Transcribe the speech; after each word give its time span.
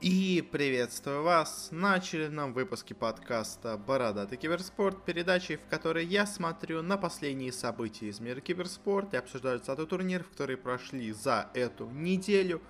И 0.00 0.48
приветствую 0.52 1.24
вас 1.24 1.70
на 1.72 1.94
очередном 1.94 2.52
выпуске 2.52 2.94
подкаста 2.94 3.76
«Бородатый 3.76 4.36
киберспорт», 4.36 5.04
передачи, 5.04 5.56
в 5.56 5.68
которой 5.68 6.06
я 6.06 6.24
смотрю 6.24 6.82
на 6.82 6.96
последние 6.96 7.50
события 7.50 8.06
из 8.06 8.20
мира 8.20 8.38
киберспорта 8.38 9.16
и 9.16 9.18
обсуждаю 9.18 9.60
зато 9.60 9.86
турниров, 9.86 10.28
которые 10.28 10.56
прошли 10.56 11.10
за 11.10 11.50
эту 11.52 11.86
неделю. 11.90 12.62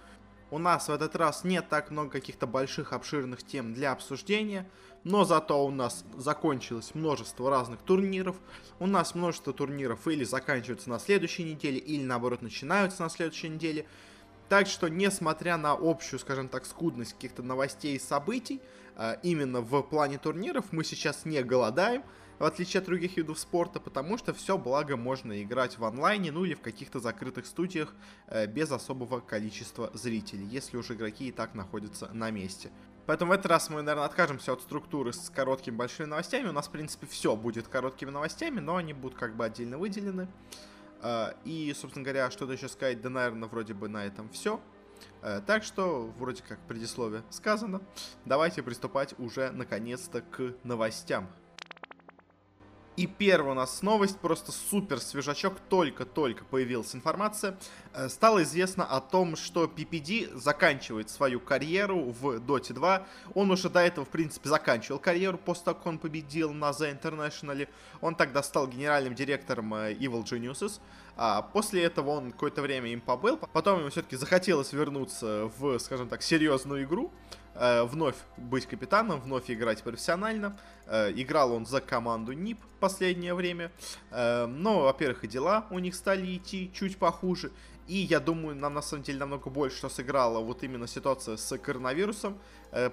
У 0.51 0.57
нас 0.57 0.89
в 0.89 0.91
этот 0.91 1.17
раз 1.17 1.45
нет 1.45 1.69
так 1.69 1.91
много 1.91 2.13
каких-то 2.13 2.47
больших 2.47 2.95
обширных 2.95 3.43
тем 3.43 3.75
для 3.75 3.93
обсуждения, 3.93 4.67
но 5.05 5.25
зато 5.25 5.63
у 5.63 5.71
нас 5.71 6.07
закончилось 6.17 6.95
множество 6.95 7.51
разных 7.51 7.81
турниров. 7.83 8.37
У 8.79 8.87
нас 8.87 9.15
множество 9.15 9.53
турниров 9.53 10.09
или 10.09 10.25
заканчиваются 10.25 10.89
на 10.89 10.99
следующей 10.99 11.45
неделе, 11.45 11.77
или 11.77 12.05
наоборот 12.05 12.41
начинаются 12.41 13.03
на 13.03 13.11
следующей 13.11 13.51
неделе– 13.51 13.85
так 14.49 14.67
что, 14.67 14.89
несмотря 14.89 15.57
на 15.57 15.73
общую, 15.73 16.19
скажем 16.21 16.49
так, 16.49 16.67
скудность 16.67 17.15
каких-то 17.15 17.43
новостей 17.43 17.97
и 17.97 17.99
событий, 17.99 18.61
а, 18.97 19.19
именно 19.23 19.61
в 19.61 19.83
плане 19.83 20.19
турниров 20.19 20.67
мы 20.73 20.85
сейчас 20.85 21.25
не 21.25 21.43
голодаем, 21.43 22.03
в 22.39 22.45
отличие 22.45 22.81
от 22.81 22.87
других 22.87 23.17
видов 23.17 23.39
спорта, 23.39 23.81
потому 23.81 24.17
что 24.17 24.33
все 24.33 24.57
благо 24.57 24.97
можно 24.97 25.43
играть 25.43 25.79
в 25.79 25.85
онлайне, 25.85 26.33
ну 26.33 26.45
или 26.45 26.55
в 26.55 26.61
каких-то 26.61 27.01
закрытых 27.01 27.47
студиях 27.47 27.95
э, 28.29 28.47
без 28.47 28.71
особого 28.71 29.21
количества 29.21 29.91
зрителей, 29.95 30.47
если 30.47 30.77
уже 30.77 30.95
игроки 30.95 31.29
и 31.29 31.33
так 31.33 31.55
находятся 31.55 32.09
на 32.13 32.31
месте. 32.31 32.71
Поэтому 33.07 33.31
в 33.31 33.35
этот 33.35 33.47
раз 33.47 33.71
мы, 33.71 33.83
наверное, 33.83 34.05
откажемся 34.05 34.53
от 34.53 34.61
структуры 34.61 35.13
с 35.13 35.31
короткими 35.31 35.75
большими 35.75 36.07
новостями. 36.07 36.49
У 36.49 36.53
нас, 36.53 36.69
в 36.69 36.71
принципе, 36.71 37.07
все 37.07 37.35
будет 37.37 37.67
короткими 37.67 38.11
новостями, 38.11 38.61
но 38.61 38.77
они 38.77 38.93
будут 38.93 39.19
как 39.19 39.35
бы 39.35 39.47
отдельно 39.47 39.79
выделены. 39.79 40.29
А, 41.01 41.35
и, 41.45 41.73
собственно 41.75 42.05
говоря, 42.05 42.31
что-то 42.31 42.53
еще 42.53 42.69
сказать, 42.69 43.01
да, 43.01 43.11
наверное, 43.11 43.49
вроде 43.49 43.75
бы 43.75 43.89
на 43.89 44.05
этом 44.05 44.29
все. 44.31 44.61
А, 45.23 45.41
так 45.41 45.63
что, 45.65 46.13
вроде 46.19 46.43
как 46.43 46.59
предисловие 46.67 47.23
сказано, 47.31 47.81
давайте 48.25 48.63
приступать 48.63 49.15
уже 49.19 49.51
наконец-то 49.51 50.23
к 50.23 50.55
новостям. 50.65 51.29
И 52.99 53.07
первая 53.07 53.53
у 53.53 53.55
нас 53.55 53.83
новость, 53.83 54.19
просто 54.19 54.51
супер 54.51 54.99
свежачок, 54.99 55.61
только-только 55.69 56.45
появилась 56.45 56.97
информация. 56.97 57.57
Э, 57.95 58.09
стало 58.09 58.43
известно 58.43 58.85
о 58.85 59.01
том, 59.01 59.37
что 59.37 59.67
PPD 59.67 60.37
заканчивает 60.37 61.09
свою 61.09 61.39
карьеру 61.39 62.07
в 62.11 62.39
Dota 62.41 62.73
2. 62.73 63.07
Он 63.35 63.53
уже 63.53 63.71
до 63.71 63.79
этого, 63.79 64.05
в 64.05 64.09
принципе, 64.09 64.49
заканчивал 64.49 64.99
карьеру 64.99 65.39
после 65.39 65.67
того, 65.67 65.77
как 65.77 65.87
он 65.87 65.99
победил 66.01 66.53
на 66.53 66.71
The 66.71 67.01
International. 67.01 67.69
Он 68.01 68.17
тогда 68.17 68.43
стал 68.43 68.67
генеральным 68.67 69.15
директором 69.15 69.73
э, 69.75 69.93
Evil 69.93 70.25
Geniuses. 70.25 70.81
А 71.17 71.43
после 71.43 71.85
этого 71.85 72.11
он 72.11 72.33
какое-то 72.33 72.63
время 72.63 72.89
им 72.91 73.01
побыл. 73.01 73.39
Потом 73.53 73.79
ему 73.79 73.91
все-таки 73.91 74.17
захотелось 74.17 74.73
вернуться 74.73 75.53
в, 75.57 75.79
скажем 75.79 76.09
так, 76.09 76.23
серьезную 76.23 76.83
игру. 76.83 77.13
Э, 77.59 77.83
вновь 77.83 78.15
быть 78.37 78.67
капитаном, 78.67 79.21
вновь 79.21 79.51
играть 79.51 79.83
профессионально. 79.83 80.57
Э, 80.87 81.11
играл 81.13 81.53
он 81.53 81.67
за 81.67 81.81
команду 81.81 82.33
НИП 82.33 82.61
последнее 82.79 83.35
время. 83.35 83.73
Э, 84.11 84.47
но, 84.47 84.83
во-первых, 84.83 85.25
и 85.25 85.29
дела 85.29 85.67
у 85.71 85.81
них 85.81 85.97
стали 85.97 86.37
идти 86.37 86.71
чуть 86.73 86.99
похуже. 86.99 87.51
И 87.89 87.97
я 87.97 88.21
думаю, 88.21 88.55
нам 88.55 88.75
на 88.75 88.83
самом 88.83 89.03
деле 89.03 89.19
намного 89.19 89.51
больше 89.51 89.79
что 89.79 89.89
сыграла 89.89 90.41
вот 90.41 90.63
именно 90.63 90.87
ситуация 90.87 91.39
с 91.39 91.57
коронавирусом, 91.57 92.39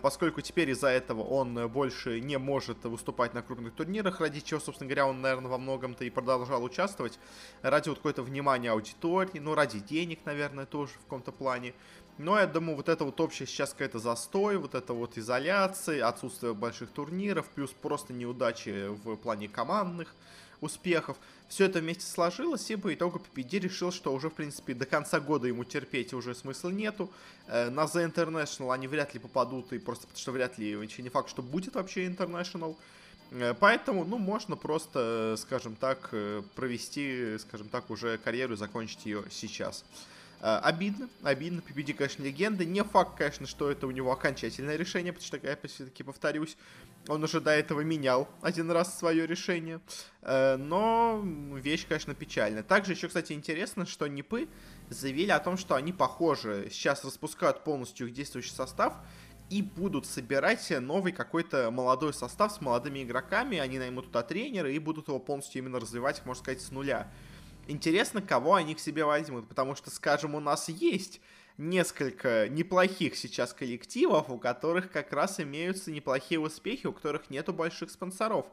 поскольку 0.02 0.40
теперь 0.40 0.70
из-за 0.70 0.88
этого 0.88 1.22
он 1.22 1.68
больше 1.68 2.22
не 2.22 2.38
может 2.38 2.82
выступать 2.86 3.34
на 3.34 3.42
крупных 3.42 3.74
турнирах, 3.74 4.22
ради 4.22 4.40
чего, 4.40 4.62
собственно 4.62 4.88
говоря, 4.88 5.08
он, 5.08 5.20
наверное, 5.20 5.52
во 5.52 5.58
многом-то 5.58 6.06
и 6.06 6.10
продолжал 6.10 6.64
участвовать, 6.64 7.20
ради 7.62 7.90
вот 7.90 7.98
какой-то 7.98 8.24
внимания 8.24 8.72
аудитории, 8.72 9.40
ну, 9.40 9.54
ради 9.54 9.82
денег, 9.82 10.20
наверное, 10.24 10.66
тоже 10.66 10.94
в 10.94 11.04
каком-то 11.04 11.34
плане. 11.34 11.74
Но 12.18 12.40
я 12.40 12.48
думаю, 12.48 12.78
вот 12.78 12.88
это 12.88 13.04
вот 13.04 13.20
общее 13.20 13.46
сейчас 13.46 13.72
какая-то 13.72 14.00
застой, 14.00 14.58
вот 14.58 14.74
это 14.74 14.94
вот 14.94 15.18
изоляция, 15.18 16.08
отсутствие 16.08 16.54
больших 16.54 16.90
турниров, 16.90 17.46
плюс 17.48 17.72
просто 17.72 18.14
неудачи 18.14 18.88
в 18.88 19.18
плане 19.18 19.50
командных 19.50 20.16
успехов. 20.62 21.18
Все 21.50 21.66
это 21.66 21.80
вместе 21.80 22.06
сложилось, 22.06 22.72
и 22.72 22.76
по 22.76 22.94
итогу 22.94 23.22
PPD 23.36 23.60
решил, 23.60 23.92
что 23.92 24.14
уже, 24.14 24.30
в 24.30 24.34
принципе, 24.34 24.74
до 24.74 24.86
конца 24.86 25.20
года 25.20 25.48
ему 25.48 25.64
терпеть 25.64 26.14
уже 26.14 26.34
смысла 26.34 26.70
нету. 26.70 27.12
Э, 27.48 27.70
на 27.70 27.84
The 27.84 28.12
International 28.12 28.74
они 28.74 28.88
вряд 28.88 29.14
ли 29.14 29.20
попадут, 29.20 29.74
и 29.74 29.80
просто 29.80 30.08
потому 30.08 30.20
что 30.20 30.32
вряд 30.32 30.58
ли, 30.58 30.70
еще 30.72 31.04
не 31.04 31.10
факт, 31.10 31.30
что 31.30 31.42
будет 31.42 31.76
вообще 31.76 32.08
International. 32.08 32.76
Э, 33.32 33.54
поэтому, 33.60 34.06
ну, 34.06 34.18
можно 34.18 34.56
просто, 34.56 35.36
скажем 35.38 35.76
так, 35.76 36.10
э, 36.14 36.42
провести, 36.56 37.38
скажем 37.40 37.70
так, 37.70 37.90
уже 37.90 38.18
карьеру 38.18 38.54
и 38.54 38.58
закончить 38.58 39.06
ее 39.06 39.24
сейчас. 39.30 39.84
Uh, 40.46 40.60
обидно, 40.60 41.10
обидно. 41.24 41.64
PPD, 41.68 41.96
конечно, 41.96 42.22
легенда. 42.22 42.66
Не 42.66 42.84
факт, 42.84 43.18
конечно, 43.18 43.48
что 43.48 43.72
это 43.72 43.88
у 43.88 43.92
него 43.92 44.12
окончательное 44.12 44.76
решение, 44.76 45.12
потому 45.12 45.26
что, 45.26 45.38
я 45.38 45.58
все-таки 45.64 46.04
повторюсь, 46.04 46.56
он 47.08 47.24
уже 47.24 47.42
до 47.42 47.50
этого 47.50 47.82
менял 47.82 48.30
один 48.44 48.70
раз 48.70 48.96
свое 48.96 49.26
решение. 49.26 49.82
Uh, 50.22 50.58
но 50.58 51.20
вещь, 51.56 51.88
конечно, 51.88 52.14
печальная. 52.14 52.62
Также 52.62 52.92
еще, 52.92 53.08
кстати, 53.08 53.34
интересно, 53.34 53.88
что 53.88 54.06
НИПы 54.06 54.48
заявили 54.92 55.32
о 55.32 55.40
том, 55.40 55.58
что 55.58 55.74
они, 55.74 55.92
похоже, 55.92 56.68
сейчас 56.70 57.04
распускают 57.04 57.64
полностью 57.64 58.06
их 58.06 58.14
действующий 58.14 58.54
состав 58.54 58.94
и 59.50 59.64
будут 59.64 60.06
собирать 60.06 60.72
новый 60.80 61.12
какой-то 61.12 61.72
молодой 61.72 62.14
состав 62.14 62.52
с 62.52 62.62
молодыми 62.62 63.02
игроками. 63.02 63.58
Они 63.58 63.80
наймут 63.80 64.08
туда 64.08 64.22
тренера 64.22 64.72
и 64.72 64.78
будут 64.78 65.08
его 65.08 65.18
полностью 65.18 65.64
именно 65.64 65.80
развивать, 65.80 66.24
можно 66.24 66.44
сказать, 66.44 66.62
с 66.62 66.70
нуля. 66.70 67.12
Интересно, 67.68 68.22
кого 68.22 68.54
они 68.54 68.76
к 68.76 68.80
себе 68.80 69.06
возьмут, 69.06 69.48
потому 69.48 69.76
что, 69.76 69.90
скажем, 69.90 70.36
у 70.36 70.40
нас 70.40 70.70
есть 70.70 71.20
несколько 71.58 72.48
неплохих 72.50 73.16
сейчас 73.16 73.54
коллективов, 73.54 74.30
у 74.30 74.38
которых 74.38 74.92
как 74.92 75.12
раз 75.14 75.40
имеются 75.40 75.92
неплохие 75.92 76.40
успехи, 76.40 76.86
у 76.86 76.94
которых 76.94 77.30
нету 77.30 77.54
больших 77.54 77.90
спонсоров. 77.90 78.46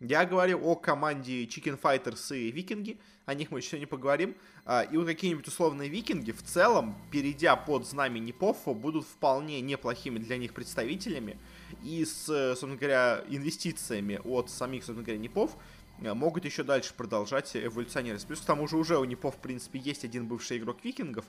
Я 0.00 0.24
говорю 0.24 0.60
о 0.64 0.76
команде 0.76 1.44
Chicken 1.44 1.78
Fighters 1.80 2.36
и 2.36 2.52
Викинги, 2.52 2.98
о 3.26 3.34
них 3.34 3.50
мы 3.50 3.58
еще 3.58 3.80
не 3.80 3.86
поговорим. 3.86 4.36
А, 4.64 4.82
и 4.82 4.96
вот 4.96 5.06
какие-нибудь 5.06 5.48
условные 5.48 5.88
Викинги 5.88 6.30
в 6.30 6.42
целом, 6.42 6.96
перейдя 7.10 7.56
под 7.56 7.84
знамя 7.84 8.20
Непов, 8.20 8.58
будут 8.66 9.04
вполне 9.04 9.60
неплохими 9.60 10.18
для 10.18 10.36
них 10.36 10.54
представителями. 10.54 11.36
И 11.82 12.04
с, 12.04 12.26
собственно 12.26 12.76
говоря, 12.76 13.24
инвестициями 13.28 14.20
от 14.24 14.50
самих, 14.50 14.84
собственно 14.84 15.04
говоря, 15.04 15.18
Непов, 15.18 15.56
могут 15.98 16.44
еще 16.44 16.62
дальше 16.62 16.94
продолжать 16.94 17.56
эволюционировать. 17.56 18.24
Плюс 18.26 18.40
к 18.40 18.44
тому 18.44 18.68
же 18.68 18.76
уже 18.76 18.98
у 18.98 19.04
Непов, 19.04 19.36
в 19.36 19.38
принципе, 19.38 19.78
есть 19.78 20.04
один 20.04 20.26
бывший 20.26 20.58
игрок 20.58 20.84
викингов. 20.84 21.24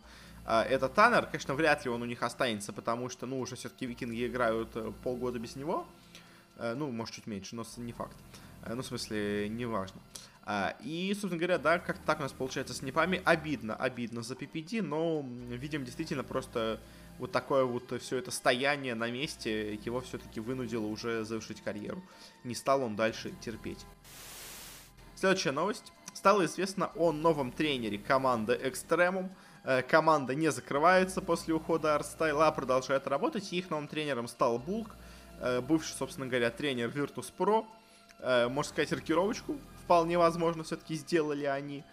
А, 0.45 0.63
это 0.63 0.89
Таннер. 0.89 1.25
Конечно, 1.25 1.55
вряд 1.55 1.85
ли 1.85 1.91
он 1.91 2.01
у 2.01 2.05
них 2.05 2.21
останется, 2.23 2.71
потому 2.73 3.09
что, 3.09 3.25
ну, 3.25 3.39
уже 3.39 3.55
все-таки 3.55 3.85
викинги 3.85 4.27
играют 4.27 4.69
э, 4.75 4.91
полгода 5.03 5.39
без 5.39 5.55
него. 5.55 5.87
Э, 6.57 6.75
ну, 6.75 6.91
может, 6.91 7.15
чуть 7.15 7.27
меньше, 7.27 7.55
но 7.55 7.65
не 7.77 7.93
факт. 7.93 8.15
Ну, 8.67 8.81
в 8.81 8.85
смысле, 8.85 9.49
неважно. 9.49 9.99
А, 10.43 10.75
и, 10.83 11.09
собственно 11.13 11.37
говоря, 11.37 11.57
да, 11.57 11.79
как 11.79 11.99
так 11.99 12.19
у 12.19 12.23
нас 12.23 12.31
получается 12.31 12.73
с 12.73 12.81
Непами. 12.81 13.21
Обидно, 13.25 13.75
обидно 13.75 14.21
за 14.23 14.35
PPD, 14.35 14.81
но, 14.81 15.25
видим, 15.49 15.85
действительно 15.85 16.23
просто 16.23 16.79
вот 17.19 17.31
такое 17.31 17.65
вот 17.65 18.01
все 18.01 18.17
это 18.17 18.31
стояние 18.31 18.95
на 18.95 19.11
месте 19.11 19.75
его 19.75 20.01
все-таки 20.01 20.39
вынудило 20.39 20.87
уже 20.87 21.23
завершить 21.25 21.61
карьеру. 21.61 22.01
Не 22.43 22.55
стал 22.55 22.81
он 22.81 22.95
дальше 22.95 23.31
терпеть. 23.41 23.85
Следующая 25.19 25.51
новость. 25.51 25.91
Стало 26.13 26.45
известно 26.45 26.91
о 26.95 27.11
новом 27.11 27.51
тренере 27.51 27.97
команды 27.97 28.57
Экстремум. 28.63 29.29
Э, 29.65 29.81
команда 29.81 30.33
не 30.33 30.49
закрывается 30.49 31.19
после 31.19 31.53
ухода 31.53 31.95
Арстайла, 31.95 32.49
продолжает 32.51 33.05
работать. 33.05 33.51
Их 33.51 33.69
новым 33.69 33.89
тренером 33.89 34.29
стал 34.29 34.57
Булк, 34.59 34.95
э, 35.41 35.59
бывший, 35.59 35.91
собственно 35.91 36.25
говоря, 36.25 36.49
тренер 36.51 36.87
Virtus 36.87 37.33
Pro. 37.37 37.65
Э, 38.19 38.47
можно 38.47 38.71
сказать, 38.71 38.93
рокировочку 38.93 39.57
вполне 39.83 40.17
возможно 40.17 40.63
все-таки 40.63 40.95
сделали 40.95 41.43
они. 41.43 41.83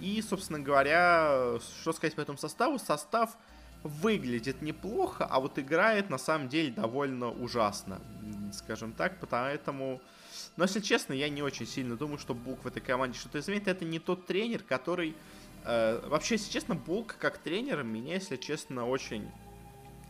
И, 0.00 0.24
собственно 0.26 0.58
говоря, 0.58 1.58
что 1.80 1.92
сказать 1.92 2.14
по 2.14 2.22
этому 2.22 2.38
составу? 2.38 2.78
Состав 2.78 3.36
выглядит 3.82 4.62
неплохо, 4.62 5.26
а 5.26 5.40
вот 5.40 5.58
играет 5.58 6.08
на 6.08 6.16
самом 6.16 6.48
деле 6.48 6.72
довольно 6.72 7.30
ужасно, 7.30 8.00
скажем 8.54 8.92
так, 8.92 9.18
поэтому 9.28 10.00
но, 10.56 10.64
если 10.64 10.80
честно, 10.80 11.12
я 11.12 11.28
не 11.28 11.42
очень 11.42 11.66
сильно 11.66 11.96
думаю, 11.96 12.18
что 12.18 12.34
Булк 12.34 12.64
в 12.64 12.66
этой 12.66 12.80
команде 12.80 13.18
что-то 13.18 13.38
изменит. 13.38 13.68
Это 13.68 13.84
не 13.84 13.98
тот 13.98 14.26
тренер, 14.26 14.62
который... 14.62 15.14
Э, 15.64 16.00
вообще, 16.08 16.36
если 16.36 16.50
честно, 16.50 16.74
Булк 16.74 17.16
как 17.18 17.38
тренер 17.38 17.82
меня, 17.82 18.14
если 18.14 18.36
честно, 18.36 18.86
очень 18.86 19.30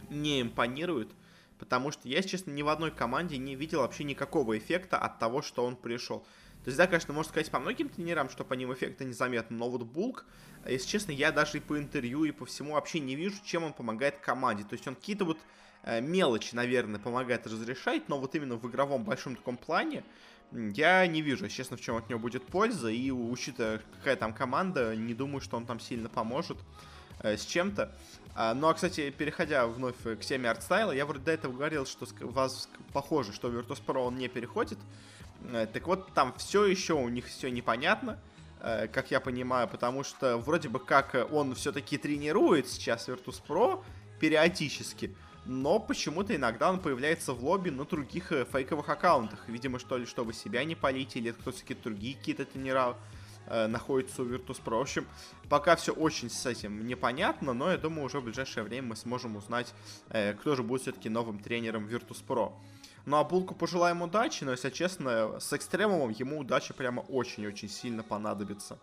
не 0.08 0.43
импонирует. 0.43 1.10
Потому 1.58 1.90
что 1.90 2.08
я, 2.08 2.16
если 2.16 2.31
честно, 2.31 2.50
ни 2.50 2.62
в 2.62 2.69
одной 2.69 2.90
команде 2.90 3.38
не 3.38 3.56
видел 3.56 3.81
вообще 3.81 4.04
никакого 4.04 4.56
эффекта 4.56 4.98
от 4.98 5.19
того, 5.19 5.43
что 5.43 5.64
он 5.64 5.75
пришел. 5.75 6.20
То 6.66 6.70
есть, 6.70 6.78
да, 6.78 6.87
конечно, 6.87 7.14
можно 7.14 7.31
сказать 7.31 7.50
по 7.50 7.58
многим 7.58 7.88
тренерам, 7.88 8.28
что 8.28 8.44
по 8.44 8.54
ним 8.54 8.72
эффекта 8.72 9.04
незаметно, 9.04 9.56
но 9.56 9.70
вот 9.70 9.82
Булк, 9.82 10.26
если 10.66 10.88
честно, 10.88 11.12
я 11.12 11.31
даже 11.31 11.58
и 11.58 11.60
по 11.60 11.78
интервью, 11.78 12.25
и 12.25 12.32
по 12.32 12.44
всему 12.44 12.75
вообще 12.75 12.99
не 12.99 13.14
вижу, 13.14 13.37
чем 13.44 13.62
он 13.62 13.72
помогает 13.72 14.19
команде. 14.19 14.64
То 14.64 14.75
есть 14.75 14.87
он 14.87 14.96
какие-то 14.96 15.25
вот 15.25 15.38
э, 15.84 16.00
мелочи, 16.00 16.54
наверное, 16.54 16.99
помогает 17.00 17.46
разрешать, 17.46 18.08
но 18.08 18.19
вот 18.19 18.34
именно 18.34 18.56
в 18.56 18.69
игровом 18.69 19.04
большом 19.04 19.37
таком 19.37 19.56
плане 19.56 20.04
я 20.52 21.06
не 21.06 21.22
вижу, 21.22 21.48
честно, 21.48 21.76
в 21.76 21.81
чем 21.81 21.96
от 21.96 22.08
него 22.08 22.19
будет 22.19 22.46
польза, 22.46 22.88
и 22.88 23.10
учитывая, 23.10 23.81
какая 23.98 24.16
там 24.16 24.32
команда, 24.32 24.94
не 24.96 25.14
думаю, 25.14 25.40
что 25.40 25.56
он 25.56 25.66
там 25.66 25.81
сильно 25.81 26.08
поможет. 26.08 26.58
э, 27.20 27.37
с 27.37 27.44
чем-то. 27.44 27.93
А, 28.34 28.54
ну, 28.54 28.69
а, 28.69 28.75
кстати, 28.75 29.10
переходя 29.10 29.66
вновь 29.66 29.96
к 30.02 30.20
теме 30.20 30.50
артстайла, 30.50 30.93
я 30.93 31.06
вроде 31.06 31.25
до 31.25 31.32
этого 31.32 31.52
говорил, 31.52 31.87
что 31.87 32.06
вас 32.20 32.69
похоже, 32.93 33.32
что 33.32 33.48
Virtus.pro 33.48 34.06
он 34.06 34.16
не 34.16 34.28
переходит. 34.28 34.78
Э, 35.52 35.66
так 35.72 35.87
вот, 35.87 36.12
там 36.12 36.34
все 36.37 36.66
еще 36.66 36.94
у 36.94 37.08
них 37.08 37.26
все 37.26 37.50
непонятно, 37.50 38.19
э, 38.60 38.88
как 38.88 39.10
я 39.10 39.20
понимаю, 39.20 39.69
потому 39.69 40.04
что 40.04 40.38
вроде 40.38 40.69
бы 40.69 40.78
как 40.78 41.14
он 41.32 41.54
все-таки 41.54 41.99
тренирует 41.99 42.69
сейчас 42.69 43.08
Virtus.pro 43.08 43.82
периодически, 44.20 45.14
но 45.46 45.78
почему-то 45.78 46.34
иногда 46.34 46.70
он 46.70 46.81
появляется 46.81 47.32
в 47.32 47.44
лобби 47.44 47.70
на 47.70 47.84
других 47.84 48.32
э, 48.32 48.44
фейковых 48.44 48.88
аккаунтах. 48.88 49.48
Видимо, 49.48 49.78
что 49.78 49.96
ли, 49.96 50.06
чтобы 50.06 50.32
себя 50.32 50.64
не 50.64 50.75
полить, 50.75 51.16
или 51.16 51.31
кто-то 51.31 51.58
какие-то 51.58 51.84
другие 51.84 52.16
какие-то 52.16 52.44
тренера 52.44 52.96
э, 53.46 53.66
находятся 53.66 54.22
у 54.22 54.26
Virtus.pro. 54.26 54.78
В 54.78 54.82
общем, 54.82 55.06
пока 55.48 55.76
все 55.76 55.93
очень 55.93 56.31
с 56.31 56.46
этим 56.46 56.87
непонятно, 56.87 57.52
но 57.52 57.70
я 57.70 57.78
думаю, 57.78 58.06
уже 58.06 58.20
в 58.20 58.25
ближайшее 58.25 58.64
время 58.64 58.88
мы 58.88 58.96
сможем 58.96 59.37
узнать, 59.37 59.72
э, 60.10 60.34
кто 60.34 60.56
же 60.56 60.62
будет 60.62 60.82
все-таки 60.82 61.08
новым 61.08 61.38
тренером 61.38 61.87
Virtus.pro. 61.87 62.52
Ну 63.04 63.16
а 63.16 63.25
Булку 63.25 63.54
пожелаем 63.54 64.02
удачи, 64.02 64.42
но, 64.42 64.50
если 64.50 64.70
честно, 64.70 65.38
с 65.38 65.52
экстремумом 65.52 66.10
ему 66.10 66.40
удача 66.40 66.75
прямо 66.75 67.00
очень-очень 67.02 67.69
сильно 67.69 68.02
понадобится. 68.02 68.78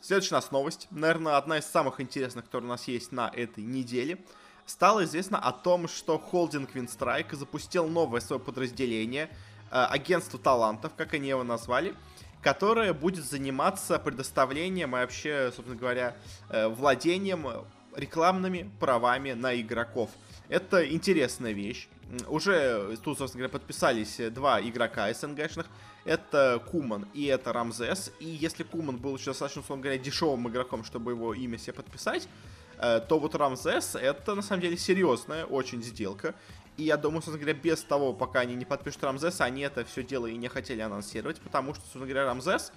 Следующая 0.00 0.34
у 0.34 0.38
нас 0.38 0.50
новость. 0.50 0.88
Наверное, 0.90 1.36
одна 1.36 1.58
из 1.58 1.66
самых 1.66 2.00
интересных, 2.00 2.46
которая 2.46 2.68
у 2.68 2.70
нас 2.70 2.88
есть 2.88 3.12
на 3.12 3.28
этой 3.28 3.64
неделе– 3.64 4.18
стало 4.66 5.04
известно 5.04 5.38
о 5.38 5.52
том, 5.52 5.88
что 5.88 6.18
холдинг 6.18 6.74
Винстрайк 6.74 7.32
запустил 7.32 7.86
новое 7.86 8.20
свое 8.20 8.40
подразделение, 8.40 9.28
э, 9.70 9.84
агентство 9.84 10.38
талантов, 10.38 10.92
как 10.96 11.14
они 11.14 11.28
его 11.28 11.44
назвали, 11.44 11.94
которое 12.42 12.92
будет 12.92 13.24
заниматься 13.24 13.98
предоставлением 13.98 14.90
и 14.90 15.00
вообще, 15.00 15.50
собственно 15.54 15.78
говоря, 15.78 16.16
э, 16.50 16.68
владением 16.68 17.46
рекламными 17.96 18.70
правами 18.80 19.32
на 19.32 19.58
игроков. 19.60 20.10
Это 20.48 20.88
интересная 20.90 21.52
вещь. 21.52 21.88
Уже 22.28 22.96
тут, 23.02 23.18
собственно 23.18 23.44
говоря, 23.44 23.58
подписались 23.58 24.20
два 24.30 24.60
игрока 24.60 25.12
СНГшных. 25.12 25.66
Это 26.04 26.62
Куман 26.70 27.08
и 27.14 27.24
это 27.24 27.52
Рамзес. 27.52 28.12
И 28.20 28.26
если 28.26 28.62
Куман 28.62 28.98
был 28.98 29.16
еще 29.16 29.30
достаточно, 29.30 29.62
условно 29.62 29.84
говоря, 29.84 29.98
дешевым 29.98 30.48
игроком, 30.48 30.84
чтобы 30.84 31.12
его 31.12 31.32
имя 31.32 31.56
себе 31.56 31.72
подписать, 31.72 32.28
то 32.78 33.18
вот 33.18 33.34
Рамзес 33.34 33.94
это 33.94 34.34
на 34.34 34.42
самом 34.42 34.62
деле 34.62 34.76
серьезная 34.76 35.44
очень 35.44 35.82
сделка. 35.82 36.34
И 36.76 36.84
я 36.84 36.96
думаю, 36.96 37.22
собственно 37.22 37.38
говоря, 37.38 37.58
без 37.58 37.82
того, 37.82 38.12
пока 38.12 38.40
они 38.40 38.54
не 38.56 38.64
подпишут 38.64 39.04
Рамзеса, 39.04 39.44
они 39.44 39.62
это 39.62 39.84
все 39.84 40.02
дело 40.02 40.26
и 40.26 40.36
не 40.36 40.48
хотели 40.48 40.80
анонсировать, 40.80 41.40
потому 41.40 41.72
что, 41.74 41.82
собственно 41.82 42.06
говоря, 42.06 42.26
Рамзес 42.26 42.72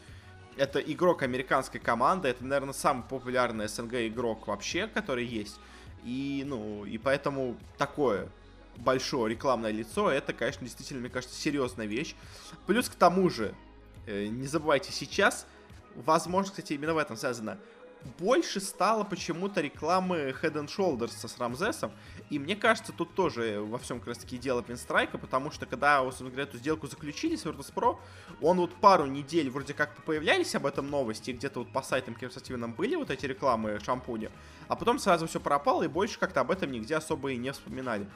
это 0.58 0.80
игрок 0.80 1.24
американской 1.24 1.80
команды, 1.80 2.28
это, 2.30 2.44
наверное, 2.44 2.74
самый 2.74 3.04
популярный 3.04 3.68
СНГ 3.68 3.94
игрок 4.08 4.48
вообще, 4.48 4.88
который 4.88 5.26
есть. 5.26 5.60
И, 6.04 6.44
ну, 6.46 6.86
и 6.86 6.98
поэтому 6.98 7.58
такое 7.78 8.30
большое 8.78 9.34
рекламное 9.34 9.72
лицо, 9.72 10.12
это, 10.12 10.34
конечно, 10.34 10.64
действительно, 10.64 11.02
мне 11.02 11.10
кажется, 11.10 11.40
серьезная 11.40 11.86
вещь. 11.86 12.16
Плюс 12.66 12.90
к 12.90 12.96
тому 12.96 13.30
же, 13.30 13.56
э, 14.06 14.28
не 14.28 14.48
забывайте, 14.48 14.92
сейчас, 14.92 15.48
возможно, 15.96 16.52
кстати, 16.52 16.74
именно 16.74 16.94
в 16.94 16.98
этом 16.98 17.18
связано, 17.18 17.58
больше 18.20 18.60
стало 18.60 19.04
почему-то 19.04 19.62
рекламы 19.62 20.36
Head 20.42 20.54
and 20.54 20.68
Shoulders 20.68 21.28
с 21.28 21.38
Рамзесом. 21.38 21.92
И 22.30 22.40
мне 22.40 22.56
кажется, 22.56 22.92
тут 22.92 23.14
тоже 23.14 23.62
во 23.62 23.78
всем 23.78 24.00
как 24.00 24.10
раз 24.10 24.18
таки 24.18 24.38
дело 24.38 24.62
Пинстрайка, 24.62 25.18
потому 25.18 25.52
что 25.52 25.66
когда, 25.66 26.02
собственно 26.04 26.30
говоря, 26.30 26.44
эту 26.44 26.58
сделку 26.58 26.88
заключили 26.88 27.36
с 27.36 27.46
Virtus.pro, 27.46 27.98
он 28.42 28.58
вот 28.58 28.74
пару 28.76 29.06
недель 29.06 29.50
вроде 29.50 29.74
как 29.74 30.04
появлялись 30.04 30.56
об 30.56 30.66
этом 30.66 30.90
новости, 30.90 31.32
где-то 31.32 31.60
вот 31.60 31.72
по 31.72 31.82
сайтам 31.82 32.16
киберспортивным 32.16 32.74
были 32.74 32.96
вот 32.96 33.10
эти 33.10 33.26
рекламы 33.26 33.80
шампуня, 33.84 34.32
а 34.68 34.76
потом 34.76 35.00
сразу 35.00 35.28
все 35.28 35.40
пропало, 35.40 35.84
и 35.84 35.88
больше 35.88 36.20
как-то 36.20 36.42
об 36.42 36.52
этом 36.52 36.72
нигде 36.72 36.96
особо 36.96 37.32
и 37.32 37.38
не 37.38 37.52
вспоминали. 37.52 38.08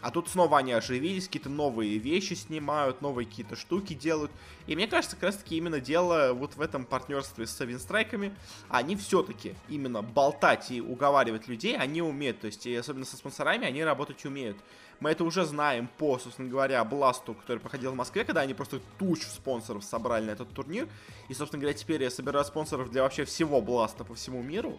А 0.00 0.10
тут 0.10 0.28
снова 0.28 0.58
они 0.58 0.72
оживились, 0.72 1.26
какие-то 1.26 1.50
новые 1.50 1.98
вещи 1.98 2.34
снимают, 2.34 3.02
новые 3.02 3.26
какие-то 3.26 3.56
штуки 3.56 3.94
делают. 3.94 4.30
И 4.66 4.74
мне 4.74 4.86
кажется, 4.86 5.16
как 5.16 5.24
раз 5.24 5.36
таки 5.36 5.56
именно 5.56 5.80
дело 5.80 6.32
вот 6.32 6.56
в 6.56 6.60
этом 6.60 6.84
партнерстве 6.84 7.46
с 7.46 7.60
Винстрайками. 7.64 8.34
Они 8.68 8.96
все-таки 8.96 9.54
именно 9.68 10.02
болтать 10.02 10.70
и 10.70 10.80
уговаривать 10.80 11.48
людей, 11.48 11.76
они 11.76 12.02
умеют. 12.02 12.40
То 12.40 12.46
есть, 12.46 12.66
и 12.66 12.74
особенно 12.74 13.04
со 13.04 13.16
спонсорами, 13.16 13.66
они 13.66 13.84
работать 13.84 14.24
умеют. 14.24 14.56
Мы 15.00 15.10
это 15.10 15.24
уже 15.24 15.44
знаем 15.44 15.88
по, 15.98 16.18
собственно 16.18 16.48
говоря, 16.48 16.84
Бласту, 16.84 17.34
который 17.34 17.58
проходил 17.58 17.92
в 17.92 17.94
Москве, 17.94 18.24
когда 18.24 18.42
они 18.42 18.52
просто 18.52 18.80
тучу 18.98 19.28
спонсоров 19.28 19.82
собрали 19.82 20.26
на 20.26 20.30
этот 20.30 20.52
турнир. 20.52 20.88
И, 21.28 21.34
собственно 21.34 21.60
говоря, 21.60 21.76
теперь 21.76 22.02
я 22.02 22.10
собираю 22.10 22.44
спонсоров 22.44 22.90
для 22.90 23.02
вообще 23.02 23.24
всего 23.24 23.62
Бласта 23.62 24.04
по 24.04 24.14
всему 24.14 24.42
миру. 24.42 24.78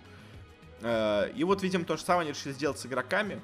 Э, 0.81 1.31
и 1.35 1.43
вот, 1.43 1.63
видим, 1.63 1.85
то 1.85 1.97
же 1.97 2.03
самое 2.03 2.27
они 2.27 2.37
решили 2.37 2.53
сделать 2.53 2.79
с 2.79 2.85
игроками. 2.85 3.41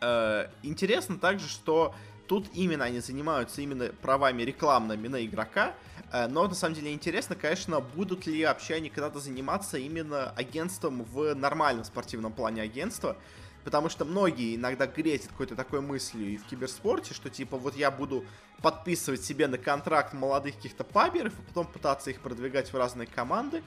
Э, 0.00 0.48
интересно 0.62 1.18
также, 1.18 1.48
что 1.48 1.94
тут 2.26 2.46
именно 2.54 2.84
они 2.84 3.00
занимаются 3.00 3.60
именно 3.60 3.86
правами 4.02 4.42
рекламными 4.42 5.08
на 5.08 5.24
игрока, 5.24 5.74
э, 6.12 6.26
но 6.28 6.46
на 6.46 6.54
самом 6.54 6.74
деле 6.74 6.92
интересно, 6.92 7.34
конечно, 7.34 7.80
будут 7.80 8.26
ли 8.26 8.44
вообще 8.44 8.74
они 8.74 8.88
когда-то 8.88 9.18
заниматься 9.18 9.78
именно 9.78 10.30
агентством 10.30 11.02
в 11.04 11.34
нормальном 11.34 11.84
спортивном 11.84 12.32
плане 12.32 12.62
агентства, 12.62 13.16
потому 13.64 13.88
что 13.88 14.04
многие 14.04 14.56
иногда 14.56 14.86
гретят 14.86 15.28
какой-то 15.28 15.56
такой 15.56 15.80
мыслью 15.80 16.28
и 16.28 16.36
в 16.36 16.44
киберспорте, 16.44 17.14
что 17.14 17.30
типа 17.30 17.56
вот 17.56 17.76
я 17.76 17.90
буду 17.90 18.24
подписывать 18.62 19.24
себе 19.24 19.48
на 19.48 19.58
контракт 19.58 20.12
молодых 20.12 20.56
каких-то 20.56 20.84
паберов, 20.84 21.32
и 21.38 21.42
потом 21.42 21.66
пытаться 21.66 22.10
их 22.10 22.20
продвигать 22.20 22.72
в 22.72 22.76
разные 22.76 23.06
команды, 23.06 23.62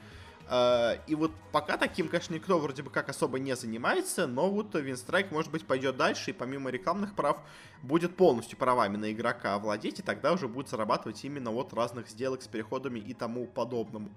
и 1.07 1.16
вот 1.16 1.31
пока 1.51 1.78
таким, 1.78 2.10
конечно, 2.10 2.34
никто 2.34 2.60
вроде 2.60 2.84
бы 2.84 2.90
как 2.90 3.10
особо 3.10 3.40
не 3.40 3.56
занимается, 3.56 4.28
но 4.28 4.50
вот 4.50 4.75
Винстрайк, 4.75 5.31
может 5.31 5.51
быть, 5.51 5.66
пойдет 5.66 5.95
дальше 5.98 6.31
и 6.31 6.34
помимо 6.34 6.69
рекламных 6.69 7.16
прав 7.16 7.38
будет 7.81 8.16
полностью 8.16 8.57
правами 8.57 8.98
на 8.98 9.12
игрока 9.12 9.56
овладеть, 9.56 10.00
и 10.00 10.04
тогда 10.04 10.34
уже 10.34 10.48
будет 10.48 10.69
зарабатывать 10.69 11.24
именно 11.24 11.51
вот 11.51 11.74
разных 11.74 12.10
сделок 12.10 12.42
с 12.42 12.48
переходами 12.48 13.00
и 13.00 13.13
тому 13.13 13.48
подобному. 13.48 14.12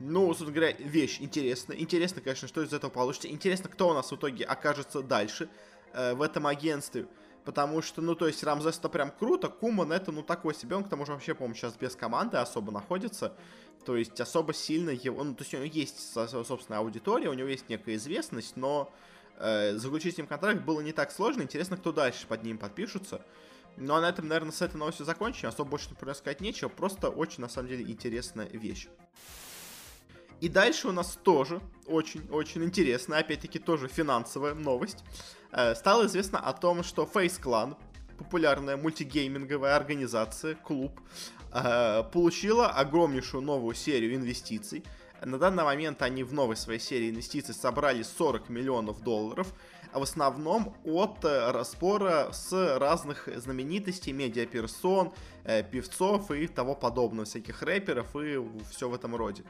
Ну, 0.00 0.26
собственно 0.28 0.52
говоря, 0.52 0.72
вещь 0.78 1.18
интересная. 1.20 1.76
Интересно, 1.76 2.20
конечно, 2.20 2.48
что 2.48 2.62
из 2.62 2.72
этого 2.72 2.90
получится. 2.90 3.28
Интересно, 3.28 3.68
кто 3.68 3.88
у 3.88 3.94
нас 3.94 4.10
в 4.10 4.16
итоге 4.16 4.44
окажется 4.44 5.02
дальше 5.02 5.48
э, 5.92 6.14
в 6.14 6.22
этом 6.22 6.46
агентстве. 6.46 7.06
Потому 7.44 7.82
что, 7.82 8.00
ну, 8.00 8.14
то 8.14 8.26
есть, 8.26 8.42
Рамзес 8.42 8.78
это 8.78 8.88
прям 8.88 9.10
круто, 9.10 9.48
Куман 9.48 9.92
это, 9.92 10.12
ну, 10.12 10.22
такой 10.22 10.54
себе, 10.54 10.76
он 10.76 10.84
к 10.84 10.88
тому 10.88 11.04
же 11.04 11.12
вообще, 11.12 11.34
по-моему, 11.34 11.54
сейчас 11.54 11.74
без 11.76 11.94
команды 11.94 12.38
особо 12.38 12.72
находится. 12.72 13.34
То 13.84 13.96
есть 13.96 14.18
особо 14.18 14.54
сильно 14.54 14.90
его... 14.90 15.22
Ну, 15.22 15.34
то 15.34 15.42
есть 15.42 15.52
у 15.52 15.58
него 15.58 15.66
есть 15.66 16.12
собственная 16.12 16.80
аудитория, 16.80 17.28
у 17.28 17.34
него 17.34 17.48
есть 17.48 17.68
некая 17.68 17.96
известность, 17.96 18.56
но 18.56 18.90
э, 19.36 19.76
заключить 19.76 20.14
с 20.14 20.18
ним 20.18 20.26
контракт 20.26 20.62
было 20.62 20.80
не 20.80 20.92
так 20.92 21.12
сложно. 21.12 21.42
Интересно, 21.42 21.76
кто 21.76 21.92
дальше 21.92 22.26
под 22.26 22.42
ним 22.44 22.56
подпишутся. 22.56 23.20
Ну 23.76 23.94
а 23.94 24.00
на 24.00 24.08
этом, 24.08 24.26
наверное, 24.28 24.52
с 24.52 24.62
этой 24.62 24.76
новостью 24.76 25.04
закончим. 25.04 25.48
Особо 25.48 25.70
больше, 25.70 25.90
например, 25.90 26.14
сказать 26.14 26.40
нечего. 26.40 26.70
Просто 26.70 27.10
очень, 27.10 27.42
на 27.42 27.48
самом 27.50 27.68
деле, 27.68 27.84
интересная 27.84 28.48
вещь. 28.48 28.88
И 30.40 30.48
дальше 30.48 30.88
у 30.88 30.92
нас 30.92 31.18
тоже 31.22 31.60
очень-очень 31.86 32.64
интересная, 32.64 33.20
опять-таки 33.20 33.58
тоже 33.58 33.88
финансовая 33.88 34.54
новость. 34.54 35.04
Э, 35.54 35.74
стало 35.74 36.06
известно 36.06 36.38
о 36.38 36.52
том, 36.52 36.82
что 36.82 37.08
Face 37.12 37.40
Clan, 37.40 37.76
популярная 38.18 38.76
мультигейминговая 38.76 39.76
организация, 39.76 40.54
клуб, 40.54 41.00
Э, 41.54 42.02
получила 42.12 42.66
огромнейшую 42.66 43.40
новую 43.40 43.76
серию 43.76 44.16
инвестиций. 44.16 44.82
На 45.24 45.38
данный 45.38 45.62
момент 45.62 46.02
они 46.02 46.24
в 46.24 46.32
новой 46.32 46.56
своей 46.56 46.80
серии 46.80 47.10
инвестиций 47.10 47.54
собрали 47.54 48.02
40 48.02 48.48
миллионов 48.48 49.00
долларов, 49.02 49.54
в 49.92 50.02
основном 50.02 50.74
от 50.84 51.24
э, 51.24 51.52
распора 51.52 52.30
с 52.32 52.76
разных 52.78 53.28
знаменитостей, 53.36 54.12
медиаперсон, 54.12 55.12
певцов 55.70 56.32
и 56.32 56.48
того 56.48 56.74
подобного, 56.74 57.24
всяких 57.24 57.62
рэперов 57.62 58.16
и 58.16 58.42
все 58.70 58.88
в 58.88 58.94
этом 58.94 59.14
роде. 59.14 59.44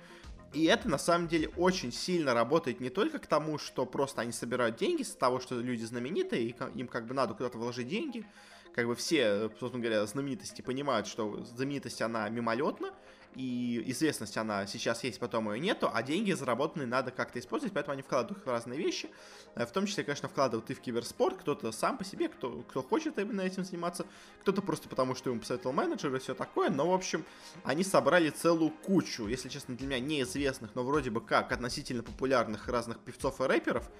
И 0.55 0.65
это 0.65 0.89
на 0.89 0.99
самом 0.99 1.27
деле 1.27 1.49
очень 1.57 1.93
сильно 1.93 2.33
работает 2.33 2.81
не 2.81 2.89
только 2.89 3.19
к 3.19 3.27
тому, 3.27 3.59
что 3.59 3.85
просто 3.87 4.23
они 4.23 4.31
собирают 4.31 4.77
деньги 4.77 5.03
с 5.03 5.13
того, 5.15 5.41
что 5.41 5.61
люди 5.61 5.85
знаменитые, 5.85 6.45
и 6.45 6.57
им 6.77 6.87
как 6.87 7.07
бы 7.07 7.15
надо 7.15 7.35
куда-то 7.35 7.59
вложить 7.59 7.89
деньги, 7.89 8.25
как 8.75 8.87
бы 8.87 8.95
все, 8.97 9.51
собственно 9.61 9.83
говоря, 9.83 10.05
знаменитости 10.07 10.63
понимают, 10.63 11.07
что 11.07 11.45
знаменитость, 11.45 12.03
она 12.03 12.29
мимолетна, 12.29 12.93
и 13.37 13.83
известность 13.87 14.37
она 14.37 14.67
сейчас 14.67 15.03
есть, 15.05 15.19
потом 15.19 15.53
ее 15.53 15.61
нету, 15.61 15.91
а 15.93 16.03
деньги 16.03 16.33
заработанные 16.33 16.87
надо 16.87 17.11
как-то 17.11 17.39
использовать, 17.39 17.73
поэтому 17.73 17.95
они 17.95 18.03
вкладывают 18.03 18.39
их 18.39 18.47
в 18.47 18.51
разные 18.51 18.79
вещи, 18.79 19.11
э, 19.55 19.67
в 19.67 19.73
том 19.73 19.87
числе, 19.87 20.05
конечно, 20.05 20.29
вкладывают 20.29 20.71
и 20.71 20.75
в 20.75 20.81
киберспорт, 20.81 21.39
кто-то 21.39 21.73
сам 21.73 21.99
по 21.99 22.05
себе, 22.05 22.29
кто, 22.29 22.63
кто 22.69 22.83
хочет 22.83 23.19
именно 23.19 23.41
этим 23.41 23.65
заниматься, 23.65 24.07
кто-то 24.43 24.63
просто 24.63 24.89
потому, 24.89 25.15
что 25.15 25.31
ему 25.31 25.41
посоветовал 25.41 25.75
менеджер 25.75 26.15
и 26.15 26.19
все 26.19 26.35
такое, 26.35 26.71
но, 26.71 26.89
в 26.89 26.95
общем, 26.95 27.25
они 27.65 27.83
собрали 27.83 28.31
целую 28.31 28.71
кучу, 28.71 29.27
если 29.27 29.49
честно, 29.49 29.77
для 29.77 29.87
меня 29.87 30.01
неизвестных, 30.01 30.75
но 30.75 30.85
вроде 30.85 31.11
бы 31.11 31.21
как 31.21 31.51
относительно 31.51 32.03
популярных 32.03 32.69
разных 32.69 33.01
певцов 33.01 33.41
и 33.41 33.45
рэперов, 33.45 33.91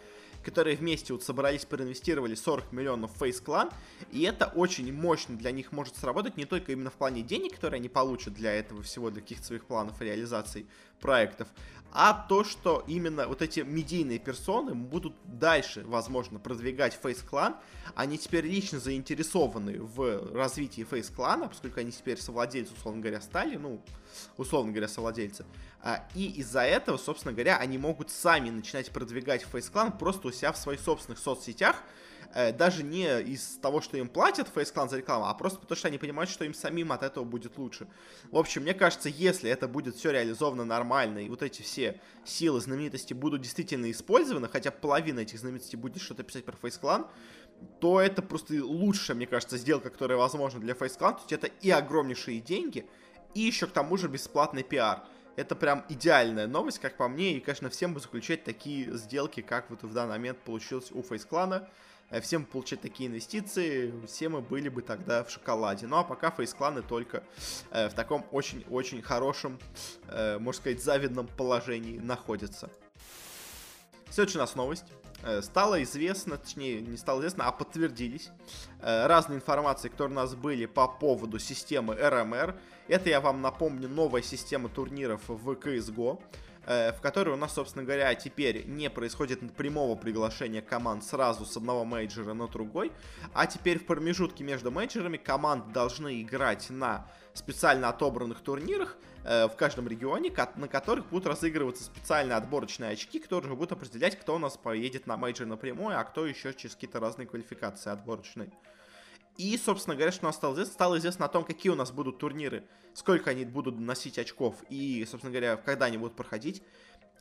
которые 0.45 0.77
вместе 0.77 1.13
вот 1.13 1.23
собрались, 1.23 1.65
проинвестировали 1.65 2.35
40 2.35 2.73
миллионов 2.73 3.17
в 3.17 3.23
Face 3.23 3.43
Clan, 3.43 3.73
и 4.13 4.23
это 4.23 4.47
очень 4.47 4.93
мощно 4.93 5.37
для 5.37 5.51
них 5.51 5.73
может 5.73 5.97
сработать 5.97 6.37
не 6.37 6.45
только 6.45 6.73
именно 6.73 6.91
в 6.91 6.95
плане 6.95 7.23
денег, 7.23 7.55
которые 7.55 7.79
они 7.79 7.89
получат 7.89 8.35
для 8.35 8.53
этого 8.53 8.83
всего, 8.83 9.11
для 9.11 9.23
каких-то 9.23 9.47
своих 9.47 9.65
планов 9.65 10.01
и 10.01 10.05
реализаций 10.05 10.67
проектов, 11.05 11.49
а 11.93 12.27
то, 12.29 12.43
что 12.43 12.83
именно 12.89 13.29
вот 13.29 13.43
эти 13.43 13.61
медийные 13.61 14.19
персоны 14.19 14.75
будут 14.75 15.15
дальше, 15.25 15.85
возможно, 15.87 16.41
продвигать 16.41 16.99
Face 17.01 17.23
Clan. 17.25 17.55
Они 17.95 18.19
теперь 18.19 18.47
лично 18.47 18.81
заинтересованы 18.81 19.81
в 19.81 20.35
развитии 20.35 20.85
Face 20.91 21.15
Clan, 21.15 21.47
поскольку 21.47 21.79
они 21.79 21.93
теперь 21.93 22.19
совладельцы, 22.19 22.73
условно 22.73 23.03
говоря, 23.03 23.21
стали, 23.21 23.57
ну, 23.57 23.81
условно 24.39 24.73
говоря, 24.73 24.89
совладельцы. 24.89 25.45
А, 25.83 26.05
и 26.15 26.33
из-за 26.41 26.63
этого, 26.63 26.97
собственно 26.97 27.35
говоря, 27.35 27.59
они 27.59 27.79
могут 27.79 28.11
сами 28.11 28.49
начинать 28.51 28.91
продвигать 28.91 29.47
Face 29.53 29.71
Clan 29.71 29.97
просто 29.97 30.29
у 30.29 30.33
себя 30.33 30.51
в 30.53 30.57
своих 30.57 30.81
собственных 30.81 31.21
соцсетях, 31.21 31.77
Э, 32.33 32.53
даже 32.53 32.83
не 32.83 33.21
из 33.23 33.59
того, 33.61 33.81
что 33.81 33.97
им 33.97 34.09
платят 34.09 34.51
Face 34.55 34.73
Clan 34.73 34.89
за 34.89 34.99
рекламу, 34.99 35.27
а 35.27 35.35
просто 35.35 35.61
потому, 35.61 35.77
что 35.77 35.89
они 35.89 35.99
понимают, 35.99 36.31
что 36.31 36.45
им 36.45 36.55
самим 36.55 36.93
от 36.93 37.03
этого 37.03 37.25
будет 37.25 37.59
лучше. 37.59 37.87
В 38.31 38.39
общем, 38.39 38.63
мне 38.63 38.75
кажется, 38.75 39.09
если 39.09 39.51
это 39.51 39.69
будет 39.69 39.97
все 39.97 40.11
реализовано 40.11 40.65
нормально, 40.65 41.19
и 41.19 41.29
вот 41.29 41.43
эти 41.43 41.63
все 41.63 42.01
силы 42.25 42.61
знаменитости 42.61 43.15
будут 43.15 43.43
действительно 43.43 43.91
использованы, 43.91 44.49
хотя 44.49 44.71
половина 44.71 45.21
этих 45.21 45.39
знаменитостей 45.39 45.77
будет 45.77 46.03
что-то 46.03 46.23
писать 46.23 46.45
про 46.45 46.57
Face 46.57 46.81
Clan, 46.81 47.07
то 47.81 48.01
это 48.01 48.23
просто 48.23 48.55
лучшая, 48.65 49.17
мне 49.17 49.27
кажется, 49.27 49.59
сделка, 49.59 49.91
которая 49.91 50.19
возможна 50.19 50.61
для 50.61 50.75
Face 50.75 50.99
Clan. 50.99 51.15
То 51.15 51.21
есть 51.21 51.33
это 51.33 51.47
и 51.47 51.71
огромнейшие 51.71 52.41
деньги, 52.41 52.87
и 53.35 53.41
еще 53.41 53.67
к 53.67 53.71
тому 53.73 53.97
же 53.97 54.09
бесплатный 54.09 54.63
пиар. 54.63 55.05
Это 55.37 55.57
прям 55.57 55.85
идеальная 55.89 56.47
новость, 56.47 56.79
как 56.79 56.97
по 56.97 57.09
мне, 57.09 57.37
и, 57.37 57.41
конечно, 57.41 57.69
всем 57.69 57.93
бы 57.93 58.01
заключать 58.01 58.45
такие 58.45 58.97
сделки, 58.97 59.41
как 59.41 59.69
вот 59.71 59.83
в 59.83 59.93
данный 59.93 60.13
момент 60.13 60.39
получилось 60.39 60.93
у 60.93 61.01
Face 61.01 61.27
Clan. 61.29 61.67
Э, 62.15 62.21
всем 62.21 62.45
получать 62.45 62.81
такие 62.81 63.09
инвестиции, 63.09 63.93
все 64.07 64.29
мы 64.29 64.41
были 64.41 64.69
бы 64.69 64.83
тогда 64.83 65.25
в 65.25 65.31
шоколаде. 65.31 65.89
Ну 65.89 65.97
а 65.97 66.05
пока 66.05 66.31
фейс-кланы 66.31 66.83
только 66.83 67.25
э, 67.73 67.89
в 67.89 67.95
таком 67.95 68.25
очень-очень 68.31 69.03
хорошем, 69.03 69.59
э, 70.09 70.39
можно 70.39 70.61
сказать, 70.61 70.83
завидном 70.83 71.27
положении 71.27 71.99
находятся. 71.99 72.71
Следующая 74.11 74.39
у 74.39 74.43
нас 74.43 74.55
новость. 74.55 74.85
Стало 75.41 75.83
известно, 75.83 76.37
точнее, 76.37 76.83
не 76.83 76.99
стало 76.99 77.21
известно, 77.21 77.47
а 77.47 77.53
подтвердились 77.53 78.31
разные 78.83 79.39
информации, 79.39 79.89
которые 79.89 80.13
у 80.13 80.21
нас 80.21 80.35
были 80.35 80.67
по 80.67 80.87
поводу 80.87 81.39
системы 81.39 81.95
RMR. 81.95 82.55
Это, 82.89 83.09
я 83.09 83.23
вам 83.23 83.41
напомню, 83.41 83.89
новая 83.89 84.21
система 84.21 84.69
турниров 84.69 85.23
в 85.29 85.51
CS:GO. 85.53 86.21
Э, 86.67 86.93
в 86.93 87.01
которой 87.01 87.31
у 87.31 87.37
нас, 87.37 87.55
собственно 87.55 87.85
говоря, 87.85 88.15
теперь 88.15 88.65
не 88.67 88.89
происходит 88.89 89.55
прямого 89.55 89.97
приглашения 89.97 90.63
команд 90.63 91.05
сразу 91.05 91.45
с 91.45 91.57
одного 91.57 91.85
мейджора 91.85 92.33
на 92.33 92.49
другой, 92.49 92.91
а 93.35 93.47
теперь 93.47 93.79
в 93.79 93.87
промежутке 93.87 94.45
между 94.45 94.71
мейджорами 94.71 95.19
команды 95.19 95.73
должны 95.73 96.23
играть 96.23 96.71
на 96.71 97.07
специально 97.35 97.91
отобранных 97.91 98.41
турнирах 98.41 98.97
э, 99.25 99.47
в 99.49 99.57
каждом 99.57 99.89
регионе, 99.89 100.33
на 100.57 100.69
которых 100.69 101.07
будут 101.07 101.27
разыгрываться 101.27 101.85
специальные 101.85 102.37
отборочные 102.37 102.93
очки, 102.93 103.19
которые 103.19 103.55
будут 103.55 103.73
определять, 103.73 104.19
кто 104.19 104.37
у 104.37 104.39
нас 104.39 104.57
поедет 104.57 105.07
на 105.07 105.17
мейджор 105.19 105.47
напрямую, 105.47 105.99
а 105.99 106.05
кто 106.05 106.27
еще 106.27 106.55
через 106.55 106.75
какие-то 106.75 106.99
разные 106.99 107.27
квалификации 107.27 107.91
отборочные. 107.91 108.51
И, 109.37 109.57
собственно 109.59 109.97
говоря, 109.97 110.13
что 110.13 110.23
у 110.23 110.29
нас 110.29 110.37
стало 110.37 110.55
известно, 110.55 110.73
стало 110.73 110.99
известно 110.99 111.27
о 111.27 111.29
том, 111.29 111.45
какие 111.45 111.73
у 111.73 111.75
нас 111.75 111.91
будут 111.91 112.19
турниры, 112.19 112.65
сколько 112.95 113.31
они 113.31 113.45
будут 113.45 113.79
носить 113.79 114.19
очков 114.19 114.57
и, 114.69 115.05
собственно 115.11 115.33
говоря, 115.33 115.57
когда 115.57 115.87
они 115.87 115.99
будут 115.99 116.15
проходить. 116.15 116.63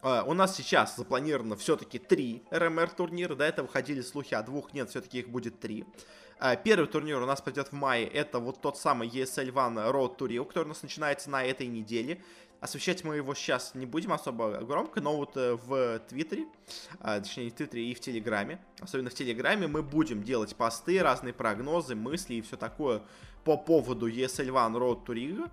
Э, 0.03 0.21
у 0.27 0.33
нас 0.33 0.53
сейчас 0.53 0.97
запланировано 0.97 1.55
все-таки 1.55 1.97
три 1.97 2.43
RMR 2.51 2.89
турнира. 2.89 3.35
До 3.35 3.45
этого 3.45 3.69
ходили 3.69 4.01
слухи 4.01 4.33
о 4.33 4.43
двух, 4.43 4.73
нет, 4.73 4.89
все-таки 4.89 5.19
их 5.19 5.29
будет 5.29 5.61
три. 5.61 5.85
Э, 6.41 6.59
первый 6.61 6.87
турнир 6.87 7.21
у 7.21 7.25
нас 7.25 7.41
пойдет 7.41 7.69
в 7.69 7.71
мае. 7.71 8.05
Это 8.05 8.39
вот 8.39 8.61
тот 8.61 8.77
самый 8.77 9.07
ESL 9.07 9.53
One 9.53 9.91
Road 9.91 10.17
to 10.17 10.27
Rio, 10.27 10.45
который 10.45 10.65
у 10.65 10.67
нас 10.67 10.83
начинается 10.83 11.29
на 11.29 11.45
этой 11.45 11.67
неделе. 11.67 12.21
Освещать 12.63 13.03
мы 13.03 13.17
его 13.17 13.35
сейчас 13.35 13.75
не 13.75 13.85
будем 13.85 14.13
особо 14.13 14.61
громко, 14.61 15.01
но 15.01 15.17
вот 15.17 15.35
э, 15.35 15.55
в 15.55 15.99
Твиттере, 16.07 16.45
а, 17.01 17.19
точнее 17.19 17.49
в 17.49 17.55
Твиттере 17.55 17.91
и 17.91 17.93
в 17.93 17.99
Телеграме, 17.99 18.57
особенно 18.79 19.09
в 19.09 19.13
Телеграме, 19.13 19.67
мы 19.67 19.83
будем 19.83 20.23
делать 20.23 20.55
посты, 20.55 21.03
разные 21.03 21.33
прогнозы, 21.33 21.93
мысли 21.95 22.35
и 22.35 22.41
все 22.41 22.55
такое 22.55 23.01
по 23.43 23.57
поводу 23.57 24.09
ESL 24.09 24.47
One 24.47 24.77
Road 24.79 25.05
to 25.05 25.13
Rio. 25.13 25.51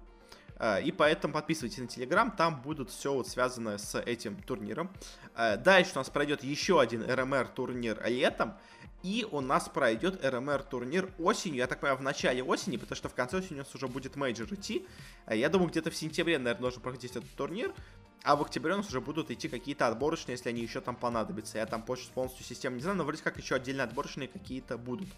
А, 0.57 0.79
и 0.79 0.93
поэтому 0.93 1.35
подписывайтесь 1.35 1.79
на 1.79 1.89
Телеграм, 1.89 2.31
там 2.31 2.63
будут 2.63 2.91
все 2.91 3.13
вот 3.13 3.27
связано 3.27 3.79
с 3.79 3.99
этим 3.99 4.41
турниром. 4.43 4.89
А, 5.35 5.57
дальше 5.57 5.91
у 5.97 5.99
нас 5.99 6.11
пройдет 6.11 6.45
еще 6.45 6.81
один 6.81 7.03
RMR 7.11 7.49
турнир 7.49 8.01
летом. 8.07 8.55
И 9.03 9.27
у 9.31 9.41
нас 9.41 9.69
пройдет 9.69 10.25
RMR 10.25 10.63
турнир 10.65 11.11
осенью, 11.19 11.59
я 11.59 11.67
так 11.67 11.81
понимаю, 11.81 11.99
в 11.99 12.03
начале 12.03 12.43
осени, 12.43 12.77
потому 12.77 12.97
что 12.97 13.09
в 13.09 13.15
конце 13.15 13.39
осени 13.39 13.57
у 13.57 13.59
нас 13.59 13.75
уже 13.75 13.89
будет 13.89 14.17
мейджор 14.17 14.53
идти. 14.53 14.87
Э, 15.27 15.37
я 15.37 15.49
думаю, 15.49 15.71
где-то 15.71 15.91
в 15.91 15.97
сентябре, 15.97 16.39
наверное, 16.39 16.61
должен 16.61 16.83
проходить 16.83 17.13
этот 17.13 17.31
турнир. 17.35 17.73
А 18.23 18.37
в 18.37 18.43
октябре 18.43 18.75
у 18.75 18.77
нас 18.77 18.89
уже 18.89 19.01
будут 19.01 19.31
идти 19.31 19.49
какие-то 19.49 19.87
отборочные, 19.87 20.35
если 20.35 20.51
они 20.51 20.61
еще 20.61 20.83
там 20.83 20.95
понадобятся. 20.95 21.57
Я 21.57 21.65
там 21.65 21.83
полностью 21.83 22.45
систему 22.45 22.77
не 22.77 22.83
знаю, 22.83 22.99
но 22.99 23.05
вроде 23.05 23.23
как 23.23 23.39
еще 23.39 23.55
отдельно 23.55 23.85
отборочные 23.85 24.29
какие-то 24.29 24.77
будут. 24.77 25.09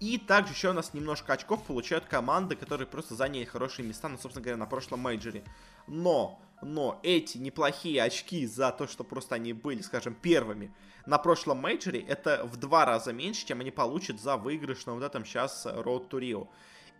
И 0.00 0.18
также 0.18 0.52
еще 0.52 0.70
у 0.70 0.72
нас 0.72 0.92
немножко 0.92 1.32
очков 1.32 1.62
получают 1.64 2.06
команды, 2.06 2.56
которые 2.56 2.88
просто 2.88 3.14
заняли 3.14 3.44
хорошие 3.44 3.86
места, 3.86 4.08
ну, 4.08 4.18
собственно 4.18 4.42
говоря, 4.42 4.56
на 4.56 4.66
прошлом 4.66 5.00
мейджоре. 5.00 5.44
Но, 5.86 6.40
но 6.62 7.00
эти 7.02 7.38
неплохие 7.38 8.02
очки 8.02 8.46
за 8.46 8.72
то, 8.72 8.86
что 8.86 9.04
просто 9.04 9.34
они 9.36 9.52
были, 9.52 9.82
скажем, 9.82 10.14
первыми 10.14 10.74
на 11.06 11.18
прошлом 11.18 11.58
мейджоре, 11.58 12.00
это 12.00 12.44
в 12.44 12.56
два 12.56 12.84
раза 12.84 13.12
меньше, 13.12 13.46
чем 13.46 13.60
они 13.60 13.70
получат 13.70 14.20
за 14.20 14.36
выигрыш 14.36 14.86
на 14.86 14.94
вот 14.94 15.02
этом 15.02 15.24
сейчас 15.24 15.66
Road 15.66 16.08
to 16.08 16.20
Rio. 16.20 16.48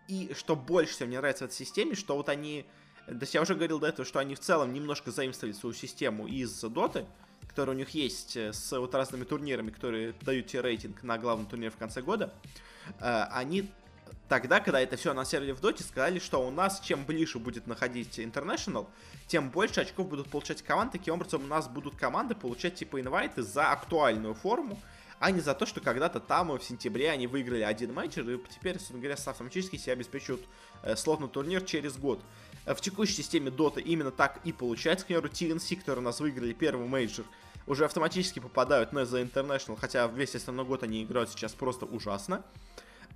И 0.08 0.32
что 0.36 0.56
больше 0.56 0.94
всего 0.94 1.08
мне 1.08 1.18
нравится 1.18 1.44
в 1.44 1.48
этой 1.48 1.56
системе, 1.56 1.94
что 1.94 2.16
вот 2.16 2.28
они... 2.28 2.66
То 3.06 3.18
есть 3.20 3.34
я 3.34 3.42
уже 3.42 3.54
говорил 3.54 3.78
до 3.78 3.88
этого, 3.88 4.06
что 4.06 4.18
они 4.18 4.34
в 4.34 4.40
целом 4.40 4.72
немножко 4.72 5.10
заимствовали 5.10 5.52
свою 5.52 5.74
систему 5.74 6.26
из 6.26 6.60
Доты, 6.60 7.06
которая 7.48 7.74
у 7.74 7.78
них 7.78 7.90
есть 7.90 8.36
э, 8.36 8.52
с 8.52 8.78
вот 8.78 8.94
разными 8.94 9.24
турнирами, 9.24 9.70
которые 9.70 10.14
дают 10.20 10.46
тебе 10.46 10.60
рейтинг 10.60 11.02
на 11.02 11.18
главный 11.18 11.46
турнир 11.46 11.70
в 11.70 11.76
конце 11.76 12.02
года. 12.02 12.32
Э, 13.00 13.24
они 13.32 13.70
тогда, 14.28 14.60
когда 14.60 14.80
это 14.80 14.96
все 14.96 15.10
анонсировали 15.10 15.52
в 15.52 15.60
доте, 15.60 15.82
сказали, 15.82 16.18
что 16.18 16.46
у 16.46 16.50
нас 16.50 16.80
чем 16.80 17.04
ближе 17.04 17.38
будет 17.38 17.66
находить 17.66 18.18
International, 18.18 18.86
тем 19.26 19.50
больше 19.50 19.80
очков 19.80 20.08
будут 20.08 20.30
получать 20.30 20.62
команды. 20.62 20.98
Таким 20.98 21.14
образом, 21.14 21.44
у 21.44 21.46
нас 21.46 21.68
будут 21.68 21.96
команды 21.96 22.34
получать 22.34 22.76
типа 22.76 23.00
инвайты 23.00 23.42
за 23.42 23.70
актуальную 23.72 24.34
форму, 24.34 24.78
а 25.18 25.30
не 25.30 25.40
за 25.40 25.54
то, 25.54 25.66
что 25.66 25.80
когда-то 25.80 26.18
там 26.18 26.56
в 26.56 26.62
сентябре 26.64 27.10
они 27.10 27.26
выиграли 27.26 27.62
один 27.62 27.92
матч, 27.92 28.16
и 28.16 28.22
теперь, 28.48 28.76
собственно 28.78 29.00
говоря, 29.00 29.16
автоматически 29.16 29.76
себе 29.76 29.92
обеспечивают 29.92 30.42
э, 30.82 30.96
слот 30.96 31.20
на 31.20 31.28
турнир 31.28 31.62
через 31.62 31.96
год. 31.98 32.22
Э, 32.64 32.74
в 32.74 32.80
текущей 32.80 33.14
системе 33.14 33.50
Dota 33.50 33.80
именно 33.82 34.10
так 34.10 34.40
и 34.44 34.52
получается. 34.52 35.04
К 35.04 35.08
примеру, 35.08 35.28
TNC, 35.28 35.76
которые 35.76 36.00
у 36.00 36.04
нас 36.04 36.20
выиграли 36.20 36.52
первый 36.54 36.86
мейджор, 36.86 37.26
уже 37.66 37.84
автоматически 37.84 38.38
попадают 38.38 38.92
на 38.92 39.00
The 39.00 39.30
International, 39.30 39.76
хотя 39.78 40.06
весь 40.06 40.34
основной 40.34 40.64
год 40.64 40.82
они 40.82 41.04
играют 41.04 41.30
сейчас 41.30 41.52
просто 41.52 41.84
ужасно. 41.84 42.42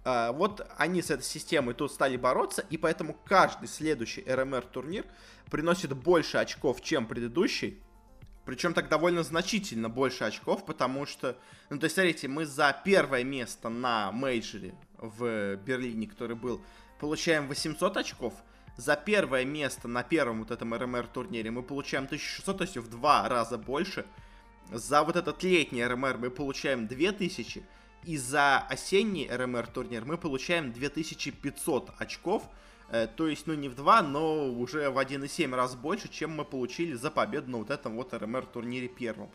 А, 0.05 0.33
вот 0.33 0.67
они 0.77 1.01
с 1.01 1.11
этой 1.11 1.23
системой 1.23 1.75
тут 1.75 1.91
стали 1.91 2.17
бороться, 2.17 2.65
и 2.69 2.77
поэтому 2.77 3.17
каждый 3.25 3.69
следующий 3.69 4.21
RMR 4.21 4.69
турнир 4.71 5.07
приносит 5.51 5.95
больше 5.95 6.39
очков, 6.39 6.83
чем 6.83 7.07
предыдущий. 7.07 7.83
Причем 8.45 8.75
так 8.75 8.91
довольно 8.91 9.23
значительно 9.23 9.89
больше 9.89 10.25
очков, 10.25 10.67
потому 10.67 11.07
что, 11.07 11.39
ну 11.71 11.79
то 11.79 11.85
есть, 11.85 11.95
смотрите, 11.95 12.29
мы 12.29 12.45
за 12.45 12.79
первое 12.85 13.25
место 13.25 13.71
на 13.71 14.13
мейджоре 14.13 14.75
в 14.99 15.57
Берлине, 15.57 16.07
который 16.07 16.37
был, 16.37 16.61
получаем 17.01 17.49
800 17.49 17.97
очков. 17.97 18.35
За 18.77 18.97
первое 18.97 19.47
место 19.47 19.89
на 19.89 20.03
первом 20.03 20.41
вот 20.41 20.51
этом 20.51 20.75
РМР 20.75 21.07
турнире 21.07 21.51
мы 21.51 21.63
получаем 21.63 22.05
1600, 22.05 22.59
то 22.59 22.65
есть 22.65 22.77
в 22.77 22.91
два 22.91 23.27
раза 23.29 23.57
больше. 23.57 24.05
За 24.71 25.03
вот 25.05 25.17
этот 25.17 25.43
летний 25.43 25.85
РМР 25.87 26.19
мы 26.19 26.31
получаем 26.31 26.87
2000. 26.87 27.65
И 28.07 28.19
за 28.19 28.59
осенний 28.59 29.29
РМР 29.31 29.67
турнир 29.69 30.05
мы 30.05 30.19
получаем 30.19 30.73
2500 30.73 31.93
очков. 31.99 32.43
Э, 32.91 33.07
то 33.07 33.27
есть, 33.29 33.47
ну 33.47 33.55
не 33.55 33.69
в 33.69 33.75
2, 33.75 34.03
но 34.03 34.51
уже 34.51 34.91
в 34.91 34.99
1,7 34.99 35.55
раз 35.55 35.75
больше, 35.75 36.09
чем 36.09 36.33
мы 36.33 36.45
получили 36.45 36.93
за 36.93 37.11
победу 37.11 37.51
на 37.51 37.59
вот 37.59 37.71
этом 37.71 37.97
вот 37.97 38.13
РМР 38.13 38.47
турнире 38.47 38.89
первом. 38.89 39.31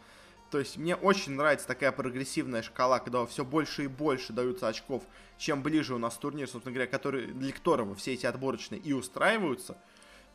То 0.52 0.60
есть 0.60 0.78
мне 0.78 0.96
очень 0.96 1.34
нравится 1.34 1.68
такая 1.68 1.92
прогрессивная 1.92 2.62
шкала, 2.62 3.00
когда 3.00 3.26
все 3.26 3.46
больше 3.46 3.84
и 3.84 3.88
больше 3.88 4.34
даются 4.34 4.68
очков, 4.68 5.04
чем 5.38 5.62
ближе 5.62 5.94
у 5.94 6.00
нас 6.00 6.18
турнир, 6.18 6.48
собственно 6.48 6.74
говоря, 6.74 6.90
который, 6.90 7.28
для 7.28 7.52
которого 7.52 7.96
все 7.96 8.14
эти 8.14 8.26
отборочные 8.26 8.80
и 8.80 8.94
устраиваются. 8.94 9.78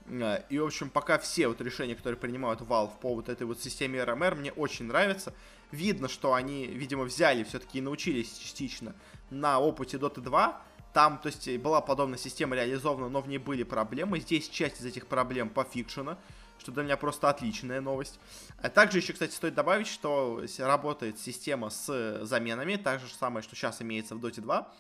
Э, 0.06 0.42
и, 0.48 0.58
в 0.58 0.66
общем, 0.66 0.90
пока 0.90 1.18
все 1.18 1.48
вот 1.48 1.60
решения, 1.60 1.94
которые 1.94 2.18
принимают 2.18 2.60
Valve 2.60 2.98
по 3.00 3.14
вот 3.14 3.28
этой 3.28 3.46
вот 3.46 3.60
системе 3.60 4.00
RMR, 4.00 4.34
мне 4.34 4.52
очень 4.52 4.86
нравятся. 4.86 5.32
Видно, 5.70 6.08
что 6.08 6.34
они, 6.34 6.66
видимо, 6.66 7.04
взяли 7.04 7.42
все-таки 7.44 7.78
и 7.78 7.80
научились 7.80 8.32
частично 8.38 8.94
на 9.30 9.58
опыте 9.58 9.96
Dota 9.96 10.20
2. 10.20 10.62
Там, 10.92 11.18
то 11.18 11.26
есть, 11.26 11.48
была 11.58 11.80
подобная 11.80 12.18
система 12.18 12.54
реализована, 12.54 13.08
но 13.08 13.20
в 13.20 13.28
ней 13.28 13.38
были 13.38 13.64
проблемы. 13.64 14.20
Здесь 14.20 14.48
часть 14.48 14.80
из 14.80 14.84
этих 14.84 15.08
проблем 15.08 15.48
пофикшена, 15.48 16.18
что 16.60 16.70
для 16.70 16.84
меня 16.84 16.96
просто 16.96 17.28
отличная 17.28 17.80
новость. 17.80 18.20
А 18.58 18.70
также 18.70 18.98
еще, 18.98 19.12
кстати, 19.12 19.32
стоит 19.32 19.54
добавить, 19.54 19.88
что 19.88 20.44
работает 20.58 21.18
система 21.18 21.70
с 21.70 22.24
заменами, 22.24 22.76
так 22.76 23.00
же 23.00 23.06
самое, 23.18 23.42
что 23.42 23.56
сейчас 23.56 23.82
имеется 23.82 24.14
в 24.14 24.24
Dota 24.24 24.40
2. 24.40 24.72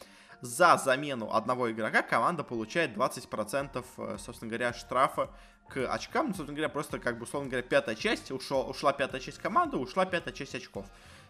За 0.44 0.76
замену 0.76 1.34
одного 1.34 1.72
игрока 1.72 2.02
команда 2.02 2.44
получает 2.44 2.94
20%, 2.94 3.84
э, 3.96 4.16
собственно 4.18 4.50
говоря, 4.50 4.74
штрафа 4.74 5.30
к 5.68 5.86
очкам. 5.86 6.28
Ну, 6.28 6.34
собственно 6.34 6.54
говоря, 6.54 6.68
просто, 6.68 6.98
как 6.98 7.18
бы, 7.18 7.24
условно 7.24 7.48
говоря, 7.48 7.66
пятая 7.66 7.94
часть, 7.94 8.30
ушла, 8.30 8.62
ушла 8.62 8.92
пятая 8.92 9.20
часть 9.20 9.38
команды, 9.38 9.78
ушла 9.78 10.04
пятая 10.04 10.34
часть 10.34 10.54
очков. 10.54 10.86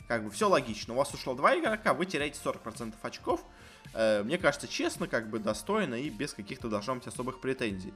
Как 0.09 0.25
бы 0.25 0.31
все 0.31 0.49
логично. 0.49 0.95
У 0.95 0.97
вас 0.97 1.15
ушло 1.15 1.35
два 1.35 1.57
игрока, 1.57 1.95
вы 1.95 2.07
теряете 2.07 2.41
40% 2.45 2.95
очков. 3.03 3.45
Э, 3.93 4.25
мне 4.25 4.37
кажется, 4.37 4.67
честно, 4.67 5.07
как 5.07 5.31
бы 5.31 5.39
достойно 5.39 5.95
и 5.95 6.11
без 6.11 6.35
каких-то 6.35 6.69
должно 6.69 6.97
быть 6.97 7.07
особых 7.07 7.41
претензий. 7.41 7.95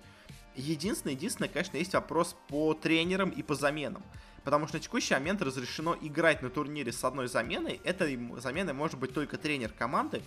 Единственное, 0.59 1.15
единственное, 1.15 1.49
конечно, 1.49 1.77
есть 1.77 1.95
вопрос 1.95 2.35
по 2.49 2.75
тренерам 2.75 3.31
и 3.31 3.43
по 3.43 3.55
заменам. 3.55 4.03
Потому 4.43 4.67
что 4.67 4.79
на 4.79 4.83
текущий 4.83 5.15
момент 5.15 5.41
разрешено 5.41 5.97
играть 6.01 6.43
на 6.43 6.51
турнире 6.51 6.91
с 6.91 7.05
одной 7.05 7.29
заменой. 7.29 7.81
Этой 7.85 8.19
заменой 8.41 8.75
может 8.75 8.99
быть 8.99 9.15
только 9.15 9.37
тренер 9.37 9.71
команды. 9.71 10.21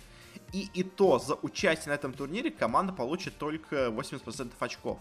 И, 0.52 0.68
и 0.72 0.84
то 0.84 1.18
за 1.18 1.34
участие 1.34 1.90
на 1.90 1.96
этом 1.96 2.14
турнире 2.14 2.50
команда 2.50 2.94
получит 2.94 3.36
только 3.36 3.88
80% 3.88 4.52
очков. 4.58 4.98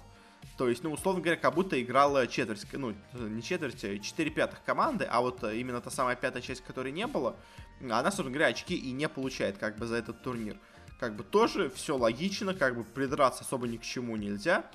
То 0.57 0.67
есть, 0.67 0.83
ну, 0.83 0.91
условно 0.91 1.21
говоря, 1.21 1.39
как 1.39 1.53
будто 1.53 1.81
играла 1.81 2.27
четверть, 2.27 2.65
ну, 2.73 2.93
не 3.13 3.41
четверть, 3.41 3.85
а 3.85 3.99
4 3.99 4.31
пятых 4.31 4.61
команды, 4.65 5.05
а 5.05 5.21
вот 5.21 5.43
именно 5.43 5.79
та 5.79 5.91
самая 5.91 6.17
пятая 6.17 6.41
часть, 6.41 6.61
которой 6.61 6.91
не 6.91 7.07
было, 7.07 7.37
она, 7.79 8.03
собственно 8.05 8.31
говоря, 8.31 8.47
очки 8.47 8.75
и 8.75 8.91
не 8.91 9.07
получает 9.07 9.57
как 9.57 9.77
бы 9.77 9.85
за 9.85 9.95
этот 9.95 10.23
турнир. 10.23 10.57
Как 10.99 11.15
бы 11.15 11.23
тоже 11.23 11.69
все 11.69 11.95
логично, 11.95 12.53
как 12.53 12.75
бы 12.75 12.83
придраться 12.83 13.43
особо 13.43 13.67
ни 13.67 13.77
к 13.77 13.83
чему 13.83 14.17
нельзя. 14.17 14.65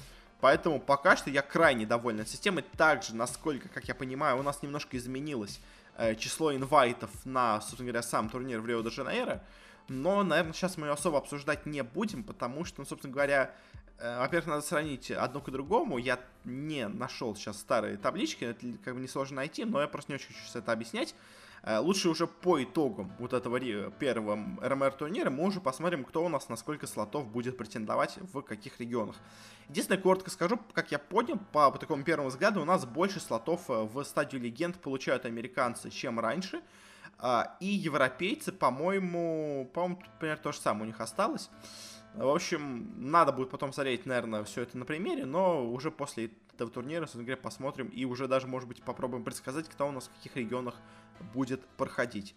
Поэтому 0.47 0.79
пока 0.79 1.17
что 1.17 1.29
я 1.29 1.43
крайне 1.43 1.87
доволен 1.87 2.25
системой. 2.25 2.63
Также, 2.77 3.17
насколько, 3.17 3.69
как 3.69 3.89
я 3.89 3.97
понимаю, 3.97 4.39
у 4.39 4.45
нас 4.45 4.63
немножко 4.63 4.97
изменилось 4.97 5.59
э, 5.97 6.15
число 6.15 6.55
инвайтов 6.55 7.11
на, 7.25 7.61
собственно 7.61 7.89
говоря, 7.89 8.03
сам 8.05 8.29
турнир 8.29 8.61
в 8.61 8.67
Рио-де-Жанейро. 8.67 9.43
Но, 9.89 10.23
наверное, 10.23 10.53
сейчас 10.53 10.77
мы 10.77 10.87
ее 10.87 10.93
особо 10.93 11.19
обсуждать 11.19 11.67
не 11.67 11.83
будем, 11.83 12.23
потому 12.23 12.65
что, 12.65 12.81
ну, 12.81 12.87
собственно 12.87 13.13
говоря, 13.13 13.51
э, 13.99 14.21
во-первых, 14.21 14.47
надо 14.47 14.63
сравнить 14.63 15.11
одно 15.11 15.41
к 15.41 15.51
другому. 15.51 15.99
Я 15.99 16.21
не 16.45 16.87
нашел 16.87 17.35
сейчас 17.35 17.59
старые 17.59 17.97
таблички, 17.97 18.45
это 18.45 18.65
как 18.85 18.95
бы 18.95 19.01
несложно 19.01 19.39
найти, 19.39 19.65
но 19.65 19.81
я 19.81 19.89
просто 19.89 20.13
не 20.13 20.15
очень 20.15 20.29
хочу 20.29 20.39
это 20.57 20.71
объяснять. 20.71 21.17
Э, 21.63 21.79
лучше 21.79 22.09
уже 22.09 22.27
по 22.27 22.63
итогам 22.63 23.13
вот 23.19 23.33
этого 23.33 23.59
первого 23.91 24.39
РМР 24.61 24.93
турнира 24.93 25.31
мы 25.31 25.45
уже 25.45 25.61
посмотрим, 25.61 26.05
кто 26.05 26.25
у 26.25 26.29
нас 26.29 26.49
на 26.49 26.57
сколько 26.57 26.87
слотов 26.87 27.27
будет 27.27 27.57
претендовать 27.57 28.19
в 28.33 28.43
каких 28.43 28.79
регионах. 28.81 29.17
Единственное, 29.69 30.01
коротко 30.01 30.31
скажу, 30.31 30.59
как 30.73 30.93
я 30.93 30.99
понял, 30.99 31.39
по, 31.53 31.71
по 31.71 31.79
такому 31.79 32.05
первому 32.05 32.29
взгляду, 32.29 32.61
у 32.61 32.65
нас 32.65 32.85
больше 32.87 33.21
слотов 33.21 33.69
э, 33.69 33.83
в 33.83 34.05
стадию 34.05 34.43
легенд 34.43 34.77
получают 34.77 35.25
американцы, 35.25 35.91
чем 35.91 36.21
раньше. 36.21 36.63
А, 37.19 37.57
и 37.61 37.67
европейцы, 37.67 38.53
по-моему, 38.53 39.71
по-моему, 39.73 40.03
например, 40.15 40.39
то 40.39 40.53
же 40.53 40.59
самое 40.59 40.85
у 40.85 40.87
них 40.87 41.01
осталось. 41.01 41.51
В 42.15 42.29
общем, 42.29 42.93
надо 42.97 43.33
будет 43.33 43.51
потом 43.51 43.73
смотреть, 43.73 44.07
наверное, 44.07 44.45
все 44.45 44.63
это 44.63 44.79
на 44.79 44.85
примере, 44.85 45.27
но 45.27 45.67
уже 45.71 45.91
после 45.91 46.31
этого 46.55 46.71
турнира, 46.71 47.03
собственно 47.03 47.25
говоря, 47.25 47.41
посмотрим 47.41 47.89
и 47.89 48.05
уже 48.05 48.27
даже, 48.27 48.47
может 48.47 48.69
быть, 48.69 48.83
попробуем 48.83 49.23
предсказать, 49.23 49.69
кто 49.69 49.87
у 49.87 49.93
нас 49.93 50.07
в 50.07 50.17
каких 50.17 50.37
регионах 50.37 50.77
будет 51.35 51.65
проходить. 51.77 52.35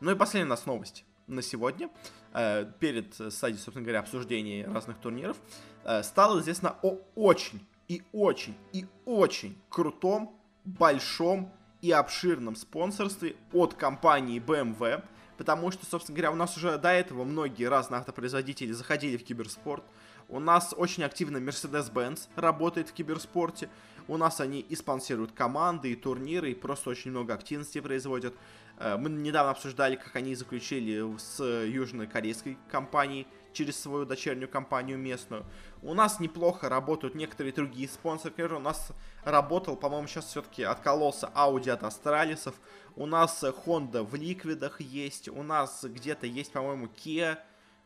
Ну 0.00 0.10
и 0.10 0.14
последняя 0.14 0.46
у 0.46 0.50
нас 0.50 0.66
новость 0.66 1.04
на 1.26 1.42
сегодня, 1.42 1.90
э, 2.32 2.70
перед 2.78 3.14
стадией, 3.14 3.60
собственно 3.60 3.82
говоря, 3.82 4.00
обсуждения 4.00 4.66
разных 4.66 4.98
турниров, 4.98 5.36
э, 5.84 6.02
стало 6.02 6.40
известно 6.40 6.76
о 6.82 6.98
очень 7.14 7.66
и 7.88 8.02
очень 8.12 8.56
и 8.72 8.86
очень 9.04 9.56
крутом, 9.68 10.36
большом 10.64 11.52
и 11.80 11.90
обширном 11.92 12.56
спонсорстве 12.56 13.36
от 13.52 13.74
компании 13.74 14.40
BMW, 14.40 15.02
потому 15.36 15.70
что, 15.70 15.86
собственно 15.86 16.16
говоря, 16.16 16.32
у 16.32 16.36
нас 16.36 16.56
уже 16.56 16.78
до 16.78 16.90
этого 16.90 17.24
многие 17.24 17.64
разные 17.64 18.00
автопроизводители 18.00 18.72
заходили 18.72 19.16
в 19.16 19.24
киберспорт, 19.24 19.84
у 20.28 20.40
нас 20.40 20.74
очень 20.76 21.04
активно 21.04 21.36
Mercedes-Benz 21.36 22.28
работает 22.34 22.88
в 22.88 22.92
киберспорте. 22.92 23.68
У 24.08 24.16
нас 24.16 24.40
они 24.40 24.60
и 24.60 24.76
спонсируют 24.76 25.32
команды, 25.32 25.92
и 25.92 25.96
турниры, 25.96 26.50
и 26.50 26.54
просто 26.54 26.90
очень 26.90 27.10
много 27.10 27.34
активности 27.34 27.80
производят. 27.80 28.34
Э, 28.78 28.96
мы 28.96 29.10
недавно 29.10 29.50
обсуждали, 29.50 29.96
как 29.96 30.14
они 30.16 30.34
заключили 30.34 31.16
с 31.18 31.42
южнокорейской 31.42 32.58
компанией 32.70 33.26
через 33.52 33.80
свою 33.80 34.04
дочернюю 34.04 34.48
компанию 34.48 34.98
местную. 34.98 35.44
У 35.82 35.94
нас 35.94 36.20
неплохо 36.20 36.68
работают 36.68 37.14
некоторые 37.14 37.52
другие 37.52 37.88
спонсоры. 37.88 38.30
Например, 38.30 38.54
у 38.54 38.60
нас 38.60 38.92
работал, 39.24 39.76
по-моему, 39.76 40.06
сейчас 40.06 40.26
все-таки 40.26 40.62
от 40.62 40.80
Колосса 40.80 41.32
Audi 41.34 41.70
от 41.70 41.82
Астралисов. 41.82 42.54
У 42.94 43.06
нас 43.06 43.42
Honda 43.42 44.02
в 44.04 44.14
ликвидах 44.14 44.80
есть. 44.80 45.28
У 45.28 45.42
нас 45.42 45.84
где-то 45.84 46.26
есть, 46.26 46.52
по-моему, 46.52 46.86
Kia 46.86 47.38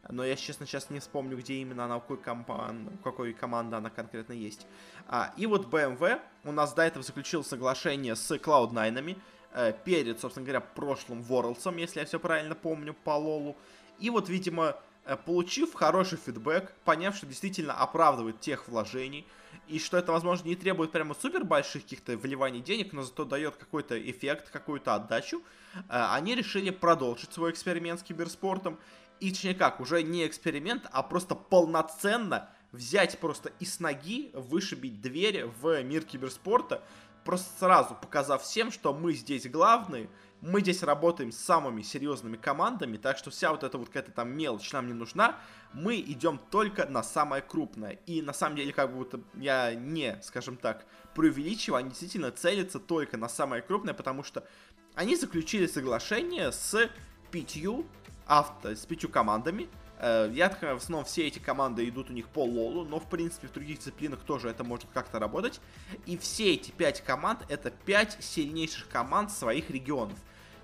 но 0.08 0.24
я, 0.24 0.36
честно, 0.36 0.66
сейчас 0.66 0.90
не 0.90 0.98
вспомню, 0.98 1.36
где 1.36 1.54
именно 1.54 1.84
она, 1.84 1.98
у 1.98 2.00
какой, 2.00 2.16
компан... 2.18 2.88
у 2.94 3.02
какой 3.02 3.32
команды 3.32 3.76
она 3.76 3.90
конкретно 3.90 4.32
есть. 4.32 4.66
А, 5.06 5.32
и 5.36 5.46
вот 5.46 5.66
BMW 5.66 6.20
у 6.44 6.52
нас 6.52 6.72
до 6.72 6.82
этого 6.82 7.04
заключил 7.04 7.44
соглашение 7.44 8.16
с 8.16 8.30
Cloud9 8.30 9.18
э, 9.52 9.72
перед, 9.84 10.20
собственно 10.20 10.46
говоря, 10.46 10.60
прошлым 10.60 11.20
Worlds, 11.20 11.78
если 11.78 12.00
я 12.00 12.06
все 12.06 12.18
правильно 12.18 12.54
помню, 12.54 12.94
по 12.94 13.10
Лолу. 13.10 13.56
И 13.98 14.08
вот, 14.08 14.28
видимо, 14.30 14.76
э, 15.04 15.16
получив 15.16 15.74
хороший 15.74 16.18
фидбэк, 16.18 16.72
поняв, 16.84 17.14
что 17.14 17.26
действительно 17.26 17.74
оправдывает 17.74 18.40
тех 18.40 18.68
вложений, 18.68 19.26
и 19.68 19.78
что 19.78 19.98
это, 19.98 20.12
возможно, 20.12 20.48
не 20.48 20.56
требует 20.56 20.92
прямо 20.92 21.14
супер 21.14 21.44
больших 21.44 21.82
каких-то 21.82 22.16
вливаний 22.16 22.60
денег, 22.60 22.92
но 22.92 23.02
зато 23.02 23.24
дает 23.24 23.56
какой-то 23.56 24.00
эффект, 24.10 24.50
какую-то 24.50 24.94
отдачу, 24.94 25.42
э, 25.74 25.80
они 25.88 26.34
решили 26.34 26.70
продолжить 26.70 27.32
свой 27.34 27.50
эксперимент 27.50 28.00
с 28.00 28.02
киберспортом 28.02 28.78
и 29.20 29.30
точнее 29.30 29.54
как, 29.54 29.80
уже 29.80 30.02
не 30.02 30.26
эксперимент, 30.26 30.86
а 30.92 31.02
просто 31.02 31.34
полноценно 31.34 32.48
взять 32.72 33.18
просто 33.18 33.50
и 33.58 33.64
с 33.64 33.80
ноги 33.80 34.30
вышибить 34.32 35.00
двери 35.00 35.50
в 35.60 35.82
мир 35.82 36.04
киберспорта, 36.04 36.82
просто 37.24 37.50
сразу 37.58 37.94
показав 37.94 38.42
всем, 38.42 38.70
что 38.70 38.94
мы 38.94 39.12
здесь 39.12 39.48
главные, 39.48 40.08
мы 40.40 40.60
здесь 40.60 40.82
работаем 40.82 41.32
с 41.32 41.36
самыми 41.36 41.82
серьезными 41.82 42.36
командами, 42.36 42.96
так 42.96 43.18
что 43.18 43.30
вся 43.30 43.50
вот 43.50 43.62
эта 43.62 43.76
вот 43.76 43.88
какая-то 43.88 44.10
там 44.10 44.30
мелочь 44.30 44.72
нам 44.72 44.86
не 44.86 44.94
нужна, 44.94 45.38
мы 45.74 46.00
идем 46.00 46.40
только 46.50 46.86
на 46.86 47.02
самое 47.02 47.42
крупное. 47.42 47.98
И 48.06 48.22
на 48.22 48.32
самом 48.32 48.56
деле, 48.56 48.72
как 48.72 48.94
будто 48.94 49.20
я 49.34 49.74
не, 49.74 50.18
скажем 50.22 50.56
так, 50.56 50.86
преувеличиваю, 51.14 51.80
они 51.80 51.90
действительно 51.90 52.30
целятся 52.30 52.78
только 52.78 53.18
на 53.18 53.28
самое 53.28 53.60
крупное, 53.60 53.92
потому 53.92 54.22
что 54.22 54.46
они 54.94 55.14
заключили 55.14 55.66
соглашение 55.66 56.52
с 56.52 56.88
пятью 57.30 57.86
авто 58.30 58.70
с 58.70 58.86
пятью 58.86 59.10
командами. 59.10 59.68
Э, 59.98 60.30
я 60.32 60.48
в 60.48 60.62
основном 60.62 61.04
все 61.04 61.26
эти 61.26 61.40
команды 61.40 61.88
идут 61.88 62.10
у 62.10 62.12
них 62.12 62.28
по 62.28 62.44
лолу, 62.44 62.84
но 62.84 63.00
в 63.00 63.06
принципе 63.06 63.48
в 63.48 63.52
других 63.52 63.78
дисциплинах 63.78 64.20
тоже 64.20 64.48
это 64.48 64.62
может 64.62 64.88
как-то 64.94 65.18
работать. 65.18 65.60
И 66.06 66.16
все 66.16 66.54
эти 66.54 66.70
пять 66.70 67.02
команд 67.02 67.40
это 67.48 67.70
пять 67.70 68.16
сильнейших 68.20 68.88
команд 68.88 69.32
своих 69.32 69.68
регионов. 69.70 70.16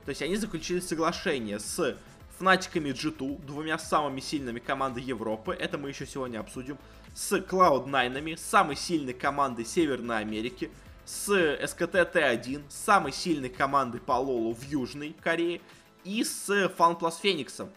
То 0.05 0.11
есть 0.11 0.23
они 0.23 0.37
заключили 0.37 0.79
соглашение 0.79 1.59
с 1.59 1.99
Фнатиками 2.39 2.91
G2, 2.91 3.45
двумя 3.45 3.79
самыми 3.79 4.21
сильными 4.21 4.61
командами 4.61 5.05
Европы, 5.05 5.57
это 5.59 5.79
мы 5.79 5.89
еще 5.89 6.07
сегодня 6.07 6.39
обсудим, 6.39 6.79
с 7.15 7.33
Cloud9, 7.33 8.37
самой 8.37 8.77
сильной 8.77 9.15
командой 9.15 9.65
Северной 9.65 10.19
Америки, 10.19 10.71
с 11.05 11.31
SKT 11.31 12.13
T1, 12.13 12.65
самой 12.69 13.13
сильной 13.13 13.49
командой 13.49 14.01
по 14.01 14.13
лолу 14.13 14.55
в 14.55 14.63
Южной 14.63 15.17
Корее, 15.21 15.63
и 16.07 16.23
с 16.23 16.49
FunPlus 16.49 17.17
Фениксом, 17.21 17.69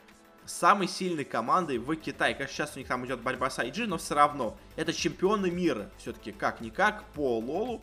самой 0.45 0.87
сильной 0.87 1.25
командой 1.25 1.79
в 1.79 1.95
Китае. 1.95 2.35
Конечно, 2.35 2.55
сейчас 2.55 2.75
у 2.75 2.79
них 2.79 2.87
там 2.87 3.05
идет 3.05 3.21
борьба 3.21 3.49
с 3.49 3.57
IG, 3.57 3.87
но 3.87 3.97
все 3.97 4.13
равно 4.13 4.55
это 4.75 4.93
чемпионы 4.93 5.49
мира, 5.49 5.89
все-таки 5.97 6.31
как-никак, 6.31 7.03
по 7.13 7.39
Лолу. 7.39 7.81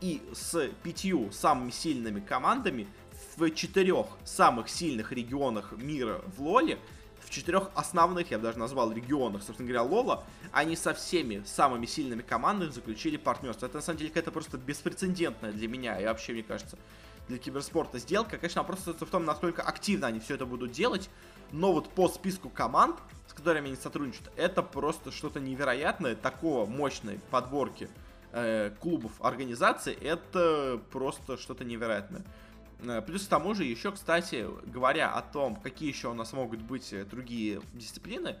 И 0.00 0.20
с 0.34 0.68
пятью 0.82 1.30
самыми 1.30 1.70
сильными 1.70 2.20
командами 2.20 2.88
в 3.36 3.48
четырех 3.52 4.06
самых 4.24 4.68
сильных 4.68 5.12
регионах 5.12 5.72
мира 5.72 6.20
в 6.36 6.42
Лоле, 6.42 6.78
в 7.20 7.30
четырех 7.30 7.70
основных, 7.74 8.30
я 8.30 8.38
бы 8.38 8.42
даже 8.42 8.58
назвал 8.58 8.92
регионах, 8.92 9.42
собственно 9.42 9.68
говоря, 9.68 9.82
Лола, 9.82 10.24
они 10.52 10.76
со 10.76 10.92
всеми 10.92 11.42
самыми 11.46 11.86
сильными 11.86 12.20
командами 12.20 12.70
заключили 12.70 13.16
партнерство. 13.16 13.66
Это 13.66 13.76
на 13.76 13.82
самом 13.82 13.98
деле 13.98 14.10
какая-то 14.10 14.32
просто 14.32 14.58
беспрецедентная 14.58 15.52
для 15.52 15.68
меня 15.68 15.98
и 15.98 16.04
вообще, 16.04 16.32
мне 16.32 16.42
кажется, 16.42 16.76
для 17.28 17.38
киберспорта 17.38 17.98
сделка. 17.98 18.36
Конечно, 18.38 18.62
вопрос 18.62 18.80
в 18.86 19.10
том, 19.10 19.24
насколько 19.24 19.62
активно 19.62 20.06
они 20.06 20.20
все 20.20 20.34
это 20.34 20.46
будут 20.46 20.72
делать. 20.72 21.08
Но 21.52 21.72
вот 21.72 21.88
по 21.90 22.08
списку 22.08 22.50
команд, 22.50 22.96
с 23.28 23.32
которыми 23.32 23.68
они 23.68 23.76
сотрудничают, 23.76 24.30
это 24.36 24.62
просто 24.62 25.12
что-то 25.12 25.40
невероятное. 25.40 26.14
Такого 26.16 26.66
мощной 26.66 27.20
подборки 27.30 27.88
э, 28.32 28.72
клубов, 28.80 29.12
организаций, 29.20 29.94
это 29.94 30.80
просто 30.90 31.36
что-то 31.36 31.64
невероятное. 31.64 32.22
Э, 32.82 33.02
плюс 33.02 33.26
к 33.26 33.28
тому 33.28 33.54
же 33.54 33.64
еще, 33.64 33.92
кстати, 33.92 34.48
говоря 34.66 35.12
о 35.12 35.22
том, 35.22 35.56
какие 35.56 35.88
еще 35.88 36.08
у 36.08 36.14
нас 36.14 36.32
могут 36.32 36.60
быть 36.60 36.92
другие 37.08 37.60
дисциплины, 37.72 38.36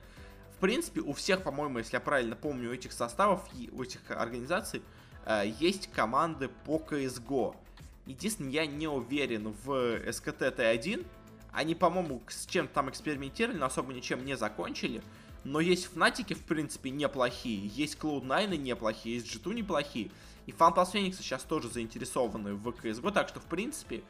в 0.56 0.60
принципе, 0.60 1.00
у 1.00 1.12
всех, 1.12 1.42
по-моему, 1.42 1.78
если 1.78 1.96
я 1.96 2.00
правильно 2.00 2.36
помню, 2.36 2.70
у 2.70 2.72
этих 2.72 2.92
составов, 2.92 3.42
у 3.72 3.82
этих 3.82 4.00
организаций 4.10 4.82
э, 5.26 5.52
есть 5.60 5.90
команды 5.92 6.48
по 6.64 6.78
CSGO. 6.78 7.56
Единственное, 8.06 8.52
я 8.52 8.66
не 8.66 8.86
уверен 8.86 9.54
в 9.64 10.12
СКТ 10.12 10.42
Т1. 10.42 11.06
Они, 11.52 11.74
по-моему, 11.74 12.22
с 12.28 12.46
чем 12.46 12.68
там 12.68 12.90
экспериментировали, 12.90 13.56
но 13.58 13.66
особо 13.66 13.92
ничем 13.92 14.24
не 14.24 14.36
закончили. 14.36 15.02
Но 15.44 15.60
есть 15.60 15.86
Фнатики, 15.86 16.34
в 16.34 16.42
принципе, 16.42 16.90
неплохие. 16.90 17.66
Есть 17.66 17.98
Cloud9 17.98 18.56
неплохие, 18.56 19.16
есть 19.16 19.34
G2 19.34 19.54
неплохие. 19.54 20.10
И 20.46 20.52
Phantom 20.52 20.86
Phoenix 20.90 21.16
сейчас 21.18 21.42
тоже 21.42 21.68
заинтересованы 21.68 22.54
в 22.54 22.68
CSGO, 22.68 23.12
так 23.12 23.28
что, 23.28 23.40
в 23.40 23.44
принципе, 23.44 24.02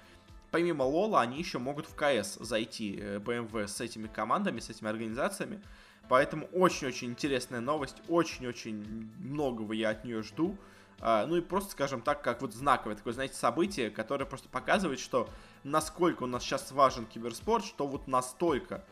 помимо 0.51 0.85
Лола, 0.85 1.21
они 1.21 1.39
еще 1.39 1.59
могут 1.59 1.87
в 1.87 1.95
КС 1.95 2.39
зайти, 2.41 2.97
BMW, 2.97 3.65
э, 3.65 3.69
с 3.69 3.81
этими 3.81 4.07
командами, 4.07 4.61
с 4.61 4.71
этими 4.71 4.89
организациями. 4.89 5.61
Поэтому 6.09 6.47
очень-очень 6.47 7.09
интересная 7.09 7.61
новость, 7.61 7.97
очень-очень 8.09 9.11
многого 9.19 9.75
я 9.75 9.91
от 9.91 10.05
нее 10.05 10.23
жду. 10.23 10.57
А, 11.01 11.27
ну 11.27 11.37
и 11.37 11.41
просто, 11.41 11.73
скажем 11.73 12.01
так, 12.01 12.23
как 12.23 12.41
вот 12.43 12.55
знаковое 12.55 12.97
такое, 12.97 13.13
знаете, 13.13 13.35
событие, 13.35 13.91
которое 13.91 14.25
просто 14.25 14.49
показывает, 14.49 15.01
что 15.01 15.29
насколько 15.63 16.23
у 16.23 16.27
нас 16.27 16.43
сейчас 16.43 16.73
важен 16.73 17.07
киберспорт, 17.07 17.65
что 17.65 17.87
вот 17.87 18.07
настолько, 18.07 18.85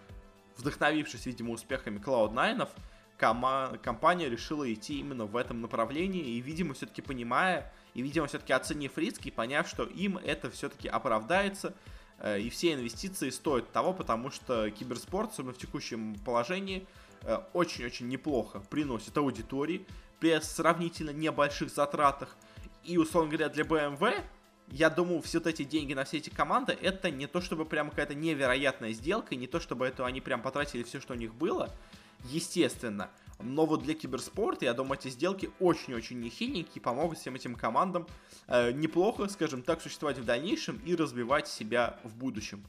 вдохновившись, 0.57 1.27
видимо, 1.27 1.53
успехами 1.53 1.99
Cloud9, 1.99 2.69
кома- 3.19 3.79
компания 3.79 4.29
решила 4.29 4.71
идти 4.73 4.99
именно 4.99 5.27
в 5.27 5.37
этом 5.37 5.61
направлении 5.61 6.23
и, 6.23 6.41
видимо, 6.41 6.75
все-таки 6.75 7.03
понимая, 7.03 7.73
и, 7.95 8.03
видимо, 8.03 8.27
все-таки 8.27 8.53
оценив 8.53 8.97
риски, 8.99 9.31
поняв, 9.31 9.69
что 9.69 9.85
им 9.85 10.19
это 10.19 10.51
все-таки 10.51 10.89
оправдается, 10.89 11.75
э, 12.19 12.41
и 12.41 12.51
все 12.51 12.75
инвестиции 12.75 13.31
стоят 13.31 13.71
того, 13.73 13.93
потому 13.93 14.31
что 14.31 14.71
киберспорт, 14.71 15.31
особенно 15.31 15.55
в 15.55 15.59
текущем 15.59 16.17
положении, 16.25 16.87
э, 17.23 17.39
очень-очень 17.53 18.09
неплохо 18.09 18.61
приносит 18.71 19.17
аудитории 19.17 19.87
при 20.23 20.41
сравнительно 20.41 21.11
небольших 21.11 21.69
затратах. 21.69 22.37
И, 22.85 22.97
условно 22.97 23.33
говоря, 23.33 23.49
для 23.49 23.65
BMW, 23.65 24.23
я 24.69 24.89
думаю, 24.89 25.21
все 25.21 25.39
вот 25.39 25.49
эти 25.49 25.65
деньги 25.65 25.95
на 25.95 26.05
все 26.05 26.19
эти 26.19 26.31
команды, 26.31 26.79
это 26.81 27.11
не 27.11 27.27
то 27.27 27.41
чтобы 27.41 27.65
прям 27.65 27.91
какая-то 27.91 28.15
невероятная 28.15 28.93
сделка, 28.93 29.35
не 29.35 29.49
то 29.49 29.59
чтобы 29.59 29.85
это 29.85 30.07
они 30.07 30.21
прям 30.21 30.41
потратили 30.41 30.85
все, 30.85 31.01
что 31.01 31.15
у 31.15 31.17
них 31.17 31.35
было, 31.35 31.75
естественно. 32.27 33.11
Но 33.41 33.67
вот 33.67 33.83
для 33.83 33.95
киберспорта, 33.95 34.65
я 34.65 34.75
думаю, 34.75 34.97
эти 34.97 35.09
сделки 35.09 35.51
очень-очень 35.59 36.21
нехиленькие, 36.21 36.81
помогут 36.81 37.19
всем 37.19 37.35
этим 37.35 37.57
командам 37.57 38.07
э, 38.47 38.71
неплохо, 38.71 39.27
скажем 39.27 39.63
так, 39.63 39.83
существовать 39.83 40.19
в 40.19 40.25
дальнейшем 40.25 40.81
и 40.87 40.95
развивать 40.95 41.49
себя 41.49 41.99
в 42.05 42.15
будущем. 42.15 42.65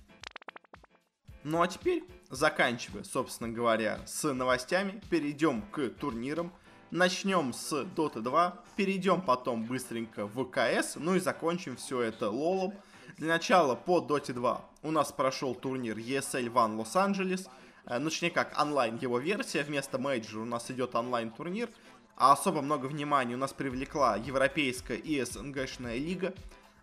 Ну 1.43 1.61
а 1.61 1.67
теперь, 1.67 2.03
заканчивая, 2.31 3.03
собственно 3.03 3.51
говоря, 3.51 3.99
с 4.07 4.33
новостями, 4.33 4.99
перейдем 5.11 5.61
к 5.61 5.89
турнирам. 5.89 6.51
Начнем 6.95 7.53
с 7.53 7.73
Dota 7.73 8.21
2, 8.21 8.53
перейдем 8.75 9.19
потом 9.19 9.63
быстренько 9.63 10.27
в 10.27 10.45
КС, 10.45 10.93
ну 10.95 11.15
и 11.15 11.19
закончим 11.19 11.75
все 11.75 12.01
это 12.01 12.29
лолом. 12.29 12.75
Для 13.17 13.29
начала 13.29 13.73
по 13.73 13.97
Dota 13.97 14.31
2 14.31 14.61
у 14.83 14.91
нас 14.91 15.11
прошел 15.11 15.55
турнир 15.55 15.97
ESL 15.97 16.53
One 16.53 16.77
Лос-Анджелес, 16.77 17.49
ну 17.89 18.11
точнее 18.11 18.29
как 18.29 18.61
онлайн 18.61 18.99
его 18.99 19.17
версия, 19.17 19.63
вместо 19.63 19.97
мейджора 19.97 20.43
у 20.43 20.45
нас 20.45 20.69
идет 20.69 20.93
онлайн 20.93 21.31
турнир, 21.31 21.67
а 22.15 22.33
особо 22.33 22.61
много 22.61 22.85
внимания 22.85 23.33
у 23.33 23.39
нас 23.39 23.53
привлекла 23.53 24.15
европейская 24.15 24.97
и 24.97 25.19
СНГшная 25.25 25.97
лига, 25.97 26.35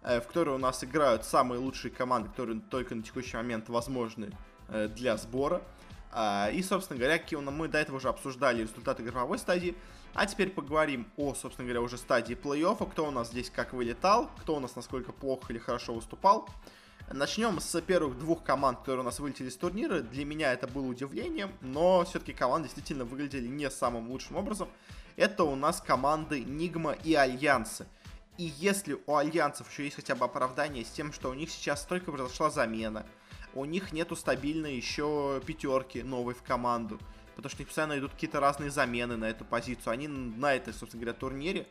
э, 0.02 0.20
в 0.20 0.26
которой 0.26 0.56
у 0.56 0.58
нас 0.58 0.82
играют 0.82 1.24
самые 1.24 1.60
лучшие 1.60 1.92
команды, 1.92 2.30
которые 2.30 2.60
только 2.62 2.96
на 2.96 3.04
текущий 3.04 3.36
момент 3.36 3.68
возможны 3.68 4.32
Э, 4.72 4.88
для 4.88 5.16
сбора. 5.16 5.62
А, 6.12 6.50
и, 6.50 6.62
собственно 6.62 6.98
говоря, 6.98 7.22
мы 7.50 7.68
до 7.68 7.78
этого 7.78 7.96
уже 7.96 8.08
обсуждали 8.08 8.62
результаты 8.62 9.02
групповой 9.02 9.38
стадии. 9.38 9.74
А 10.12 10.26
теперь 10.26 10.50
поговорим 10.50 11.06
о, 11.16 11.34
собственно 11.34 11.66
говоря, 11.66 11.82
уже 11.82 11.96
стадии 11.96 12.34
плей-оффа. 12.34 12.90
Кто 12.90 13.06
у 13.06 13.10
нас 13.10 13.28
здесь 13.28 13.50
как 13.50 13.72
вылетал, 13.72 14.28
кто 14.40 14.56
у 14.56 14.60
нас 14.60 14.74
насколько 14.74 15.12
плохо 15.12 15.52
или 15.52 15.58
хорошо 15.58 15.94
выступал. 15.94 16.48
Начнем 17.12 17.58
с 17.60 17.80
первых 17.80 18.18
двух 18.18 18.44
команд, 18.44 18.78
которые 18.80 19.00
у 19.00 19.04
нас 19.04 19.18
вылетели 19.18 19.48
с 19.48 19.56
турнира. 19.56 20.00
Для 20.00 20.24
меня 20.24 20.52
это 20.52 20.66
было 20.66 20.86
удивлением, 20.86 21.52
но 21.60 22.04
все-таки 22.04 22.32
команды 22.32 22.68
действительно 22.68 23.04
выглядели 23.04 23.48
не 23.48 23.70
самым 23.70 24.10
лучшим 24.10 24.36
образом. 24.36 24.68
Это 25.16 25.44
у 25.44 25.56
нас 25.56 25.80
команды 25.80 26.44
Нигма 26.44 26.92
и 26.92 27.14
Альянсы. 27.14 27.86
И 28.38 28.52
если 28.58 28.96
у 29.06 29.16
Альянсов 29.16 29.70
еще 29.70 29.84
есть 29.84 29.96
хотя 29.96 30.14
бы 30.14 30.24
оправдание 30.24 30.84
с 30.84 30.90
тем, 30.90 31.12
что 31.12 31.30
у 31.30 31.34
них 31.34 31.50
сейчас 31.50 31.84
только 31.84 32.12
произошла 32.12 32.48
замена, 32.48 33.04
у 33.54 33.64
них 33.64 33.92
нету 33.92 34.16
стабильной 34.16 34.76
еще 34.76 35.40
пятерки 35.46 36.02
новой 36.02 36.34
в 36.34 36.42
команду. 36.42 36.98
Потому 37.36 37.50
что 37.50 37.64
постоянно 37.64 37.98
идут 37.98 38.12
какие-то 38.12 38.40
разные 38.40 38.70
замены 38.70 39.16
на 39.16 39.26
эту 39.26 39.44
позицию. 39.44 39.92
Они 39.92 40.08
на 40.08 40.54
этой, 40.54 40.74
собственно 40.74 41.02
говоря, 41.02 41.18
турнире 41.18 41.66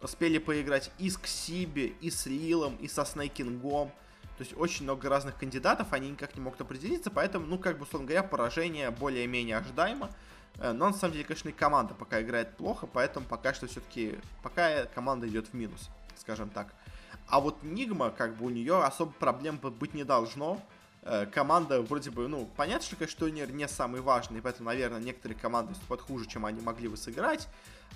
успели 0.00 0.38
поиграть 0.38 0.90
и 0.98 1.08
с 1.08 1.16
Ксиби, 1.16 1.96
и 2.00 2.10
с 2.10 2.26
Лилом, 2.26 2.76
и 2.76 2.88
со 2.88 3.04
Снейкингом. 3.04 3.90
То 4.36 4.44
есть 4.44 4.54
очень 4.56 4.84
много 4.84 5.08
разных 5.08 5.38
кандидатов, 5.38 5.92
они 5.92 6.10
никак 6.10 6.34
не 6.34 6.42
могут 6.42 6.60
определиться, 6.60 7.10
поэтому, 7.10 7.46
ну, 7.46 7.58
как 7.58 7.78
бы, 7.78 7.84
условно 7.84 8.06
говоря, 8.06 8.22
поражение 8.22 8.90
более-менее 8.90 9.56
ожидаемо. 9.56 10.10
Э, 10.56 10.72
но, 10.72 10.88
на 10.88 10.92
самом 10.92 11.14
деле, 11.14 11.24
конечно, 11.24 11.48
и 11.48 11.52
команда 11.52 11.94
пока 11.94 12.20
играет 12.20 12.54
плохо, 12.56 12.86
поэтому 12.86 13.24
пока 13.26 13.54
что 13.54 13.66
все-таки, 13.66 14.18
пока 14.42 14.84
команда 14.86 15.26
идет 15.26 15.48
в 15.48 15.54
минус, 15.54 15.88
скажем 16.16 16.50
так. 16.50 16.74
А 17.28 17.40
вот 17.40 17.62
Нигма, 17.62 18.10
как 18.10 18.36
бы, 18.36 18.46
у 18.46 18.50
нее 18.50 18.82
особо 18.82 19.12
проблем 19.12 19.58
быть 19.58 19.94
не 19.94 20.04
должно. 20.04 20.60
Э, 21.08 21.24
команда 21.24 21.82
вроде 21.82 22.10
бы, 22.10 22.26
ну, 22.26 22.50
понятно, 22.56 22.84
что, 22.84 22.96
конечно, 22.96 23.20
турнир 23.20 23.52
не 23.52 23.68
самый 23.68 24.00
важный, 24.00 24.42
поэтому, 24.42 24.70
наверное, 24.70 24.98
некоторые 24.98 25.38
команды 25.38 25.70
выступают 25.70 26.02
хуже, 26.02 26.26
чем 26.26 26.44
они 26.44 26.60
могли 26.60 26.88
бы 26.88 26.96
сыграть. 26.96 27.46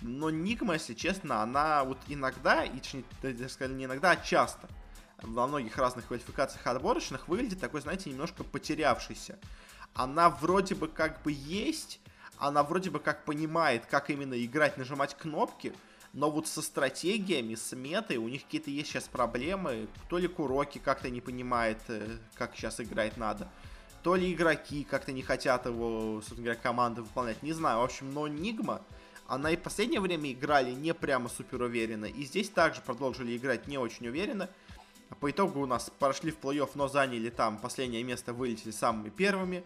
Но 0.00 0.30
Нигма, 0.30 0.74
если 0.74 0.94
честно, 0.94 1.42
она 1.42 1.82
вот 1.82 1.98
иногда, 2.06 2.64
и 2.64 2.80
даже 3.20 3.48
сказали 3.48 3.74
не 3.74 3.86
иногда, 3.86 4.12
а 4.12 4.16
часто 4.16 4.68
во 5.22 5.48
многих 5.48 5.76
разных 5.76 6.06
квалификациях 6.06 6.64
отборочных 6.68 7.26
выглядит 7.26 7.58
такой, 7.58 7.80
знаете, 7.80 8.10
немножко 8.10 8.44
потерявшийся. 8.44 9.40
Она 9.92 10.30
вроде 10.30 10.76
бы 10.76 10.86
как 10.86 11.20
бы 11.22 11.32
есть, 11.32 12.00
она 12.38 12.62
вроде 12.62 12.90
бы 12.90 13.00
как 13.00 13.24
понимает, 13.24 13.86
как 13.86 14.10
именно 14.10 14.40
играть, 14.40 14.78
нажимать 14.78 15.16
кнопки, 15.18 15.74
но 16.12 16.30
вот 16.30 16.48
со 16.48 16.60
стратегиями, 16.62 17.54
с 17.54 17.74
метой 17.74 18.16
у 18.16 18.28
них 18.28 18.44
какие-то 18.44 18.70
есть 18.70 18.90
сейчас 18.90 19.04
проблемы. 19.04 19.88
То 20.08 20.18
ли 20.18 20.26
Куроки 20.26 20.78
как-то 20.78 21.08
не 21.08 21.20
понимает, 21.20 21.78
э, 21.88 22.18
как 22.34 22.56
сейчас 22.56 22.80
играть 22.80 23.16
надо, 23.16 23.48
то 24.02 24.16
ли 24.16 24.32
игроки 24.32 24.84
как-то 24.84 25.12
не 25.12 25.22
хотят 25.22 25.66
его, 25.66 26.16
собственно 26.16 26.44
говоря, 26.44 26.60
команды 26.60 27.02
выполнять. 27.02 27.42
Не 27.42 27.52
знаю, 27.52 27.80
в 27.80 27.84
общем, 27.84 28.12
но 28.12 28.26
Нигма, 28.26 28.82
она 29.28 29.50
и 29.52 29.56
в 29.56 29.62
последнее 29.62 30.00
время 30.00 30.32
играли 30.32 30.72
не 30.72 30.94
прямо 30.94 31.28
супер 31.28 31.62
уверенно, 31.62 32.06
и 32.06 32.24
здесь 32.24 32.48
также 32.48 32.80
продолжили 32.80 33.36
играть 33.36 33.68
не 33.68 33.78
очень 33.78 34.08
уверенно. 34.08 34.48
По 35.20 35.30
итогу 35.30 35.60
у 35.60 35.66
нас 35.66 35.90
прошли 35.98 36.30
в 36.30 36.38
плей-офф, 36.38 36.70
но 36.74 36.88
заняли 36.88 37.30
там 37.30 37.58
последнее 37.58 38.02
место, 38.02 38.32
вылетели 38.32 38.70
самыми 38.70 39.10
первыми. 39.10 39.64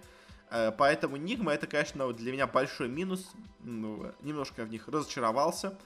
Э, 0.55 0.71
поэтому 0.71 1.17
Нигма 1.17 1.53
это, 1.53 1.67
конечно, 1.67 2.12
для 2.12 2.33
меня 2.33 2.47
большой 2.47 2.88
минус. 2.88 3.33
Ну, 3.64 4.12
немножко 4.23 4.64
в 4.64 4.71
них 4.71 4.87
разочаровался. 4.87 5.77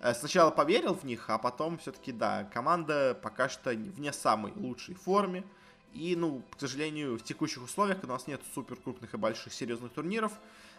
Э, 0.00 0.12
сначала 0.12 0.50
поверил 0.50 0.92
в 0.92 1.04
них, 1.04 1.30
а 1.30 1.38
потом 1.38 1.78
все-таки, 1.78 2.12
да, 2.12 2.44
команда 2.52 3.18
пока 3.22 3.48
что 3.48 3.70
в 3.70 3.98
не 3.98 4.12
самой 4.12 4.52
лучшей 4.54 4.94
форме. 4.94 5.44
И, 5.94 6.14
ну, 6.14 6.42
к 6.54 6.60
сожалению, 6.60 7.16
в 7.16 7.22
текущих 7.22 7.64
условиях, 7.64 8.04
у 8.04 8.06
нас 8.06 8.26
нет 8.26 8.42
супер 8.54 8.76
крупных 8.76 9.14
и 9.14 9.16
больших 9.16 9.54
серьезных 9.54 9.92
турниров, 9.92 10.32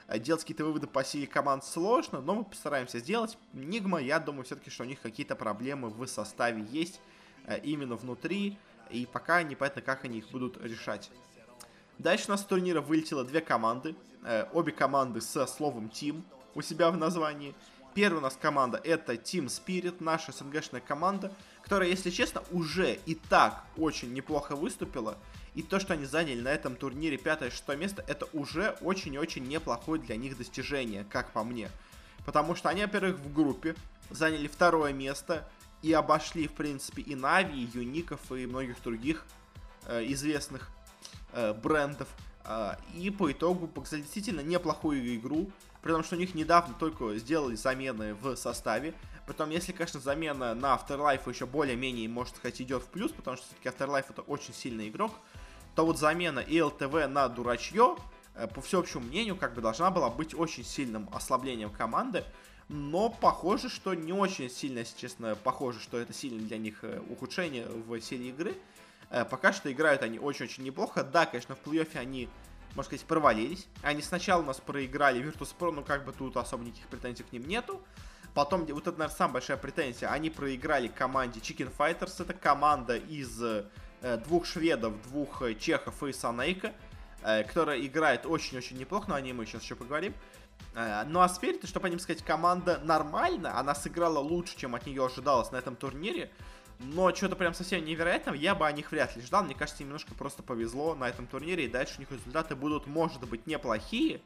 э, 0.07 0.19
делать 0.19 0.43
какие-то 0.43 0.65
выводы 0.65 0.85
по 0.85 1.03
силе 1.03 1.25
команд 1.25 1.65
сложно, 1.65 2.21
но 2.21 2.35
мы 2.35 2.43
постараемся 2.43 2.99
сделать. 2.99 3.35
Нигма, 3.53 3.99
я 3.99 4.19
думаю, 4.19 4.43
все-таки, 4.43 4.69
что 4.69 4.83
у 4.83 4.85
них 4.85 5.01
какие-то 5.01 5.35
проблемы 5.35 5.89
в 5.89 6.05
составе 6.05 6.63
есть 6.69 7.01
именно 7.63 7.95
внутри, 7.95 8.59
и 8.91 9.07
пока 9.11 9.41
непонятно, 9.41 9.81
как 9.81 10.05
они 10.05 10.19
их 10.19 10.29
будут 10.29 10.63
решать. 10.63 11.09
Дальше 11.99 12.27
у 12.27 12.31
нас 12.31 12.41
с 12.41 12.45
турнира 12.45 12.79
вылетело 12.79 13.25
две 13.25 13.41
команды. 13.41 13.93
Э, 14.23 14.45
обе 14.53 14.71
команды 14.71 15.19
со 15.19 15.45
словом 15.45 15.87
Team 15.87 16.23
у 16.55 16.61
себя 16.61 16.91
в 16.91 16.97
названии. 16.97 17.53
Первая 17.93 18.19
у 18.19 18.23
нас 18.23 18.37
команда 18.41 18.79
это 18.81 19.15
Team 19.15 19.47
Spirit, 19.47 19.97
наша 19.99 20.31
СНГшная 20.31 20.79
команда, 20.79 21.33
которая, 21.61 21.89
если 21.89 22.09
честно, 22.09 22.41
уже 22.51 22.99
и 23.05 23.15
так 23.15 23.65
очень 23.75 24.13
неплохо 24.13 24.55
выступила. 24.55 25.17
И 25.55 25.61
то, 25.61 25.77
что 25.81 25.93
они 25.93 26.05
заняли 26.05 26.39
на 26.39 26.47
этом 26.47 26.77
турнире 26.77 27.17
5-6 27.17 27.75
место, 27.75 28.05
это 28.07 28.27
уже 28.31 28.77
очень-очень 28.79 29.45
неплохое 29.45 30.01
для 30.01 30.15
них 30.15 30.37
достижение, 30.37 31.05
как 31.09 31.31
по 31.31 31.43
мне. 31.43 31.69
Потому 32.25 32.55
что 32.55 32.69
они, 32.69 32.81
во-первых, 32.81 33.17
в 33.19 33.33
группе 33.33 33.75
заняли 34.09 34.47
второе 34.47 34.93
место 34.93 35.49
и 35.81 35.91
обошли, 35.91 36.47
в 36.47 36.53
принципе, 36.53 37.01
и 37.01 37.15
Нави, 37.15 37.61
и 37.61 37.77
Юников, 37.77 38.31
и 38.31 38.45
многих 38.45 38.81
других 38.83 39.25
э, 39.85 40.05
известных 40.07 40.69
э, 41.33 41.53
брендов. 41.53 42.07
Э, 42.45 42.75
и 42.95 43.09
по 43.09 43.31
итогу 43.31 43.67
показали 43.67 44.01
действительно 44.01 44.41
неплохую 44.41 45.15
игру, 45.15 45.51
при 45.81 45.91
том, 45.91 46.03
что 46.03 46.15
у 46.15 46.19
них 46.19 46.35
недавно 46.35 46.75
только 46.77 47.17
сделали 47.17 47.55
замены 47.55 48.13
в 48.15 48.35
составе. 48.35 48.93
Потом, 49.27 49.51
если, 49.51 49.71
конечно, 49.71 49.99
замена 49.99 50.55
на 50.55 50.75
Afterlife 50.75 51.29
еще 51.29 51.45
более-менее, 51.45 52.09
может 52.09 52.35
сказать, 52.35 52.61
идет 52.61 52.83
в 52.83 52.87
плюс, 52.87 53.11
потому 53.11 53.37
что 53.37 53.45
все-таки 53.45 53.69
Afterlife 53.69 54.05
это 54.09 54.21
очень 54.23 54.53
сильный 54.53 54.89
игрок, 54.89 55.13
то 55.75 55.85
вот 55.85 55.99
замена 55.99 56.39
ИЛТВ 56.39 57.07
на 57.07 57.29
дурачье, 57.29 57.95
э, 58.35 58.47
по 58.47 58.61
всеобщему 58.61 59.03
мнению, 59.03 59.35
как 59.35 59.53
бы 59.53 59.61
должна 59.61 59.91
была 59.91 60.09
быть 60.09 60.33
очень 60.33 60.65
сильным 60.65 61.07
ослаблением 61.13 61.69
команды. 61.69 62.23
Но 62.69 63.09
похоже, 63.09 63.69
что 63.69 63.93
не 63.95 64.13
очень 64.13 64.49
сильно, 64.49 64.79
если 64.79 64.97
честно, 64.97 65.35
похоже, 65.35 65.79
что 65.79 65.97
это 65.97 66.13
сильно 66.13 66.39
для 66.39 66.57
них 66.57 66.83
э, 66.83 67.01
ухудшение 67.09 67.67
в 67.67 67.99
силе 68.01 68.29
игры. 68.29 68.55
Э, 69.09 69.25
пока 69.25 69.53
что 69.53 69.71
играют 69.71 70.03
они 70.03 70.19
очень-очень 70.19 70.63
неплохо. 70.63 71.03
Да, 71.03 71.25
конечно, 71.25 71.55
в 71.55 71.63
плей-оффе 71.65 71.97
они, 71.99 72.29
можно 72.75 72.83
сказать, 72.83 73.05
провалились. 73.05 73.67
Они 73.81 74.01
сначала 74.01 74.41
у 74.41 74.45
нас 74.45 74.59
проиграли 74.59 75.21
Virtus.pro, 75.21 75.71
но 75.71 75.81
как 75.81 76.05
бы 76.05 76.13
тут 76.13 76.37
особо 76.37 76.63
никаких 76.63 76.87
претензий 76.87 77.23
к 77.23 77.31
ним 77.31 77.47
нету. 77.47 77.81
Потом, 78.35 78.65
вот 78.65 78.83
это, 78.83 78.91
наверное, 78.91 79.15
самая 79.15 79.33
большая 79.33 79.57
претензия, 79.57 80.09
они 80.09 80.29
проиграли 80.29 80.87
команде 80.87 81.39
Chicken 81.39 81.71
Fighters. 81.75 82.21
Это 82.21 82.33
команда 82.33 82.95
из 82.97 83.41
э, 83.41 83.65
двух 84.25 84.45
шведов, 84.45 85.01
двух 85.03 85.41
э, 85.41 85.55
чехов 85.55 86.03
и 86.03 86.13
Санейка, 86.13 86.73
которая 87.21 87.81
играет 87.81 88.25
очень-очень 88.25 88.77
неплохо, 88.77 89.09
но 89.09 89.15
о 89.15 89.21
ней 89.21 89.33
мы 89.33 89.45
сейчас 89.45 89.63
еще 89.63 89.75
поговорим. 89.75 90.13
Ну 90.73 91.19
а 91.19 91.25
Spirit, 91.25 91.67
чтобы 91.67 91.81
по 91.83 91.87
ним 91.87 91.99
сказать, 91.99 92.23
команда 92.23 92.79
нормально, 92.81 93.59
она 93.59 93.75
сыграла 93.75 94.19
лучше, 94.19 94.55
чем 94.55 94.73
от 94.73 94.85
нее 94.85 95.05
ожидалось 95.05 95.51
на 95.51 95.57
этом 95.57 95.75
турнире. 95.75 96.31
Но 96.79 97.13
что-то 97.13 97.35
прям 97.35 97.53
совсем 97.53 97.83
невероятного 97.83 98.35
я 98.35 98.55
бы 98.55 98.65
о 98.65 98.71
них 98.71 98.91
вряд 98.91 99.15
ли 99.15 99.21
ждал. 99.21 99.43
Мне 99.43 99.53
кажется, 99.53 99.83
им 99.83 99.89
немножко 99.89 100.15
просто 100.15 100.43
повезло 100.43 100.95
на 100.95 101.09
этом 101.09 101.27
турнире, 101.27 101.65
и 101.65 101.67
дальше 101.67 101.95
у 101.97 101.99
них 101.99 102.11
результаты 102.11 102.55
будут, 102.55 102.87
может 102.87 103.27
быть, 103.27 103.47
неплохие. 103.47 104.21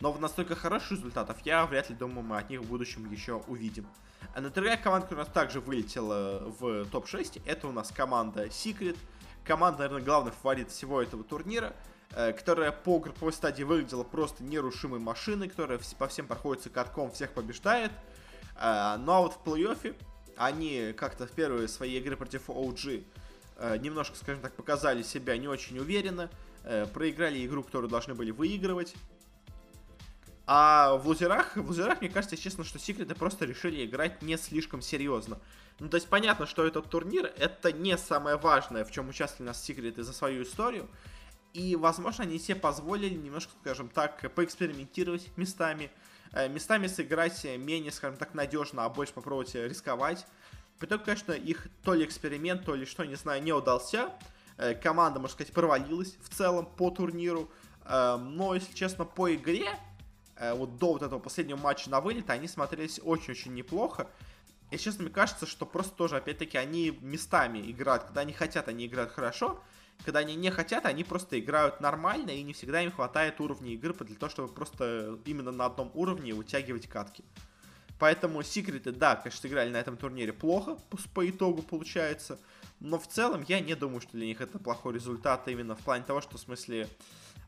Но 0.00 0.12
в 0.12 0.20
настолько 0.20 0.54
хороших 0.54 0.92
результатов 0.92 1.38
я 1.44 1.66
вряд 1.66 1.90
ли 1.90 1.96
думаю, 1.96 2.24
мы 2.24 2.38
от 2.38 2.50
них 2.50 2.60
в 2.60 2.66
будущем 2.66 3.10
еще 3.10 3.42
увидим. 3.48 3.86
А 4.32 4.40
на 4.40 4.50
другая 4.50 4.76
команда, 4.76 5.06
которая 5.06 5.24
у 5.24 5.26
нас 5.26 5.34
также 5.34 5.60
вылетела 5.60 6.54
в 6.60 6.84
топ-6, 6.86 7.42
это 7.44 7.66
у 7.66 7.72
нас 7.72 7.90
команда 7.90 8.46
Secret. 8.46 8.96
Команда, 9.44 9.80
наверное, 9.80 10.04
главных 10.04 10.34
фаворит 10.34 10.70
всего 10.70 11.02
этого 11.02 11.24
турнира, 11.24 11.74
э, 12.12 12.32
которая 12.32 12.70
по 12.70 13.00
групповой 13.00 13.32
стадии 13.32 13.64
выглядела 13.64 14.04
просто 14.04 14.44
нерушимой 14.44 15.00
машиной, 15.00 15.48
которая 15.48 15.80
по 15.98 16.06
всем 16.06 16.28
проходится 16.28 16.70
катком, 16.70 17.10
всех 17.10 17.32
побеждает. 17.32 17.90
Э, 18.54 18.96
ну 18.98 19.12
а 19.12 19.20
вот 19.22 19.34
в 19.34 19.44
плей-оффе 19.44 19.96
они 20.38 20.94
как-то 20.96 21.26
в 21.26 21.30
первые 21.30 21.68
свои 21.68 21.98
игры 21.98 22.16
против 22.16 22.48
OG 22.48 23.04
э, 23.56 23.76
немножко, 23.78 24.16
скажем 24.16 24.42
так, 24.42 24.54
показали 24.54 25.02
себя 25.02 25.36
не 25.36 25.48
очень 25.48 25.78
уверенно, 25.78 26.30
проиграли 26.92 27.46
игру, 27.46 27.62
которую 27.62 27.88
должны 27.88 28.14
были 28.14 28.30
выигрывать. 28.30 28.94
А 30.50 30.94
в 30.96 31.06
лузерах, 31.06 31.56
в 31.56 31.68
лузерах, 31.68 32.00
мне 32.00 32.08
кажется, 32.08 32.36
честно, 32.36 32.64
что 32.64 32.78
секреты 32.78 33.14
просто 33.14 33.44
решили 33.44 33.84
играть 33.84 34.22
не 34.22 34.38
слишком 34.38 34.80
серьезно. 34.80 35.38
Ну, 35.78 35.90
то 35.90 35.96
есть 35.96 36.08
понятно, 36.08 36.46
что 36.46 36.66
этот 36.66 36.88
турнир, 36.88 37.32
это 37.36 37.70
не 37.70 37.98
самое 37.98 38.36
важное, 38.36 38.86
в 38.86 38.90
чем 38.90 39.10
участвовали 39.10 39.48
нас 39.48 39.62
секреты 39.62 40.02
за 40.02 40.14
свою 40.14 40.42
историю. 40.42 40.88
И, 41.52 41.76
возможно, 41.76 42.24
они 42.24 42.38
себе 42.38 42.56
позволили 42.56 43.14
немножко, 43.14 43.52
скажем 43.60 43.90
так, 43.90 44.32
поэкспериментировать 44.34 45.28
местами. 45.36 45.90
Э, 46.32 46.48
местами 46.48 46.86
сыграть 46.86 47.44
менее, 47.44 47.92
скажем 47.92 48.18
так, 48.18 48.34
надежно, 48.34 48.84
а 48.84 48.88
больше 48.88 49.12
попробовать 49.12 49.54
рисковать. 49.54 50.26
Притом, 50.78 51.00
конечно, 51.00 51.32
их 51.32 51.68
то 51.82 51.94
ли 51.94 52.04
эксперимент, 52.04 52.64
то 52.64 52.74
ли 52.74 52.86
что, 52.86 53.04
не 53.04 53.16
знаю, 53.16 53.42
не 53.42 53.52
удался. 53.52 54.12
Э, 54.56 54.74
команда, 54.74 55.20
можно 55.20 55.34
сказать, 55.34 55.52
провалилась 55.52 56.16
в 56.22 56.28
целом 56.28 56.66
по 56.66 56.90
турниру. 56.90 57.50
Э, 57.84 58.16
но, 58.16 58.54
если 58.54 58.74
честно, 58.74 59.04
по 59.04 59.34
игре 59.34 59.78
Э, 60.38 60.54
вот 60.54 60.78
до 60.78 60.92
вот 60.92 61.02
этого 61.02 61.18
последнего 61.18 61.56
матча 61.56 61.90
на 61.90 62.00
вылет 62.00 62.30
они 62.30 62.48
смотрелись 62.48 63.00
очень-очень 63.02 63.54
неплохо. 63.54 64.08
И, 64.70 64.78
честно, 64.78 65.04
мне 65.04 65.12
кажется, 65.12 65.46
что 65.46 65.66
просто 65.66 65.94
тоже, 65.94 66.16
опять-таки, 66.16 66.58
они 66.58 66.96
местами 67.00 67.58
играют. 67.70 68.04
Когда 68.04 68.20
они 68.20 68.32
хотят, 68.32 68.68
они 68.68 68.86
играют 68.86 69.12
хорошо. 69.12 69.62
Когда 70.04 70.20
они 70.20 70.36
не 70.36 70.50
хотят, 70.50 70.86
они 70.86 71.04
просто 71.04 71.38
играют 71.38 71.80
нормально, 71.80 72.30
и 72.30 72.42
не 72.42 72.52
всегда 72.52 72.80
им 72.82 72.92
хватает 72.92 73.40
уровня 73.40 73.72
игры 73.72 73.92
для 73.94 74.16
того, 74.16 74.30
чтобы 74.30 74.48
просто 74.48 75.18
именно 75.24 75.52
на 75.52 75.66
одном 75.66 75.90
уровне 75.94 76.32
вытягивать 76.32 76.88
катки. 76.88 77.24
Поэтому 77.98 78.42
секреты, 78.42 78.92
да, 78.92 79.16
конечно, 79.16 79.46
играли 79.48 79.70
на 79.70 79.76
этом 79.76 79.96
турнире 79.96 80.32
плохо, 80.32 80.78
по, 81.14 81.28
итогу 81.28 81.62
получается. 81.62 82.38
Но 82.80 82.98
в 82.98 83.08
целом 83.08 83.44
я 83.48 83.58
не 83.60 83.74
думаю, 83.74 84.00
что 84.00 84.12
для 84.12 84.26
них 84.26 84.40
это 84.40 84.58
плохой 84.58 84.94
результат 84.94 85.48
именно 85.48 85.74
в 85.74 85.80
плане 85.80 86.04
того, 86.04 86.20
что 86.20 86.38
в 86.38 86.40
смысле 86.40 86.88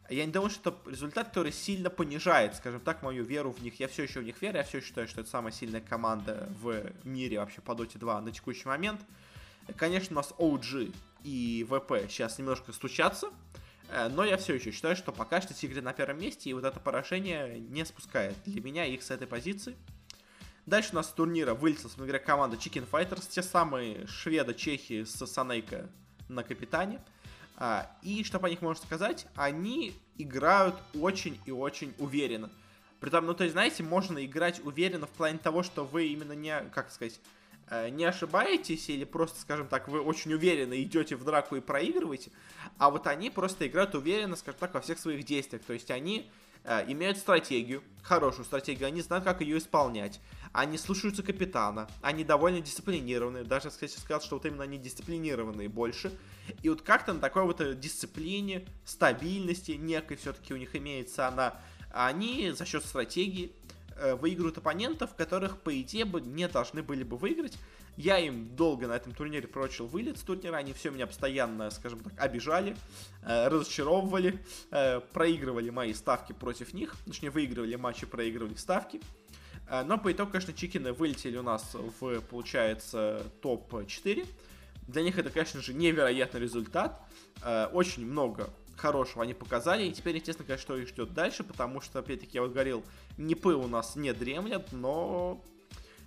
я 0.08 0.26
не 0.26 0.32
думаю, 0.32 0.50
что 0.50 0.70
это 0.70 0.90
результат, 0.90 1.28
который 1.28 1.52
сильно 1.52 1.88
понижает, 1.88 2.56
скажем 2.56 2.80
так, 2.80 3.02
мою 3.02 3.22
веру 3.22 3.52
в 3.52 3.62
них. 3.62 3.78
Я 3.78 3.86
все 3.86 4.02
еще 4.02 4.20
в 4.20 4.24
них 4.24 4.42
верю, 4.42 4.56
я 4.56 4.64
все 4.64 4.80
считаю, 4.80 5.06
что 5.06 5.20
это 5.20 5.30
самая 5.30 5.52
сильная 5.52 5.80
команда 5.80 6.48
в 6.60 6.82
мире 7.04 7.38
вообще 7.38 7.60
по 7.60 7.72
Dota 7.72 7.96
2 7.96 8.20
на 8.20 8.32
текущий 8.32 8.66
момент. 8.66 9.00
Конечно, 9.76 10.14
у 10.14 10.16
нас 10.16 10.34
OG 10.36 10.92
и 11.24 11.66
VP 11.68 12.08
сейчас 12.08 12.38
немножко 12.38 12.72
стучатся, 12.72 13.28
э, 13.88 14.08
но 14.08 14.24
я 14.24 14.36
все 14.36 14.54
еще 14.54 14.70
считаю, 14.70 14.96
что 14.96 15.12
пока 15.12 15.40
что 15.40 15.54
Тигры 15.54 15.82
на 15.82 15.92
первом 15.92 16.20
месте, 16.20 16.50
и 16.50 16.52
вот 16.52 16.64
это 16.64 16.80
поражение 16.80 17.58
не 17.58 17.84
спускает 17.84 18.36
для 18.44 18.60
меня 18.60 18.86
их 18.86 19.02
с 19.02 19.10
этой 19.10 19.26
позиции. 19.26 19.76
Дальше 20.66 20.90
у 20.92 20.96
нас 20.96 21.08
с 21.08 21.12
турнира 21.12 21.54
вылетела, 21.54 21.82
собственно 21.84 22.06
говоря, 22.06 22.22
команда 22.22 22.56
Chicken 22.56 22.88
Fighters, 22.88 23.28
те 23.28 23.42
самые 23.42 24.06
шведы, 24.06 24.54
чехи 24.54 25.04
с 25.04 25.26
Санейка 25.26 25.88
на 26.28 26.42
капитане. 26.44 27.00
А, 27.56 27.90
и 28.02 28.24
что 28.24 28.38
по 28.38 28.46
них 28.46 28.62
можно 28.62 28.82
сказать, 28.82 29.26
они 29.34 29.94
играют 30.16 30.76
очень 30.94 31.40
и 31.44 31.50
очень 31.50 31.94
уверенно. 31.98 32.50
Притом, 33.00 33.26
ну 33.26 33.34
то 33.34 33.44
есть, 33.44 33.54
знаете, 33.54 33.82
можно 33.82 34.24
играть 34.24 34.64
уверенно 34.64 35.06
в 35.06 35.10
плане 35.10 35.38
того, 35.38 35.62
что 35.62 35.84
вы 35.84 36.06
именно 36.08 36.32
не, 36.32 36.60
как 36.72 36.90
сказать, 36.90 37.18
не 37.90 38.04
ошибаетесь 38.04 38.88
или 38.88 39.04
просто, 39.04 39.40
скажем 39.40 39.68
так, 39.68 39.88
вы 39.88 40.00
очень 40.00 40.32
уверенно 40.32 40.80
идете 40.82 41.16
в 41.16 41.24
драку 41.24 41.56
и 41.56 41.60
проигрываете, 41.60 42.30
а 42.78 42.90
вот 42.90 43.06
они 43.06 43.30
просто 43.30 43.66
играют 43.66 43.94
уверенно, 43.94 44.36
скажем 44.36 44.58
так, 44.58 44.74
во 44.74 44.80
всех 44.80 44.98
своих 44.98 45.24
действиях. 45.24 45.62
То 45.62 45.72
есть 45.72 45.90
они 45.90 46.30
э, 46.64 46.84
имеют 46.90 47.18
стратегию, 47.18 47.82
хорошую 48.02 48.44
стратегию, 48.44 48.88
они 48.88 49.02
знают, 49.02 49.24
как 49.24 49.40
ее 49.40 49.58
исполнять 49.58 50.20
они 50.52 50.78
слушаются 50.78 51.22
капитана, 51.22 51.88
они 52.02 52.24
довольно 52.24 52.60
дисциплинированные, 52.60 53.44
даже, 53.44 53.70
кстати, 53.70 53.98
сказал, 53.98 54.20
что 54.20 54.36
вот 54.36 54.46
именно 54.46 54.64
они 54.64 54.78
дисциплинированные 54.78 55.68
больше, 55.68 56.12
и 56.62 56.68
вот 56.68 56.82
как-то 56.82 57.12
на 57.12 57.20
такой 57.20 57.44
вот 57.44 57.78
дисциплине, 57.78 58.66
стабильности 58.84 59.72
некой 59.72 60.16
все-таки 60.16 60.52
у 60.52 60.56
них 60.56 60.74
имеется 60.74 61.28
она, 61.28 61.60
они 61.92 62.50
за 62.50 62.64
счет 62.66 62.84
стратегии 62.84 63.52
э, 63.52 63.59
выигрывают 64.20 64.58
оппонентов, 64.58 65.14
которых, 65.14 65.60
по 65.60 65.78
идее, 65.80 66.04
бы 66.04 66.20
не 66.20 66.48
должны 66.48 66.82
были 66.82 67.02
бы 67.02 67.16
выиграть. 67.16 67.58
Я 67.96 68.18
им 68.18 68.54
долго 68.56 68.86
на 68.86 68.94
этом 68.94 69.12
турнире 69.12 69.46
прочил 69.46 69.86
вылет 69.86 70.16
с 70.16 70.22
турнира, 70.22 70.56
они 70.56 70.72
все 70.72 70.90
меня 70.90 71.06
постоянно, 71.06 71.70
скажем 71.70 72.00
так, 72.00 72.12
обижали, 72.16 72.76
э, 73.22 73.48
разочаровывали, 73.48 74.42
э, 74.70 75.00
проигрывали 75.00 75.70
мои 75.70 75.92
ставки 75.92 76.32
против 76.32 76.72
них, 76.72 76.96
точнее, 77.04 77.30
выигрывали 77.30 77.76
матчи, 77.76 78.06
проигрывали 78.06 78.54
ставки. 78.54 79.00
Э, 79.68 79.82
но 79.82 79.98
по 79.98 80.10
итогу, 80.12 80.32
конечно, 80.32 80.52
чикины 80.52 80.92
вылетели 80.92 81.36
у 81.36 81.42
нас 81.42 81.74
в, 81.74 82.20
получается, 82.22 83.22
топ-4. 83.42 84.26
Для 84.88 85.02
них 85.02 85.18
это, 85.18 85.30
конечно 85.30 85.60
же, 85.60 85.74
невероятный 85.74 86.40
результат. 86.40 87.00
Э, 87.42 87.66
очень 87.66 88.06
много 88.06 88.50
хорошего 88.80 89.22
они 89.22 89.34
показали. 89.34 89.84
И 89.84 89.92
теперь 89.92 90.16
естественно, 90.16 90.46
конечно, 90.46 90.62
что 90.62 90.76
их 90.76 90.88
ждет 90.88 91.12
дальше, 91.12 91.44
потому 91.44 91.80
что, 91.80 91.98
опять-таки, 91.98 92.32
я 92.38 92.42
вот 92.42 92.52
говорил, 92.52 92.82
НИПы 93.18 93.54
у 93.54 93.68
нас 93.68 93.96
не 93.96 94.12
дремлят, 94.12 94.72
но 94.72 95.42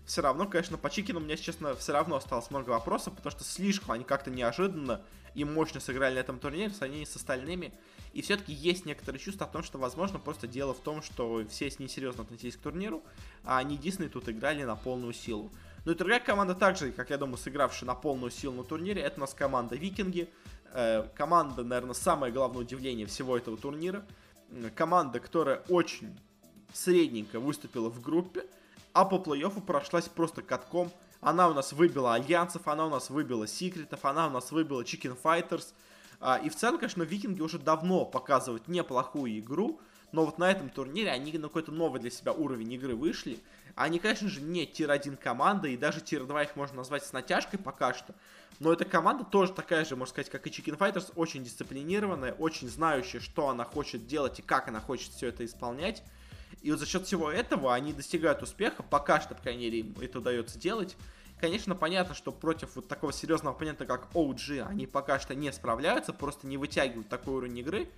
все 0.05 0.21
равно, 0.21 0.47
конечно, 0.47 0.77
по 0.77 0.89
Чикину 0.89 1.19
у 1.19 1.23
меня, 1.23 1.37
честно, 1.37 1.75
все 1.75 1.93
равно 1.93 2.17
осталось 2.17 2.49
много 2.49 2.71
вопросов, 2.71 3.15
потому 3.15 3.31
что 3.31 3.43
слишком 3.43 3.91
они 3.91 4.03
как-то 4.03 4.31
неожиданно 4.31 5.01
и 5.33 5.45
мощно 5.45 5.79
сыграли 5.79 6.15
на 6.15 6.19
этом 6.19 6.39
турнире 6.39 6.69
в 6.69 6.75
сравнении 6.75 7.05
с 7.05 7.15
остальными. 7.15 7.73
И 8.11 8.21
все-таки 8.21 8.53
есть 8.53 8.85
некоторые 8.85 9.19
чувства 9.19 9.47
о 9.47 9.49
том, 9.49 9.63
что, 9.63 9.79
возможно, 9.79 10.19
просто 10.19 10.47
дело 10.47 10.73
в 10.73 10.79
том, 10.79 11.01
что 11.01 11.43
все 11.49 11.71
с 11.71 11.79
ней 11.79 11.87
серьезно 11.87 12.23
относились 12.23 12.55
к 12.55 12.59
турниру, 12.59 13.03
а 13.43 13.57
они 13.57 13.77
Дисней 13.77 14.09
тут 14.09 14.29
играли 14.29 14.63
на 14.63 14.75
полную 14.75 15.13
силу. 15.13 15.51
Ну 15.85 15.93
и 15.93 15.95
другая 15.95 16.19
команда 16.19 16.53
также, 16.53 16.91
как 16.91 17.09
я 17.09 17.17
думаю, 17.17 17.37
сыгравшая 17.37 17.87
на 17.87 17.95
полную 17.95 18.31
силу 18.31 18.55
на 18.55 18.63
турнире, 18.63 19.01
это 19.01 19.17
у 19.17 19.21
нас 19.21 19.33
команда 19.33 19.75
Викинги. 19.75 20.29
Э, 20.73 21.07
команда, 21.15 21.63
наверное, 21.63 21.93
самое 21.93 22.33
главное 22.33 22.61
удивление 22.61 23.07
всего 23.07 23.37
этого 23.37 23.57
турнира. 23.57 24.03
Команда, 24.75 25.19
которая 25.19 25.63
очень 25.69 26.19
средненько 26.73 27.39
выступила 27.39 27.89
в 27.89 28.01
группе, 28.01 28.45
а 28.91 29.05
по 29.05 29.15
плей-оффу 29.15 29.61
прошлась 29.61 30.07
просто 30.07 30.41
катком. 30.41 30.91
Она 31.21 31.47
у 31.47 31.53
нас 31.53 31.71
выбила 31.71 32.13
Альянсов, 32.13 32.67
она 32.67 32.85
у 32.87 32.89
нас 32.89 33.09
выбила 33.09 33.47
Секретов, 33.47 34.03
она 34.03 34.27
у 34.27 34.29
нас 34.29 34.51
выбила 34.51 34.83
Fighters– 34.83 35.73
а, 36.25 36.37
и 36.37 36.47
в 36.47 36.55
целом, 36.55 36.77
конечно, 36.77 37.03
викинги 37.03 37.41
уже 37.41 37.59
давно 37.59 38.05
показывают 38.05 38.69
неплохую 38.69 39.39
игру, 39.39 39.81
но 40.13 40.23
вот 40.23 40.37
на 40.37 40.49
этом 40.49 40.69
турнире 40.69 41.11
они 41.11 41.33
на 41.33 41.49
какой-то 41.49 41.73
новый 41.73 41.99
для 41.99 42.11
себя 42.11 42.31
уровень 42.31 42.71
игры 42.71 42.95
вышли. 42.95 43.39
Они, 43.75 43.99
конечно 43.99 44.29
же, 44.29 44.39
не 44.39 44.65
тир-1 44.65 45.17
команда, 45.17 45.67
и 45.67 45.75
даже 45.75 45.99
тир-2 45.99 46.43
их 46.43 46.55
можно 46.55 46.77
назвать 46.77 47.03
с 47.03 47.11
натяжкой 47.11 47.59
пока 47.59 47.93
что. 47.93 48.15
Но 48.63 48.71
эта 48.71 48.85
команда 48.85 49.25
тоже 49.25 49.51
такая 49.51 49.83
же, 49.83 49.97
можно 49.97 50.13
сказать, 50.13 50.31
как 50.31 50.47
и 50.47 50.49
Chicken 50.49 50.77
Fighters, 50.77 51.11
очень 51.15 51.43
дисциплинированная, 51.43 52.31
очень 52.31 52.69
знающая, 52.69 53.19
что 53.19 53.49
она 53.49 53.65
хочет 53.65 54.07
делать 54.07 54.39
и 54.39 54.41
как 54.41 54.69
она 54.69 54.79
хочет 54.79 55.11
все 55.11 55.27
это 55.27 55.43
исполнять. 55.43 56.01
И 56.61 56.71
вот 56.71 56.79
за 56.79 56.85
счет 56.85 57.05
всего 57.05 57.29
этого 57.29 57.73
они 57.73 57.91
достигают 57.91 58.41
успеха, 58.41 58.81
пока 58.81 59.19
что, 59.19 59.35
по 59.35 59.41
крайней 59.41 59.65
мере, 59.65 59.79
им 59.79 59.95
это 59.99 60.19
удается 60.19 60.57
делать. 60.57 60.95
Конечно, 61.41 61.75
понятно, 61.75 62.15
что 62.15 62.31
против 62.31 62.77
вот 62.77 62.87
такого 62.87 63.11
серьезного 63.11 63.53
оппонента, 63.53 63.85
как 63.85 64.07
OG, 64.13 64.65
они 64.65 64.87
пока 64.87 65.19
что 65.19 65.35
не 65.35 65.51
справляются, 65.51 66.13
просто 66.13 66.47
не 66.47 66.55
вытягивают 66.55 67.09
такой 67.09 67.33
уровень 67.33 67.59
игры. 67.59 67.89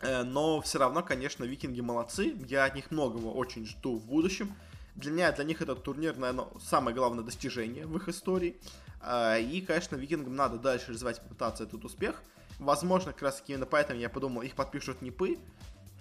Э, 0.00 0.24
но 0.24 0.60
все 0.62 0.80
равно, 0.80 1.04
конечно, 1.04 1.44
викинги 1.44 1.80
молодцы. 1.80 2.34
Я 2.48 2.64
от 2.64 2.74
них 2.74 2.90
многого 2.90 3.26
очень 3.26 3.66
жду 3.66 3.98
в 3.98 4.04
будущем. 4.04 4.52
Для 4.96 5.12
меня, 5.12 5.30
для 5.30 5.44
них 5.44 5.62
этот 5.62 5.84
турнир, 5.84 6.16
наверное, 6.16 6.46
самое 6.60 6.96
главное 6.96 7.22
достижение 7.22 7.86
в 7.86 7.96
их 7.96 8.08
истории. 8.08 8.56
Э, 9.02 9.40
и, 9.40 9.60
конечно, 9.60 9.96
викингам 9.96 10.36
надо 10.36 10.58
дальше 10.58 10.92
развивать, 10.92 11.20
попытаться 11.20 11.64
этот 11.64 11.84
успех. 11.84 12.22
Возможно, 12.58 13.12
как 13.12 13.22
раз 13.22 13.36
таки 13.36 13.52
именно 13.52 13.66
поэтому 13.66 14.00
я 14.00 14.08
подумал, 14.08 14.42
их 14.42 14.54
подпишут 14.54 15.02
НИПы, 15.02 15.38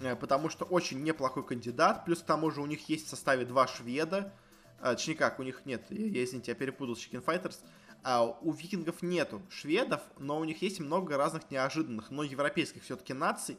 э, 0.01 0.15
потому 0.15 0.49
что 0.49 0.65
очень 0.65 1.03
неплохой 1.03 1.45
кандидат. 1.45 2.05
Плюс 2.05 2.19
к 2.19 2.25
тому 2.25 2.51
же 2.51 2.61
у 2.61 2.65
них 2.65 2.89
есть 2.89 3.07
в 3.07 3.09
составе 3.09 3.45
два 3.45 3.67
шведа. 3.67 4.33
Точнее 4.81 5.15
как, 5.15 5.39
у 5.39 5.43
них 5.43 5.65
нет, 5.65 5.85
я, 5.89 6.23
извините, 6.23 6.51
я 6.51 6.55
перепутал 6.55 6.95
с 6.95 6.99
Chicken 6.99 7.23
Fighters. 7.23 7.57
А 8.03 8.23
у 8.23 8.51
викингов 8.51 9.01
нету 9.01 9.41
шведов, 9.49 10.01
но 10.17 10.39
у 10.39 10.43
них 10.43 10.61
есть 10.61 10.79
много 10.79 11.17
разных 11.17 11.49
неожиданных, 11.51 12.11
но 12.11 12.23
европейских 12.23 12.83
все-таки 12.83 13.13
наций, 13.13 13.57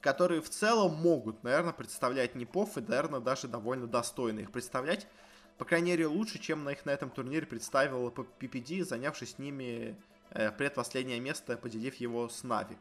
которые 0.00 0.40
в 0.40 0.48
целом 0.48 0.94
могут, 0.94 1.42
наверное, 1.42 1.72
представлять 1.72 2.34
НИПов 2.34 2.78
и, 2.78 2.80
наверное, 2.80 3.20
даже 3.20 3.48
довольно 3.48 3.86
достойно 3.86 4.40
их 4.40 4.52
представлять. 4.52 5.06
По 5.58 5.64
крайней 5.64 5.92
мере, 5.92 6.06
лучше, 6.06 6.38
чем 6.38 6.64
на 6.64 6.70
их 6.70 6.84
на 6.84 6.90
этом 6.90 7.10
турнире 7.10 7.46
представил 7.46 8.08
PPD, 8.08 8.84
занявшись 8.84 9.32
с 9.32 9.38
ними 9.38 9.96
э, 10.30 10.50
предпоследнее 10.50 11.20
место, 11.20 11.56
поделив 11.56 11.94
его 11.96 12.28
с 12.28 12.42
NaVi. 12.42 12.76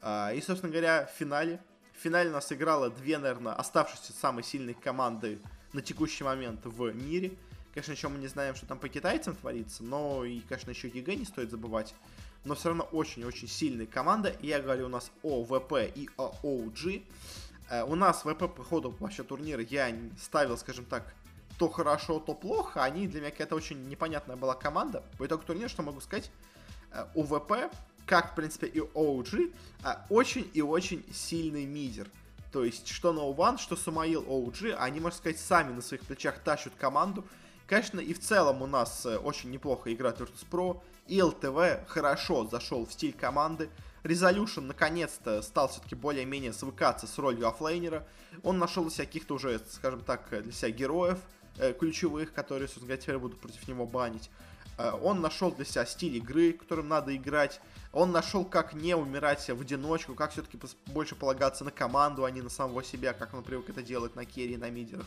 А, 0.00 0.32
и, 0.32 0.40
собственно 0.40 0.72
говоря, 0.72 1.06
в 1.06 1.16
финале. 1.16 1.60
В 1.96 2.02
финале 2.02 2.30
нас 2.30 2.52
играло 2.52 2.90
две, 2.90 3.18
наверное, 3.18 3.52
оставшиеся 3.52 4.12
самые 4.12 4.44
сильные 4.44 4.74
команды 4.74 5.38
на 5.72 5.80
текущий 5.80 6.24
момент 6.24 6.60
в 6.64 6.92
мире. 6.92 7.32
Конечно, 7.72 7.92
еще 7.92 8.08
мы 8.08 8.18
не 8.18 8.26
знаем, 8.26 8.54
что 8.54 8.66
там 8.66 8.78
по 8.78 8.88
китайцам 8.88 9.36
творится, 9.36 9.84
но 9.84 10.24
и, 10.24 10.40
конечно, 10.40 10.70
еще 10.70 10.88
EG 10.88 11.14
не 11.14 11.24
стоит 11.24 11.50
забывать. 11.50 11.94
Но 12.44 12.54
все 12.54 12.68
равно 12.68 12.84
очень-очень 12.84 13.48
сильная 13.48 13.86
команда. 13.86 14.28
И 14.28 14.48
я 14.48 14.60
говорю 14.60 14.86
у 14.86 14.88
нас 14.88 15.10
о 15.22 15.44
ВП 15.44 15.90
и 15.94 16.10
о 16.16 16.34
OG. 16.42 17.04
Э, 17.70 17.84
у 17.84 17.94
нас 17.94 18.22
ВП 18.24 18.54
по 18.54 18.62
ходу 18.62 18.94
вообще 18.98 19.22
турнира 19.22 19.62
я 19.62 19.96
ставил, 20.20 20.58
скажем 20.58 20.84
так, 20.84 21.14
то 21.58 21.68
хорошо, 21.68 22.18
то 22.18 22.34
плохо. 22.34 22.82
Они 22.82 23.06
для 23.06 23.20
меня 23.20 23.30
какая-то 23.30 23.54
очень 23.54 23.88
непонятная 23.88 24.36
была 24.36 24.54
команда. 24.54 25.02
По 25.18 25.26
итогу 25.26 25.44
турнира, 25.44 25.68
что 25.68 25.82
могу 25.82 26.00
сказать, 26.00 26.30
э, 26.92 27.06
УВП, 27.14 27.72
как, 28.06 28.32
в 28.32 28.34
принципе, 28.34 28.66
и 28.66 28.80
OG, 28.80 29.52
э, 29.84 29.94
очень 30.10 30.50
и 30.52 30.62
очень 30.62 31.04
сильный 31.12 31.64
мидер. 31.64 32.08
То 32.52 32.64
есть, 32.64 32.88
что 32.88 33.12
One, 33.12 33.58
что 33.58 33.76
Самаил 33.76 34.22
OG, 34.22 34.76
они, 34.78 35.00
можно 35.00 35.18
сказать, 35.18 35.38
сами 35.38 35.72
на 35.72 35.82
своих 35.82 36.02
плечах 36.04 36.38
тащат 36.38 36.72
команду. 36.78 37.24
Конечно, 37.66 37.98
и 37.98 38.12
в 38.12 38.20
целом 38.20 38.62
у 38.62 38.66
нас 38.66 39.06
э, 39.06 39.16
очень 39.16 39.50
неплохо 39.50 39.92
играет 39.92 40.20
Virtus.pro. 40.20 40.80
И 41.06 41.22
ЛТВ 41.22 41.86
хорошо 41.88 42.46
зашел 42.46 42.86
в 42.86 42.92
стиль 42.92 43.12
команды. 43.12 43.68
Resolution 44.04 44.62
наконец-то 44.62 45.40
стал 45.42 45.68
все-таки 45.68 45.94
более-менее 45.94 46.52
свыкаться 46.52 47.06
с 47.06 47.18
ролью 47.18 47.48
оффлейнера. 47.48 48.06
Он 48.42 48.58
нашел 48.58 48.84
для 48.84 48.92
себя 48.92 49.06
каких-то 49.06 49.34
уже, 49.34 49.60
скажем 49.70 50.00
так, 50.00 50.28
для 50.30 50.52
себя 50.52 50.70
героев 50.70 51.18
ключевых, 51.78 52.32
которые, 52.32 52.68
собственно 52.68 52.88
говоря, 52.88 53.02
теперь 53.02 53.18
будут 53.18 53.40
против 53.40 53.66
него 53.68 53.86
банить. 53.86 54.30
Э, 54.78 54.92
он 55.02 55.20
нашел 55.20 55.52
для 55.52 55.64
себя 55.64 55.86
стиль 55.86 56.16
игры, 56.16 56.52
которым 56.52 56.88
надо 56.88 57.14
играть. 57.14 57.60
Он 57.92 58.10
нашел, 58.10 58.44
как 58.44 58.74
не 58.74 58.96
умирать 58.96 59.48
в 59.48 59.60
одиночку, 59.60 60.14
как 60.14 60.32
все-таки 60.32 60.58
больше 60.86 61.14
полагаться 61.14 61.64
на 61.64 61.70
команду, 61.70 62.24
а 62.24 62.30
не 62.30 62.42
на 62.42 62.50
самого 62.50 62.82
себя, 62.82 63.12
как 63.12 63.34
он 63.34 63.44
привык 63.44 63.70
это 63.70 63.82
делать 63.82 64.16
на 64.16 64.24
керри 64.24 64.54
и 64.54 64.56
на 64.56 64.70
мидерах. 64.70 65.06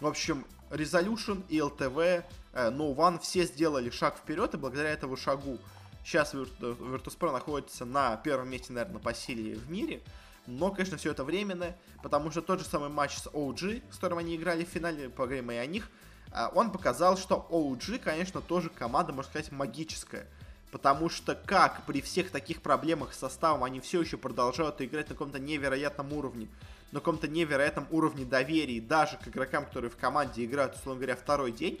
В 0.00 0.06
общем, 0.06 0.44
Resolution 0.70 1.42
и 1.48 1.58
LTV, 1.58 2.24
э, 2.52 2.70
No 2.70 2.94
One 2.94 3.18
все 3.20 3.44
сделали 3.44 3.90
шаг 3.90 4.16
вперед, 4.16 4.54
и 4.54 4.56
благодаря 4.56 4.90
этому 4.90 5.16
шагу 5.16 5.58
сейчас 6.04 6.34
Virtus.pro 6.34 7.32
находится 7.32 7.84
на 7.84 8.16
первом 8.16 8.50
месте, 8.50 8.72
наверное, 8.72 9.00
по 9.00 9.14
силе 9.14 9.56
в 9.56 9.70
мире. 9.70 10.02
Но, 10.46 10.70
конечно, 10.70 10.96
все 10.96 11.12
это 11.12 11.24
временно, 11.24 11.74
потому 12.02 12.30
что 12.30 12.42
тот 12.42 12.60
же 12.60 12.66
самый 12.66 12.90
матч 12.90 13.16
с 13.16 13.26
OG, 13.26 13.82
с 13.90 13.96
которым 13.96 14.18
они 14.18 14.36
играли 14.36 14.64
в 14.64 14.68
финале, 14.68 15.08
поговорим 15.08 15.50
и 15.50 15.56
о 15.56 15.66
них, 15.66 15.88
а, 16.32 16.50
он 16.54 16.70
показал, 16.70 17.16
что 17.16 17.46
OG, 17.50 18.00
конечно, 18.00 18.40
тоже 18.40 18.68
команда, 18.68 19.12
можно 19.12 19.30
сказать, 19.30 19.52
магическая. 19.52 20.26
Потому 20.70 21.08
что 21.08 21.36
как 21.36 21.86
при 21.86 22.00
всех 22.00 22.30
таких 22.30 22.60
проблемах 22.60 23.14
с 23.14 23.18
составом 23.18 23.62
они 23.62 23.80
все 23.80 24.00
еще 24.00 24.16
продолжают 24.16 24.82
играть 24.82 25.08
на 25.08 25.14
каком-то 25.14 25.38
невероятном 25.38 26.12
уровне, 26.12 26.48
на 26.90 26.98
каком-то 26.98 27.28
невероятном 27.28 27.86
уровне 27.90 28.24
доверия, 28.24 28.80
даже 28.80 29.16
к 29.16 29.28
игрокам, 29.28 29.66
которые 29.66 29.90
в 29.90 29.96
команде 29.96 30.44
играют, 30.44 30.74
условно 30.74 31.00
говоря, 31.00 31.16
второй 31.16 31.52
день, 31.52 31.78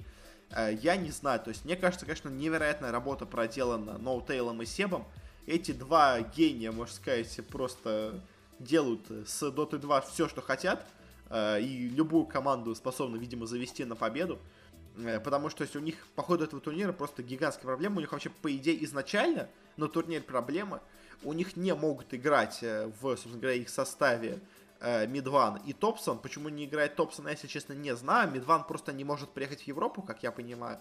э, 0.52 0.78
я 0.80 0.96
не 0.96 1.10
знаю. 1.10 1.40
То 1.40 1.50
есть, 1.50 1.64
мне 1.64 1.74
кажется, 1.74 2.06
конечно, 2.06 2.28
невероятная 2.28 2.92
работа 2.92 3.26
проделана 3.26 3.98
Ноутейлом 3.98 4.62
и 4.62 4.66
Себом. 4.66 5.04
Эти 5.46 5.72
два 5.72 6.20
гения, 6.20 6.70
можно 6.70 6.94
сказать, 6.94 7.40
просто 7.48 8.22
делают 8.58 9.06
с 9.10 9.42
Dota 9.42 9.78
2 9.78 10.00
все, 10.02 10.28
что 10.28 10.42
хотят, 10.42 10.86
э, 11.30 11.60
и 11.60 11.88
любую 11.88 12.26
команду 12.26 12.74
способны, 12.74 13.16
видимо, 13.16 13.46
завести 13.46 13.84
на 13.84 13.96
победу. 13.96 14.38
Э, 14.98 15.20
потому 15.20 15.48
что 15.48 15.58
то 15.58 15.64
есть, 15.64 15.76
у 15.76 15.80
них 15.80 16.06
по 16.14 16.22
ходу 16.22 16.44
этого 16.44 16.60
турнира 16.60 16.92
просто 16.92 17.22
гигантская 17.22 17.66
проблема. 17.66 17.96
У 17.96 18.00
них 18.00 18.12
вообще, 18.12 18.30
по 18.30 18.54
идее, 18.54 18.82
изначально 18.84 19.48
на 19.76 19.88
турнире 19.88 20.22
проблема. 20.22 20.80
У 21.22 21.32
них 21.32 21.56
не 21.56 21.74
могут 21.74 22.12
играть 22.14 22.58
э, 22.62 22.90
в, 23.00 23.02
собственно 23.02 23.38
говоря, 23.38 23.56
их 23.56 23.68
составе 23.68 24.40
Мидван 24.80 25.62
и 25.64 25.72
Топсон. 25.72 26.18
Почему 26.18 26.50
не 26.50 26.66
играет 26.66 26.94
Топсон, 26.94 27.24
я, 27.26 27.30
если 27.32 27.46
честно, 27.46 27.72
не 27.72 27.96
знаю. 27.96 28.30
Мидван 28.30 28.64
просто 28.64 28.92
не 28.92 29.02
может 29.02 29.30
приехать 29.30 29.62
в 29.62 29.66
Европу, 29.66 30.02
как 30.02 30.22
я 30.22 30.30
понимаю. 30.30 30.78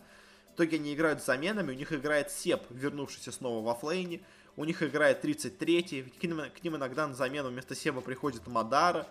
В 0.51 0.55
итоге 0.55 0.77
они 0.77 0.93
играют 0.93 1.21
с 1.21 1.25
заменами. 1.25 1.71
У 1.71 1.75
них 1.75 1.93
играет 1.93 2.29
Сеп, 2.29 2.63
вернувшийся 2.69 3.31
снова 3.31 3.65
во 3.65 3.75
флейне. 3.75 4.21
У 4.55 4.65
них 4.65 4.83
играет 4.83 5.23
33-й. 5.23 6.03
К 6.03 6.23
ним, 6.23 6.41
к 6.51 6.63
ним 6.63 6.75
иногда 6.75 7.07
на 7.07 7.13
замену 7.13 7.49
вместо 7.49 7.75
Себа 7.75 8.01
приходит 8.01 8.45
Мадара. 8.47 9.07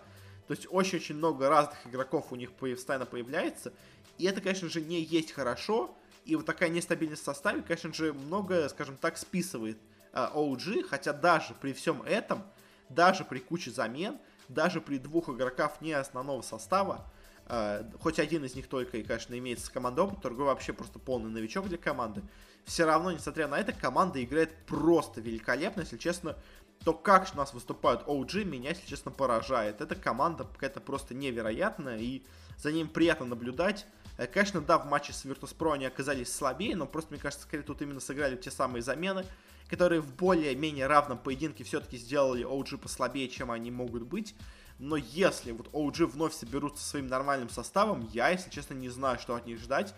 То 0.47 0.53
есть 0.53 0.67
очень-очень 0.69 1.15
много 1.15 1.49
разных 1.49 1.85
игроков 1.85 2.31
у 2.31 2.35
них 2.35 2.51
постоянно 2.53 3.05
появляется. 3.05 3.73
И 4.17 4.25
это, 4.25 4.41
конечно 4.41 4.69
же, 4.69 4.81
не 4.81 5.01
есть 5.01 5.31
хорошо. 5.31 5.95
И 6.25 6.35
вот 6.35 6.45
такая 6.45 6.69
нестабильность 6.69 7.21
в 7.21 7.25
составе, 7.25 7.61
конечно 7.61 7.93
же, 7.93 8.13
много, 8.13 8.69
скажем 8.69 8.97
так, 8.97 9.17
списывает 9.17 9.77
OG. 10.13 10.83
Хотя 10.83 11.11
даже 11.13 11.53
при 11.55 11.73
всем 11.73 12.01
этом, 12.03 12.43
даже 12.89 13.25
при 13.25 13.39
куче 13.39 13.71
замен, 13.71 14.19
даже 14.47 14.81
при 14.81 14.97
двух 14.97 15.29
игроках 15.29 15.81
не 15.81 15.93
основного 15.93 16.41
состава, 16.41 17.11
э, 17.47 17.83
хоть 17.99 18.19
один 18.19 18.45
из 18.45 18.55
них 18.55 18.67
только 18.67 18.97
и, 18.97 19.03
конечно, 19.03 19.37
имеется 19.37 19.65
с 19.65 19.69
командой 19.69 20.01
опыт, 20.01 20.19
другой 20.21 20.45
вообще 20.45 20.73
просто 20.73 20.99
полный 20.99 21.31
новичок 21.31 21.67
для 21.67 21.77
команды, 21.77 22.23
все 22.65 22.85
равно, 22.85 23.11
несмотря 23.11 23.47
на 23.47 23.59
это, 23.59 23.73
команда 23.73 24.23
играет 24.23 24.55
просто 24.65 25.21
великолепно, 25.21 25.81
если 25.81 25.97
честно, 25.97 26.37
то 26.83 26.93
как 26.93 27.29
у 27.33 27.37
нас 27.37 27.53
выступают 27.53 28.03
OG, 28.03 28.43
меня, 28.43 28.69
если 28.69 28.85
честно, 28.87 29.11
поражает. 29.11 29.81
Эта 29.81 29.95
команда 29.95 30.45
какая-то 30.45 30.81
просто 30.81 31.13
невероятная, 31.13 31.97
и 31.97 32.23
за 32.57 32.71
ним 32.71 32.89
приятно 32.89 33.25
наблюдать. 33.25 33.85
Э, 34.17 34.27
конечно, 34.27 34.61
да, 34.61 34.77
в 34.77 34.85
матче 34.85 35.13
с 35.13 35.25
Virtus.pro 35.25 35.73
они 35.73 35.85
оказались 35.85 36.33
слабее, 36.33 36.75
но 36.75 36.85
просто, 36.85 37.13
мне 37.13 37.21
кажется, 37.21 37.45
скорее 37.45 37.63
тут 37.63 37.81
именно 37.81 37.99
сыграли 37.99 38.35
те 38.35 38.51
самые 38.51 38.81
замены, 38.81 39.25
которые 39.69 40.01
в 40.01 40.13
более-менее 40.15 40.87
равном 40.87 41.17
поединке 41.17 41.63
все-таки 41.63 41.97
сделали 41.97 42.45
OG 42.45 42.77
послабее, 42.77 43.29
чем 43.29 43.49
они 43.49 43.71
могут 43.71 44.03
быть. 44.03 44.35
Но 44.77 44.97
если 44.97 45.51
вот 45.51 45.69
OG 45.69 46.07
вновь 46.07 46.33
соберутся 46.33 46.83
своим 46.83 47.07
нормальным 47.07 47.49
составом, 47.49 48.07
я, 48.11 48.29
если 48.29 48.49
честно, 48.49 48.73
не 48.73 48.89
знаю, 48.89 49.19
что 49.19 49.35
от 49.35 49.45
них 49.45 49.59
ждать. 49.59 49.93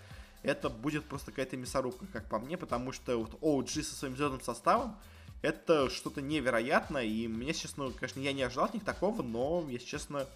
Это 0.46 0.70
будет 0.70 1.06
просто 1.06 1.32
какая-то 1.32 1.58
мясорубка, 1.58 2.06
как 2.14 2.30
по 2.30 2.40
мне, 2.40 2.58
потому 2.58 2.92
что 2.92 3.18
вот 3.18 3.34
OG 3.42 3.84
со 3.84 3.96
своим 3.96 4.16
звездным 4.16 4.42
составом, 4.42 4.98
это 5.42 5.90
что-то 5.90 6.22
невероятное, 6.22 7.04
и 7.04 7.28
мне, 7.28 7.54
честно, 7.54 7.92
конечно, 7.92 8.20
я 8.20 8.34
не 8.34 8.44
ожидал 8.44 8.66
от 8.66 8.74
них 8.74 8.84
такого, 8.84 9.22
но, 9.22 9.66
если 9.70 9.86
честно, 9.86 10.28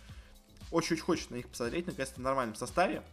очень-очень 0.71 1.03
хочется 1.03 1.31
на 1.31 1.37
них 1.37 1.47
посмотреть, 1.47 1.87
наконец-то 1.87 2.19
в 2.19 2.23
нормальном 2.23 2.55
составе. 2.55 3.03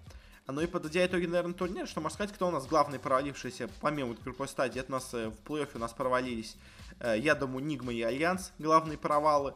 Ну 0.47 0.61
и 0.61 0.67
подводя 0.67 1.05
итоги, 1.05 1.27
наверное, 1.27 1.55
турнира, 1.55 1.87
что 1.87 2.01
можно 2.01 2.15
сказать, 2.15 2.33
кто 2.33 2.49
у 2.49 2.51
нас 2.51 2.67
главный 2.67 2.99
провалившийся, 2.99 3.69
помимо 3.81 4.11
вот 4.11 4.23
групповой 4.23 4.49
стадии, 4.49 4.79
это 4.79 4.93
у 4.93 4.97
нас 4.97 5.13
э, 5.13 5.29
в 5.29 5.51
плей-оффе 5.51 5.73
у 5.75 5.79
нас 5.79 5.93
провалились, 5.93 6.57
э, 7.01 7.17
я 7.19 7.35
думаю, 7.35 7.65
Nigma 7.65 7.93
и 7.93 8.03
Альянс, 8.03 8.53
главные 8.59 8.97
провалы. 8.97 9.55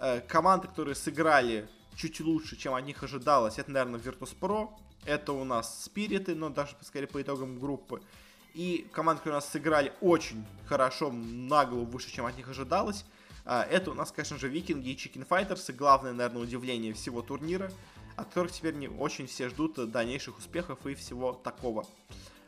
Э, 0.00 0.20
команды, 0.20 0.66
которые 0.66 0.96
сыграли 0.96 1.68
чуть 1.94 2.20
лучше, 2.20 2.56
чем 2.56 2.74
от 2.74 2.84
них 2.84 3.02
ожидалось, 3.04 3.58
это, 3.58 3.70
наверное, 3.70 4.00
Virtus.pro, 4.00 4.70
это 5.04 5.32
у 5.32 5.44
нас 5.44 5.84
Спириты, 5.84 6.34
но 6.34 6.48
даже, 6.48 6.76
скорее, 6.82 7.06
по 7.06 7.20
итогам 7.20 7.58
группы. 7.58 8.02
И 8.54 8.86
команды, 8.92 9.20
которые 9.20 9.38
у 9.38 9.40
нас 9.40 9.50
сыграли 9.50 9.92
очень 10.00 10.44
хорошо, 10.66 11.10
нагло 11.10 11.84
выше, 11.84 12.10
чем 12.10 12.26
от 12.26 12.36
них 12.36 12.48
ожидалось. 12.48 13.04
Это 13.44 13.90
у 13.90 13.94
нас, 13.94 14.12
конечно 14.12 14.38
же, 14.38 14.48
Викинги 14.48 14.90
и 14.90 14.96
Chicken 14.96 15.26
Fighters. 15.26 15.72
И 15.72 15.76
главное, 15.76 16.12
наверное, 16.12 16.42
удивление 16.42 16.92
всего 16.92 17.22
турнира 17.22 17.70
от 18.16 18.28
которых 18.28 18.52
теперь 18.52 18.74
не 18.74 18.88
очень 18.88 19.26
все 19.26 19.48
ждут 19.48 19.90
дальнейших 19.90 20.38
успехов 20.38 20.86
и 20.86 20.94
всего 20.94 21.32
такого. 21.32 21.86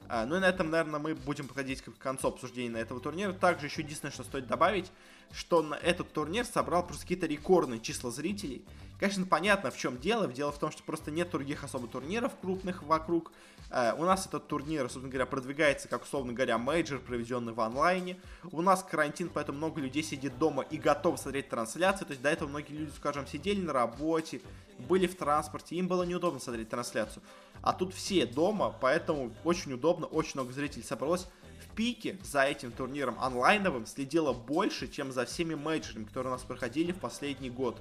А, 0.08 0.26
ну 0.26 0.36
и 0.36 0.40
на 0.40 0.46
этом, 0.46 0.70
наверное, 0.70 1.00
мы 1.00 1.14
будем 1.14 1.48
подходить 1.48 1.82
к 1.82 1.96
концу 1.98 2.28
обсуждения 2.28 2.70
на 2.70 2.78
этого 2.78 3.00
турнира. 3.00 3.32
Также 3.32 3.66
еще 3.66 3.82
единственное, 3.82 4.12
что 4.12 4.22
стоит 4.24 4.46
добавить, 4.46 4.90
что 5.32 5.62
на 5.62 5.74
этот 5.74 6.12
турнир 6.12 6.44
собрал 6.44 6.86
просто 6.86 7.02
какие-то 7.02 7.26
рекордные 7.26 7.80
числа 7.80 8.10
зрителей. 8.10 8.64
Конечно, 9.00 9.26
понятно, 9.26 9.70
в 9.70 9.76
чем 9.76 9.98
дело. 9.98 10.28
Дело 10.28 10.52
в 10.52 10.58
том, 10.58 10.70
что 10.70 10.82
просто 10.82 11.10
нет 11.10 11.30
других 11.30 11.64
особо 11.64 11.88
турниров 11.88 12.32
крупных 12.40 12.82
вокруг. 12.82 13.32
Э, 13.70 13.98
у 13.98 14.04
нас 14.04 14.26
этот 14.26 14.46
турнир, 14.46 14.82
собственно 14.82 15.08
говоря, 15.08 15.26
продвигается 15.26 15.88
как, 15.88 16.04
условно 16.04 16.32
говоря, 16.32 16.58
мейджор, 16.58 17.00
проведенный 17.00 17.52
в 17.52 17.60
онлайне. 17.60 18.20
У 18.52 18.62
нас 18.62 18.84
карантин, 18.84 19.30
поэтому 19.32 19.58
много 19.58 19.80
людей 19.80 20.02
сидит 20.02 20.38
дома 20.38 20.62
и 20.62 20.76
готов 20.76 21.18
смотреть 21.18 21.48
трансляции. 21.48 22.04
То 22.04 22.10
есть 22.10 22.22
до 22.22 22.28
этого 22.28 22.48
многие 22.48 22.72
люди, 22.74 22.92
скажем, 22.94 23.26
сидели 23.26 23.60
на 23.60 23.72
работе, 23.72 24.42
были 24.78 25.06
в 25.06 25.16
транспорте, 25.16 25.76
им 25.76 25.88
было 25.88 26.04
неудобно 26.04 26.38
смотреть 26.38 26.68
трансляцию. 26.68 27.22
А 27.64 27.72
тут 27.72 27.94
все 27.94 28.26
дома, 28.26 28.74
поэтому 28.80 29.32
очень 29.42 29.72
удобно, 29.72 30.06
очень 30.06 30.32
много 30.34 30.52
зрителей 30.52 30.84
собралось. 30.84 31.26
пике 31.74 32.18
за 32.22 32.44
этим 32.44 32.70
турниром 32.70 33.18
онлайновым 33.18 33.86
следило 33.86 34.32
больше, 34.32 34.86
чем 34.86 35.10
за 35.10 35.24
всеми 35.24 35.54
мейджорами, 35.54 36.04
которые 36.04 36.32
у 36.32 36.36
нас 36.36 36.42
проходили 36.42 36.92
в 36.92 36.98
последний 36.98 37.50
год. 37.50 37.80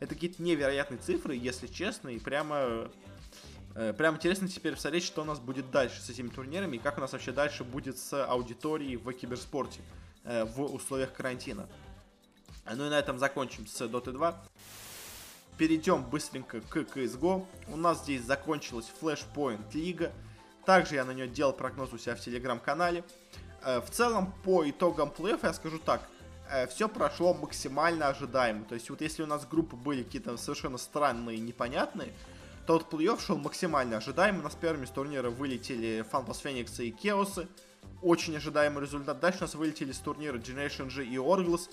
Это 0.00 0.14
какие-то 0.14 0.42
невероятные 0.42 0.98
цифры, 0.98 1.34
если 1.34 1.66
честно, 1.66 2.08
и 2.10 2.18
прямо 2.18 2.90
Э, 3.74 3.92
прям 3.92 4.16
интересно 4.16 4.48
теперь 4.48 4.74
посмотреть, 4.74 5.04
что 5.04 5.22
у 5.22 5.24
нас 5.24 5.38
будет 5.38 5.70
дальше 5.70 6.00
с 6.00 6.10
этими 6.10 6.28
турнирами 6.28 6.76
и 6.76 6.78
как 6.78 6.98
у 6.98 7.00
нас 7.00 7.12
вообще 7.12 7.32
дальше 7.32 7.64
будет 7.64 7.98
с 7.98 8.24
аудиторией 8.26 8.96
в 8.96 9.12
киберспорте 9.12 9.80
э, 10.24 10.44
в 10.44 10.62
условиях 10.62 11.12
карантина. 11.12 11.68
Ну 12.72 12.86
и 12.86 12.90
на 12.90 12.98
этом 12.98 13.18
закончим 13.18 13.66
с 13.66 13.80
Dota 13.80 14.12
2. 14.12 14.44
Перейдем 15.60 16.02
быстренько 16.02 16.62
к 16.62 16.74
CSGO. 16.74 17.44
У 17.68 17.76
нас 17.76 17.98
здесь 17.98 18.22
закончилась 18.22 18.90
Flashpoint 18.98 19.60
Лига. 19.74 20.10
Также 20.64 20.94
я 20.94 21.04
на 21.04 21.10
нее 21.10 21.28
делал 21.28 21.52
прогноз 21.52 21.92
у 21.92 21.98
себя 21.98 22.14
в 22.14 22.20
телеграм-канале. 22.20 23.04
Э, 23.62 23.82
в 23.82 23.90
целом, 23.90 24.32
по 24.42 24.66
итогам 24.70 25.10
плей 25.10 25.36
я 25.42 25.52
скажу 25.52 25.78
так. 25.78 26.00
Все 26.70 26.88
прошло 26.88 27.34
максимально 27.34 28.08
ожидаемо. 28.08 28.64
То 28.64 28.74
есть 28.74 28.88
вот 28.88 29.02
если 29.02 29.22
у 29.22 29.26
нас 29.26 29.46
группы 29.46 29.76
были 29.76 30.02
какие-то 30.02 30.38
совершенно 30.38 30.78
странные 30.78 31.36
и 31.36 31.40
непонятные, 31.40 32.14
тот 32.66 32.90
плей-офф 32.90 33.20
шел 33.20 33.36
максимально 33.36 33.98
ожидаемо. 33.98 34.40
У 34.40 34.42
нас 34.44 34.54
первыми 34.54 34.86
с 34.86 34.90
турнира 34.90 35.28
вылетели 35.28 36.06
Фантас 36.10 36.38
Фениксы 36.38 36.88
и 36.88 36.90
Кеосы. 36.90 37.46
Очень 38.00 38.34
ожидаемый 38.34 38.82
результат. 38.82 39.20
Дальше 39.20 39.40
у 39.40 39.42
нас 39.42 39.54
вылетели 39.54 39.92
с 39.92 39.98
турнира 39.98 40.38
Generation 40.38 40.90
G 40.90 41.04
и 41.04 41.16
Orglas. 41.16 41.68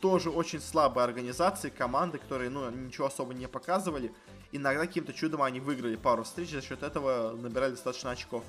Тоже 0.00 0.30
очень 0.30 0.60
слабые 0.60 1.04
организации, 1.04 1.70
команды, 1.70 2.18
которые, 2.18 2.50
ну, 2.50 2.70
ничего 2.70 3.08
особо 3.08 3.34
не 3.34 3.48
показывали. 3.48 4.12
Иногда 4.52 4.86
каким-то 4.86 5.12
чудом 5.12 5.42
они 5.42 5.60
выиграли 5.60 5.96
пару 5.96 6.22
встреч, 6.22 6.50
за 6.50 6.62
счет 6.62 6.82
этого 6.82 7.36
набирали 7.36 7.72
достаточно 7.72 8.12
очков. 8.12 8.44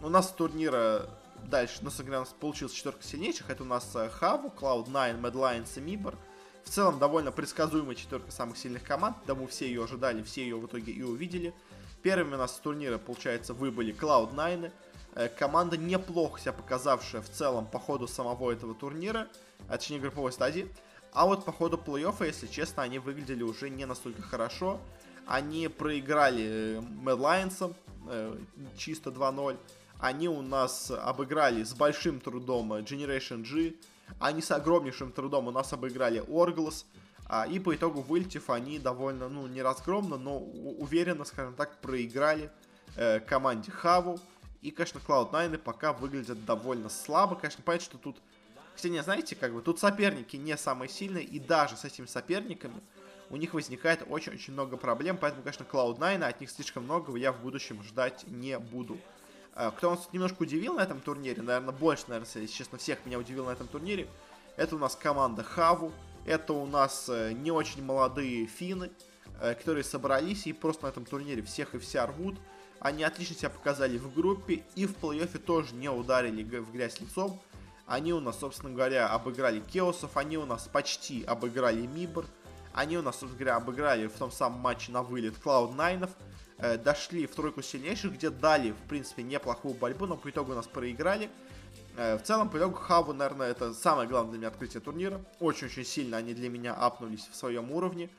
У 0.00 0.08
нас 0.08 0.30
турнира 0.30 1.08
дальше, 1.44 1.78
ну, 1.82 1.90
у 1.98 2.10
нас 2.10 2.34
получилась 2.38 2.72
четверка 2.72 3.02
сильнейших. 3.02 3.50
Это 3.50 3.62
у 3.62 3.66
нас 3.66 3.96
Хаву, 4.12 4.52
Cloud9, 4.56 5.20
Mad 5.20 5.32
Lions 5.32 5.76
и 5.76 5.80
Мибор. 5.80 6.16
В 6.64 6.70
целом 6.70 6.98
довольно 6.98 7.30
предсказуемая 7.30 7.94
четверка 7.94 8.32
самых 8.32 8.58
сильных 8.58 8.82
команд, 8.82 9.16
да 9.26 9.36
мы 9.36 9.46
все 9.46 9.66
ее 9.68 9.84
ожидали, 9.84 10.22
все 10.22 10.42
ее 10.42 10.56
в 10.56 10.66
итоге 10.66 10.92
и 10.92 11.02
увидели. 11.02 11.54
Первыми 12.02 12.34
у 12.34 12.38
нас 12.38 12.56
с 12.56 12.58
турнира, 12.58 12.98
получается, 12.98 13.54
выбыли 13.54 13.94
Cloud9, 13.94 14.66
э, 14.66 14.70
команда 15.38 15.76
неплохо 15.76 16.40
себя 16.40 16.52
показавшая 16.52 17.22
в 17.22 17.30
целом 17.30 17.66
по 17.66 17.78
ходу 17.78 18.06
самого 18.06 18.52
этого 18.52 18.74
турнира, 18.74 19.28
а 19.68 19.78
точнее 19.78 20.00
групповой 20.00 20.32
стадии. 20.32 20.68
А 21.12 21.24
вот 21.24 21.44
по 21.44 21.52
ходу 21.52 21.78
плей-оффа, 21.78 22.26
если 22.26 22.46
честно, 22.46 22.82
они 22.82 22.98
выглядели 22.98 23.42
уже 23.42 23.70
не 23.70 23.86
настолько 23.86 24.22
хорошо. 24.22 24.78
Они 25.26 25.68
проиграли 25.68 26.80
Mad 27.02 27.18
Lions 27.18 27.74
э, 28.08 28.36
чисто 28.76 29.10
2-0. 29.10 29.56
Они 29.98 30.28
у 30.28 30.42
нас 30.42 30.90
обыграли 30.90 31.64
с 31.64 31.74
большим 31.74 32.20
трудом 32.20 32.74
Generation 32.74 33.42
G, 33.42 33.74
они 34.18 34.42
с 34.42 34.50
огромнейшим 34.50 35.12
трудом 35.12 35.48
у 35.48 35.50
нас 35.50 35.72
обыграли 35.72 36.22
Орглас. 36.28 36.86
А, 37.28 37.46
и 37.46 37.58
по 37.58 37.74
итогу 37.74 38.02
вылетев, 38.02 38.50
они 38.50 38.78
довольно, 38.78 39.28
ну, 39.28 39.46
не 39.48 39.60
разгромно, 39.62 40.16
но 40.16 40.38
уверенно, 40.38 41.24
скажем 41.24 41.54
так, 41.54 41.80
проиграли 41.80 42.50
э, 42.94 43.20
команде 43.20 43.72
Хаву. 43.72 44.20
И, 44.62 44.70
конечно, 44.70 45.00
Cloud9 45.06 45.58
пока 45.58 45.92
выглядят 45.92 46.44
довольно 46.44 46.88
слабо. 46.88 47.36
Конечно, 47.36 47.62
понятно, 47.64 47.84
что 47.84 47.98
тут... 47.98 48.16
Кстати, 48.74 49.00
знаете, 49.00 49.36
как 49.36 49.54
бы, 49.54 49.62
тут 49.62 49.78
соперники 49.78 50.36
не 50.36 50.56
самые 50.56 50.88
сильные, 50.88 51.24
и 51.24 51.38
даже 51.38 51.76
с 51.76 51.84
этими 51.84 52.06
соперниками 52.06 52.82
у 53.30 53.36
них 53.36 53.54
возникает 53.54 54.04
очень-очень 54.08 54.52
много 54.52 54.76
проблем, 54.76 55.16
поэтому, 55.18 55.42
конечно, 55.42 55.64
Cloud9, 55.64 56.22
от 56.22 56.40
них 56.40 56.50
слишком 56.50 56.84
много 56.84 57.16
я 57.16 57.32
в 57.32 57.40
будущем 57.40 57.82
ждать 57.82 58.24
не 58.26 58.58
буду. 58.58 58.98
А, 59.54 59.70
кто 59.70 59.90
нас 59.90 60.08
немножко 60.12 60.42
удивил 60.42 60.74
на 60.74 60.82
этом 60.82 61.00
турнире, 61.00 61.40
наверное, 61.40 61.72
больше, 61.72 62.04
наверное, 62.08 62.28
если 62.34 62.54
честно, 62.54 62.76
всех 62.76 63.04
меня 63.06 63.18
удивил 63.18 63.46
на 63.46 63.52
этом 63.52 63.66
турнире, 63.66 64.06
это 64.56 64.76
у 64.76 64.78
нас 64.78 64.94
команда 64.94 65.42
Хаву, 65.42 65.92
это 66.26 66.52
у 66.52 66.66
нас 66.66 67.08
э, 67.08 67.32
не 67.32 67.50
очень 67.50 67.82
молодые 67.82 68.46
финны, 68.46 68.90
э, 69.40 69.54
которые 69.54 69.84
собрались 69.84 70.46
и 70.46 70.52
просто 70.52 70.84
на 70.84 70.88
этом 70.88 71.04
турнире 71.04 71.42
всех 71.42 71.74
и 71.74 71.78
вся 71.78 72.06
рвут. 72.06 72.36
Они 72.80 73.02
отлично 73.02 73.36
себя 73.36 73.50
показали 73.50 73.98
в 73.98 74.14
группе 74.14 74.62
и 74.74 74.86
в 74.86 74.96
плей-оффе 74.96 75.38
тоже 75.38 75.74
не 75.74 75.88
ударили 75.88 76.42
в 76.42 76.72
грязь 76.72 77.00
лицом. 77.00 77.40
Они 77.86 78.12
у 78.12 78.20
нас, 78.20 78.38
собственно 78.40 78.72
говоря, 78.72 79.08
обыграли 79.08 79.60
Кеосов, 79.60 80.16
они 80.16 80.36
у 80.38 80.44
нас 80.44 80.68
почти 80.72 81.24
обыграли 81.24 81.86
Мибор, 81.86 82.26
они 82.74 82.98
у 82.98 83.02
нас, 83.02 83.18
собственно 83.20 83.38
говоря, 83.38 83.56
обыграли 83.56 84.06
в 84.06 84.12
том 84.12 84.30
самом 84.30 84.60
матче 84.60 84.92
на 84.92 85.02
вылет 85.02 85.34
Cloud9, 85.42 86.10
э, 86.58 86.78
дошли 86.78 87.26
в 87.26 87.34
тройку 87.34 87.62
сильнейших, 87.62 88.14
где 88.14 88.28
дали, 88.28 88.72
в 88.72 88.88
принципе, 88.88 89.22
неплохую 89.22 89.74
борьбу, 89.74 90.06
но 90.06 90.16
по 90.16 90.28
итогу 90.28 90.52
нас 90.52 90.66
проиграли. 90.66 91.30
Э, 91.96 92.18
в 92.18 92.22
целом, 92.22 92.50
по 92.50 92.58
итогу 92.58 92.74
Хаву, 92.74 93.12
наверное, 93.12 93.50
это 93.50 93.72
самое 93.72 94.08
главное 94.08 94.32
для 94.32 94.38
меня 94.40 94.48
открытие 94.48 94.80
турнира. 94.80 95.20
Очень-очень 95.40 95.84
сильно 95.84 96.18
они 96.18 96.34
для 96.34 96.50
меня 96.50 96.74
апнулись 96.74 97.28
в 97.30 97.34
своем 97.34 97.70
уровне. 97.70 98.10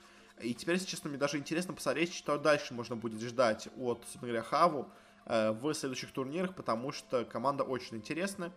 И 0.41 0.53
теперь, 0.53 0.75
если 0.75 0.88
честно, 0.88 1.09
мне 1.09 1.17
даже 1.17 1.38
интересно 1.38 1.73
посмотреть, 1.73 2.13
что 2.13 2.38
дальше 2.38 2.73
можно 2.73 2.95
будет 2.95 3.21
ждать 3.21 3.69
от, 3.77 3.99
собственно 4.01 4.27
говоря, 4.27 4.43
Хаву 4.43 4.88
э, 5.25 5.51
в 5.51 5.73
следующих 5.73 6.11
турнирах, 6.11 6.55
потому 6.55 6.91
что 6.91 7.25
команда 7.25 7.63
очень 7.63 7.97
интересная. 7.97 8.51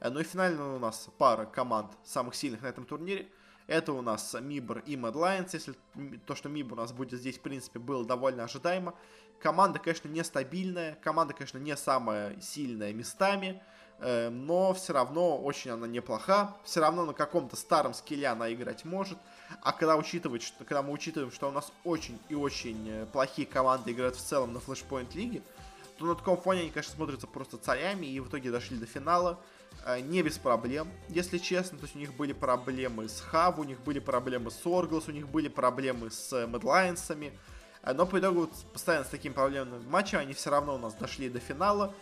Э, 0.00 0.10
ну 0.10 0.20
и 0.20 0.24
финально 0.24 0.76
у 0.76 0.78
нас 0.78 1.08
пара 1.18 1.44
команд 1.46 1.92
самых 2.04 2.34
сильных 2.34 2.62
на 2.62 2.66
этом 2.66 2.84
турнире. 2.84 3.28
Это 3.66 3.92
у 3.92 4.02
нас 4.02 4.36
Мибр 4.40 4.78
и 4.86 4.94
Mad 4.94 5.14
Lions. 5.14 5.50
Если 5.52 5.74
то, 6.26 6.36
что 6.36 6.48
Мибр 6.48 6.74
у 6.74 6.76
нас 6.76 6.92
будет 6.92 7.18
здесь, 7.18 7.38
в 7.38 7.40
принципе, 7.40 7.80
было 7.80 8.04
довольно 8.04 8.44
ожидаемо. 8.44 8.94
Команда, 9.40 9.80
конечно, 9.80 10.08
нестабильная. 10.08 10.96
Команда, 11.02 11.34
конечно, 11.34 11.58
не 11.58 11.76
самая 11.76 12.40
сильная 12.40 12.92
местами. 12.92 13.60
Э, 13.98 14.28
но 14.30 14.72
все 14.74 14.92
равно 14.92 15.38
очень 15.38 15.72
она 15.72 15.88
неплоха. 15.88 16.56
Все 16.62 16.80
равно 16.80 17.04
на 17.06 17.12
каком-то 17.12 17.56
старом 17.56 17.94
скилле 17.94 18.28
она 18.28 18.52
играть 18.52 18.84
может. 18.84 19.18
А 19.62 19.72
когда, 19.72 19.96
учитывать, 19.96 20.42
что, 20.42 20.64
когда 20.64 20.82
мы 20.82 20.92
учитываем, 20.92 21.30
что 21.32 21.48
у 21.48 21.52
нас 21.52 21.72
очень 21.84 22.18
и 22.28 22.34
очень 22.34 22.88
э, 22.88 23.06
плохие 23.06 23.46
команды 23.46 23.92
играют 23.92 24.16
в 24.16 24.20
целом 24.22 24.52
на 24.52 24.58
Flashpoint 24.58 25.14
лиге, 25.14 25.42
то 25.98 26.06
на 26.06 26.14
таком 26.14 26.36
фоне 26.36 26.60
они, 26.60 26.70
конечно, 26.70 26.94
смотрятся 26.94 27.26
просто 27.26 27.56
царями 27.56 28.06
и 28.06 28.20
в 28.20 28.28
итоге 28.28 28.50
дошли 28.50 28.76
до 28.76 28.86
финала. 28.86 29.38
Э, 29.84 30.00
не 30.00 30.22
без 30.22 30.38
проблем, 30.38 30.88
если 31.08 31.38
честно. 31.38 31.78
То 31.78 31.84
есть 31.84 31.96
у 31.96 31.98
них 31.98 32.14
были 32.14 32.32
проблемы 32.32 33.08
с 33.08 33.20
Хав, 33.20 33.58
у 33.58 33.64
них 33.64 33.80
были 33.80 33.98
проблемы 33.98 34.50
с 34.50 34.66
Орглс, 34.66 35.08
у 35.08 35.12
них 35.12 35.28
были 35.28 35.48
проблемы 35.48 36.10
с. 36.10 36.32
Э, 36.32 36.46
но 37.92 38.06
по 38.06 38.18
итогу 38.18 38.50
постоянно 38.72 39.04
с 39.04 39.08
таким 39.08 39.32
проблемным 39.32 39.88
матчем 39.88 40.18
они 40.18 40.34
все 40.34 40.50
равно 40.50 40.74
у 40.74 40.78
нас 40.78 40.94
дошли 40.94 41.28
до 41.28 41.38
финала, 41.38 41.94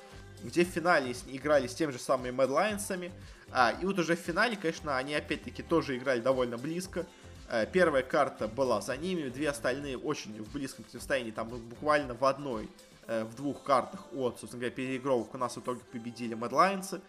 где 0.42 0.64
в 0.64 0.68
финале 0.68 1.14
играли 1.26 1.66
с 1.66 1.74
тем 1.74 1.92
же 1.92 1.98
самыми 1.98 2.30
Мэдлайнсами. 2.30 3.12
А, 3.50 3.72
и 3.80 3.84
вот 3.84 3.98
уже 3.98 4.16
в 4.16 4.18
финале, 4.18 4.56
конечно, 4.56 4.96
они 4.96 5.14
опять-таки 5.14 5.62
тоже 5.62 5.96
играли 5.96 6.20
довольно 6.20 6.56
близко. 6.56 7.06
Э, 7.48 7.66
первая 7.66 8.02
карта 8.02 8.48
была 8.48 8.80
за 8.80 8.96
ними, 8.96 9.28
две 9.28 9.50
остальные 9.50 9.98
очень 9.98 10.42
в 10.42 10.52
близком 10.52 10.84
состоянии, 10.90 11.30
там 11.30 11.48
буквально 11.48 12.14
в 12.14 12.24
одной, 12.24 12.68
в 13.06 13.34
двух 13.34 13.62
картах 13.62 14.00
от, 14.14 14.38
собственно 14.40 14.60
говоря, 14.60 14.74
переигровок 14.74 15.34
у 15.34 15.36
нас 15.38 15.56
в 15.56 15.60
итоге 15.60 15.80
победили 15.92 16.32
Мэдлайнсы. 16.32 17.02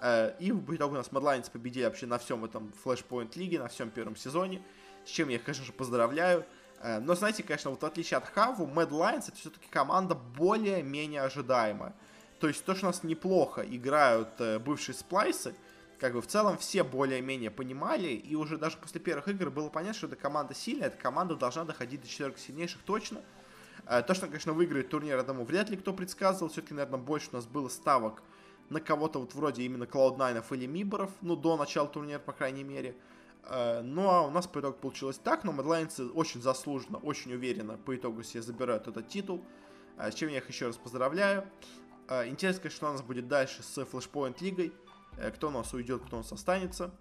Э, 0.00 0.34
и 0.38 0.52
в 0.52 0.74
итоге 0.74 0.94
у 0.94 0.96
нас 0.96 1.08
Mad 1.08 1.50
победили 1.50 1.84
вообще 1.84 2.06
на 2.06 2.18
всем 2.18 2.44
этом 2.44 2.72
Flashpoint 2.84 3.32
лиге, 3.36 3.58
на 3.58 3.68
всем 3.68 3.90
первом 3.90 4.16
сезоне, 4.16 4.62
с 5.04 5.10
чем 5.10 5.28
я, 5.28 5.38
конечно 5.38 5.64
же, 5.64 5.72
поздравляю. 5.72 6.44
Э, 6.80 6.98
но, 6.98 7.14
знаете, 7.14 7.42
конечно, 7.42 7.70
вот 7.70 7.82
в 7.82 7.86
отличие 7.86 8.18
от 8.18 8.26
Хаву, 8.26 8.66
Mad 8.66 8.90
Lions 8.90 9.28
это 9.28 9.36
все-таки 9.36 9.66
команда 9.70 10.14
более-менее 10.14 11.22
ожидаемая. 11.22 11.94
То 12.40 12.48
есть 12.48 12.64
то, 12.64 12.74
что 12.74 12.86
у 12.86 12.90
нас 12.90 13.02
неплохо 13.02 13.62
играют 13.62 14.28
э, 14.38 14.58
бывшие 14.58 14.94
сплайсы, 14.94 15.54
как 15.98 16.12
бы 16.12 16.20
в 16.20 16.26
целом 16.26 16.58
все 16.58 16.84
более-менее 16.84 17.50
понимали, 17.50 18.08
и 18.08 18.34
уже 18.34 18.58
даже 18.58 18.76
после 18.76 19.00
первых 19.00 19.28
игр 19.28 19.50
было 19.50 19.68
понятно, 19.68 19.94
что 19.94 20.06
эта 20.06 20.16
команда 20.16 20.54
сильная, 20.54 20.88
эта 20.88 20.96
команда 20.96 21.36
должна 21.36 21.64
доходить 21.64 22.02
до 22.02 22.08
четверки 22.08 22.38
сильнейших 22.38 22.82
точно. 22.82 23.22
То, 23.84 24.14
что, 24.14 24.26
конечно, 24.26 24.52
выиграет 24.52 24.88
турнир, 24.88 25.22
думаю, 25.22 25.44
вряд 25.46 25.70
ли 25.70 25.76
кто 25.76 25.92
предсказывал, 25.92 26.50
все-таки, 26.50 26.74
наверное, 26.74 26.98
больше 26.98 27.28
у 27.32 27.36
нас 27.36 27.46
было 27.46 27.68
ставок 27.68 28.22
на 28.68 28.80
кого-то 28.80 29.20
вот 29.20 29.34
вроде 29.34 29.62
именно 29.62 29.84
Cloud9 29.84 30.44
или 30.56 30.66
Миборов, 30.66 31.10
ну, 31.20 31.36
до 31.36 31.56
начала 31.56 31.88
турнира, 31.88 32.18
по 32.18 32.32
крайней 32.32 32.64
мере. 32.64 32.96
Э, 33.44 33.80
ну, 33.82 34.08
а 34.08 34.22
у 34.22 34.30
нас 34.30 34.46
по 34.46 34.60
итогу 34.60 34.76
получилось 34.78 35.18
так, 35.22 35.44
но 35.44 35.52
Мэдлайнцы 35.52 36.06
очень 36.06 36.42
заслуженно, 36.42 36.98
очень 36.98 37.32
уверенно 37.32 37.78
по 37.78 37.94
итогу 37.94 38.22
себе 38.22 38.42
забирают 38.42 38.88
этот 38.88 39.08
титул, 39.08 39.44
э, 39.98 40.10
с 40.10 40.14
чем 40.14 40.30
я 40.30 40.38
их 40.38 40.48
еще 40.48 40.66
раз 40.66 40.76
поздравляю. 40.76 41.46
Э, 42.08 42.26
интересно, 42.28 42.70
что 42.70 42.88
у 42.88 42.92
нас 42.92 43.02
будет 43.02 43.28
дальше 43.28 43.62
с 43.62 43.78
Flashpoint 43.78 44.36
лигой, 44.40 44.72
кто 45.34 45.48
у 45.48 45.50
нас 45.50 45.72
уйдет, 45.74 46.02
кто 46.04 46.16
у 46.16 46.20
нас 46.20 46.32
останется. 46.32 46.94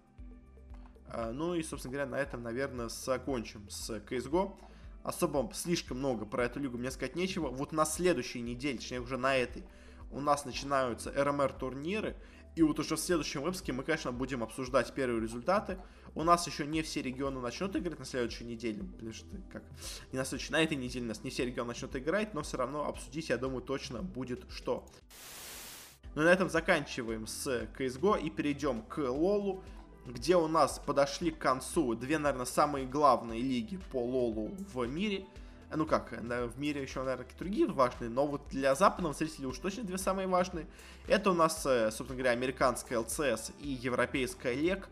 Ну 1.32 1.56
и, 1.56 1.64
собственно 1.64 1.94
говоря, 1.94 2.10
на 2.10 2.16
этом, 2.16 2.44
наверное, 2.44 2.90
закончим 2.90 3.70
с 3.70 3.90
CSGO. 3.90 4.58
Особо 5.04 5.52
слишком 5.54 6.00
много 6.00 6.26
про 6.26 6.46
эту 6.46 6.60
лигу 6.60 6.78
мне 6.78 6.90
сказать 6.90 7.16
нечего. 7.16 7.50
Вот 7.50 7.72
на 7.72 7.86
следующей 7.86 8.42
неделе, 8.42 8.80
точнее 8.80 9.02
уже 9.02 9.18
на 9.18 9.36
этой, 9.38 9.64
у 10.12 10.20
нас 10.20 10.46
начинаются 10.46 11.12
РМР 11.12 11.54
турниры, 11.54 12.16
и 12.56 12.64
вот 12.64 12.80
уже 12.80 12.96
в 12.96 13.00
следующем 13.00 13.42
выпуске 13.44 13.72
мы, 13.74 13.84
конечно, 13.84 14.12
будем 14.12 14.42
обсуждать 14.42 14.94
первые 14.94 15.22
результаты. 15.22 15.78
У 16.16 16.24
нас 16.24 16.48
еще 16.48 16.66
не 16.66 16.82
все 16.82 17.02
регионы 17.02 17.40
начнут 17.42 17.76
играть 17.76 18.00
на 18.00 18.06
следующей 18.06 18.46
неделе, 18.46 18.84
потому 18.84 19.14
что 19.14 19.28
как 19.52 19.64
не 20.12 20.18
на 20.18 20.26
следующей, 20.26 20.54
на 20.54 20.64
этой 20.64 20.78
неделе 20.78 21.06
у 21.06 21.10
нас 21.10 21.24
не 21.24 21.30
все 21.30 21.46
регионы 21.46 21.68
начнут 21.68 21.96
играть, 21.98 22.34
но 22.34 22.42
все 22.44 22.58
равно 22.58 22.88
обсудить, 22.88 23.30
я 23.30 23.38
думаю, 23.38 23.62
точно 23.62 24.02
будет 24.02 24.46
что. 24.50 24.88
Но 26.16 26.24
на 26.24 26.30
этом 26.30 26.50
заканчиваем 26.50 27.28
с 27.28 27.68
CSGO 27.78 28.22
и 28.22 28.30
перейдем 28.30 28.82
к 28.84 28.98
Лолу, 29.00 29.64
где 30.06 30.38
у 30.38 30.48
нас 30.48 30.80
подошли 30.84 31.32
к 31.32 31.38
концу 31.38 31.94
две, 31.96 32.18
наверное, 32.18 32.46
самые 32.46 32.86
главные 32.86 33.42
лиги 33.42 33.78
по 33.92 34.02
Лолу 34.02 34.52
в 34.74 34.86
мире. 34.86 35.26
Ну 35.74 35.86
как, 35.86 36.12
в 36.12 36.60
мире 36.60 36.82
еще, 36.82 37.00
наверное, 37.00 37.26
какие-то 37.26 37.44
другие 37.44 37.68
важные, 37.68 38.10
но 38.10 38.26
вот 38.28 38.48
для 38.50 38.76
западного 38.76 39.14
зрителя 39.14 39.48
уж 39.48 39.58
точно 39.58 39.84
две 39.84 39.98
самые 39.98 40.28
важные. 40.28 40.68
Это 41.08 41.32
у 41.32 41.34
нас, 41.34 41.66
э, 41.66 41.92
собственно 41.92 42.18
говоря, 42.18 42.32
американская 42.32 43.00
ЛЦС 43.00 43.52
и 43.60 43.70
европейская 43.70 44.54
ЛЕГ. 44.54 44.88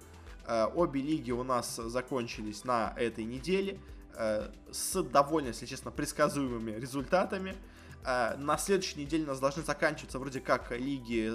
Э, 0.46 0.68
обе 0.76 1.02
лиги 1.02 1.32
у 1.32 1.44
нас 1.44 1.76
закончились 1.76 2.66
на 2.66 2.94
этой 2.98 3.24
неделе 3.24 3.80
э, 4.16 4.50
с 4.72 5.02
довольно, 5.04 5.50
если 5.50 5.68
честно, 5.68 5.92
предсказуемыми 5.92 6.72
результатами. 6.72 7.56
На 8.04 8.58
следующей 8.58 9.00
неделе 9.00 9.24
у 9.24 9.28
нас 9.28 9.40
должны 9.40 9.64
заканчиваться 9.64 10.20
вроде 10.20 10.42
как 10.42 10.72
лиги 10.72 11.32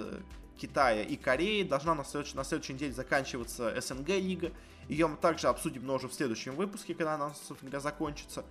Китая 0.59 1.03
и 1.03 1.15
Кореи. 1.15 1.63
Должна 1.63 1.95
на 1.95 2.03
следующей, 2.03 2.35
на 2.35 2.43
следующей 2.43 2.73
неделе 2.73 2.93
заканчиваться 2.93 3.73
СНГ 3.81 4.09
лига. 4.09 4.51
Ее 4.87 5.07
мы 5.07 5.17
также 5.17 5.47
обсудим, 5.47 5.85
но 5.85 5.95
уже 5.95 6.07
в 6.07 6.13
следующем 6.13 6.55
выпуске, 6.55 6.93
когда 6.93 7.15
она, 7.15 7.33
собственно 7.33 7.71
говоря, 7.71 7.79
закончится. 7.79 8.43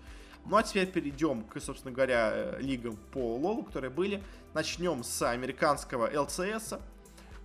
Ну 0.46 0.56
а 0.56 0.62
теперь 0.62 0.86
перейдем 0.86 1.44
к, 1.44 1.60
собственно 1.60 1.92
говоря, 1.92 2.30
э, 2.32 2.60
лигам 2.60 2.96
по 3.12 3.36
Лолу, 3.36 3.64
которые 3.64 3.90
были. 3.90 4.22
Начнем 4.54 5.04
с 5.04 5.22
американского 5.22 6.08
ЛЦС. 6.22 6.74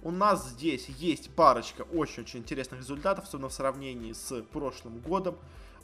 У 0.04 0.12
нас 0.12 0.50
здесь 0.50 0.88
есть 0.90 1.34
парочка 1.34 1.84
очень-очень 1.84 2.40
интересных 2.40 2.82
результатов, 2.82 3.26
особенно 3.26 3.50
в 3.50 3.54
сравнении 3.54 4.14
с 4.14 4.42
прошлым 4.44 5.00
годом. 5.00 5.38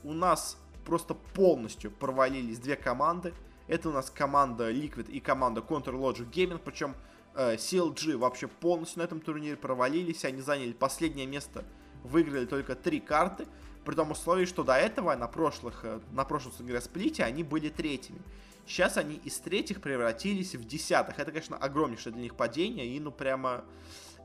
У 0.03 0.13
нас 0.13 0.57
просто 0.85 1.13
полностью 1.13 1.91
провалились 1.91 2.59
две 2.59 2.75
команды. 2.75 3.33
Это 3.69 3.89
у 3.89 3.91
нас 3.91 4.09
команда 4.09 4.71
Liquid 4.71 5.11
и 5.11 5.19
команда 5.19 5.61
Counter 5.61 5.93
Logic 5.93 6.27
Gaming, 6.27 6.59
причем 6.63 6.95
э, 7.35 7.53
CLG 7.55 8.17
вообще 8.17 8.47
полностью 8.47 8.99
на 8.99 9.03
этом 9.03 9.21
турнире 9.21 9.55
провалились. 9.55 10.25
Они 10.25 10.41
заняли 10.41 10.73
последнее 10.73 11.27
место, 11.27 11.63
выиграли 12.03 12.47
только 12.47 12.73
три 12.73 12.99
карты. 12.99 13.45
При 13.85 13.93
том 13.93 14.09
условии, 14.09 14.45
что 14.45 14.63
до 14.63 14.73
этого 14.73 15.15
на 15.15 15.27
прошлых, 15.27 15.81
э, 15.85 15.99
на 16.11 16.25
прошлом 16.25 16.51
говоря, 16.57 16.81
сплите 16.81 17.23
они 17.23 17.43
были 17.43 17.69
третьими. 17.69 18.19
Сейчас 18.65 18.97
они 18.97 19.17
из 19.23 19.37
третьих 19.37 19.81
превратились 19.81 20.55
в 20.55 20.65
десятых. 20.65 21.19
Это, 21.19 21.31
конечно, 21.31 21.55
огромнейшее 21.55 22.11
для 22.11 22.23
них 22.23 22.35
падение. 22.35 22.87
И, 22.87 22.99
ну, 22.99 23.11
прямо, 23.11 23.65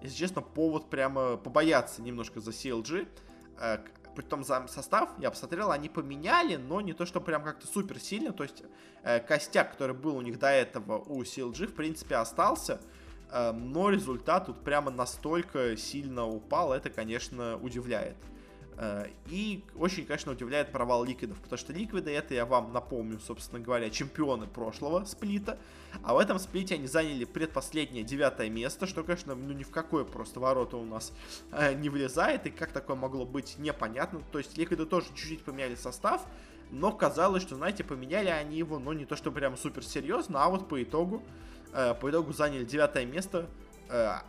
если 0.01 0.17
честно, 0.17 0.41
повод 0.41 0.89
прямо 0.89 1.37
побояться 1.37 2.01
немножко 2.01 2.41
за 2.41 2.51
CLG. 2.51 3.07
Притом 4.15 4.45
за 4.45 4.67
состав, 4.69 5.11
я 5.19 5.31
посмотрел, 5.31 5.71
они 5.71 5.89
поменяли, 5.89 6.57
но 6.57 6.81
не 6.81 6.93
то, 6.93 7.05
что 7.05 7.21
прям 7.21 7.43
как-то 7.43 7.67
супер 7.67 7.99
сильно. 7.99 8.33
То 8.33 8.45
есть 8.45 8.63
э, 9.03 9.21
костяк, 9.21 9.73
который 9.73 9.95
был 9.95 10.17
у 10.17 10.21
них 10.21 10.39
до 10.39 10.49
этого 10.49 10.99
у 10.99 11.23
CLG, 11.23 11.67
в 11.67 11.75
принципе, 11.75 12.17
остался. 12.17 12.81
Э, 13.31 13.53
но 13.53 13.91
результат 13.91 14.47
тут 14.47 14.63
прямо 14.63 14.91
настолько 14.91 15.77
сильно 15.77 16.27
упал, 16.27 16.73
это, 16.73 16.91
конечно, 16.91 17.57
удивляет. 17.57 18.17
Э, 18.77 19.07
и 19.27 19.65
очень, 19.77 20.05
конечно, 20.05 20.33
удивляет 20.33 20.73
провал 20.73 21.05
Ликвидов, 21.05 21.39
потому 21.41 21.59
что 21.59 21.73
Ликвиды, 21.73 22.11
это 22.11 22.35
я 22.35 22.45
вам 22.47 22.73
напомню, 22.73 23.21
собственно 23.21 23.61
говоря, 23.61 23.91
чемпионы 23.91 24.47
прошлого 24.47 25.05
сплита, 25.05 25.59
а 26.03 26.15
в 26.15 26.19
этом 26.19 26.39
сплите 26.39 26.75
они 26.75 26.87
заняли 26.87 27.25
предпоследнее 27.25 28.03
девятое 28.03 28.49
место, 28.51 28.87
что, 28.87 29.05
конечно, 29.05 29.35
ну 29.35 29.53
ни 29.53 29.63
в 29.63 29.71
какое 29.71 30.05
просто 30.05 30.41
ворота 30.41 30.77
у 30.77 30.85
нас 30.85 31.13
э, 31.53 31.75
не 31.75 31.89
влезает, 31.89 32.47
и 32.47 32.51
как 32.51 32.73
такое 32.73 32.97
могло 32.97 33.25
быть, 33.25 33.57
непонятно. 33.59 34.23
То 34.33 34.39
есть 34.39 34.59
Ликвиды 34.59 34.87
тоже 34.87 35.07
чуть-чуть 35.15 35.45
поменяли 35.45 35.77
состав, 35.77 36.27
но 36.71 36.91
казалось, 36.91 37.43
что, 37.43 37.55
знаете, 37.55 37.85
поменяли 37.85 38.29
они 38.29 38.59
его, 38.59 38.79
но 38.79 38.93
не 38.93 39.05
то, 39.05 39.15
что 39.15 39.31
прям 39.31 39.57
супер 39.57 39.85
серьезно, 39.85 40.43
а 40.43 40.49
вот 40.49 40.69
по 40.69 40.83
итогу, 40.83 41.23
э, 41.73 41.95
по 41.95 42.11
итогу 42.11 42.33
заняли 42.33 42.65
девятое 42.65 43.07
место, 43.07 43.49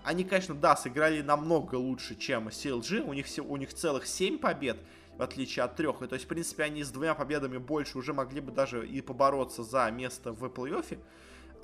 они, 0.04 0.24
конечно, 0.24 0.56
да, 0.56 0.76
сыграли 0.76 1.22
намного 1.22 1.76
лучше, 1.76 2.16
чем 2.16 2.50
CLG. 2.50 3.02
У 3.02 3.14
них, 3.14 3.26
у 3.48 3.58
них 3.58 3.74
целых 3.74 4.06
7 4.06 4.38
побед, 4.38 4.78
в 5.18 5.22
отличие 5.22 5.64
от 5.64 5.76
трех. 5.76 6.02
И 6.02 6.08
то 6.08 6.16
есть, 6.16 6.26
в 6.26 6.28
принципе, 6.28 6.64
они 6.64 6.84
с 6.84 6.90
двумя 6.90 7.16
победами 7.16 7.58
больше 7.58 7.98
уже 7.98 8.14
могли 8.14 8.42
бы 8.42 8.52
даже 8.52 8.88
и 8.88 9.02
побороться 9.02 9.64
за 9.64 9.90
место 9.92 10.32
в 10.32 10.44
плей-оффе. 10.46 11.00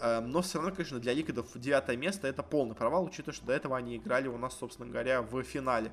Э, 0.02 0.20
но 0.20 0.42
все 0.42 0.58
равно, 0.58 0.74
конечно, 0.74 1.00
для 1.00 1.14
Ликвидов 1.14 1.48
девятое 1.56 1.96
место 1.96 2.28
это 2.28 2.44
полный 2.44 2.76
провал, 2.76 3.06
учитывая, 3.06 3.34
что 3.34 3.46
до 3.46 3.54
этого 3.54 3.78
они 3.78 3.98
играли 3.98 4.28
у 4.28 4.38
нас, 4.38 4.58
собственно 4.58 4.90
говоря, 4.90 5.22
в 5.22 5.44
финале. 5.44 5.92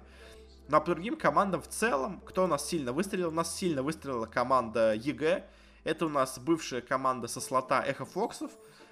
Ну, 0.68 0.76
а 0.76 0.80
по 0.80 0.86
другим 0.86 1.16
командам 1.16 1.62
в 1.62 1.68
целом, 1.68 2.20
кто 2.24 2.44
у 2.44 2.46
нас 2.46 2.66
сильно 2.66 2.92
выстрелил? 2.92 3.28
У 3.28 3.32
нас 3.32 3.54
сильно 3.54 3.82
выстрелила 3.82 4.26
команда 4.26 4.94
EG. 4.94 5.44
Это 5.84 6.06
у 6.06 6.08
нас 6.08 6.38
бывшая 6.38 6.80
команда 6.80 7.28
со 7.28 7.40
слота 7.40 7.82
Echo 7.82 8.04
Fox 8.04 8.27
ов. 8.27 8.50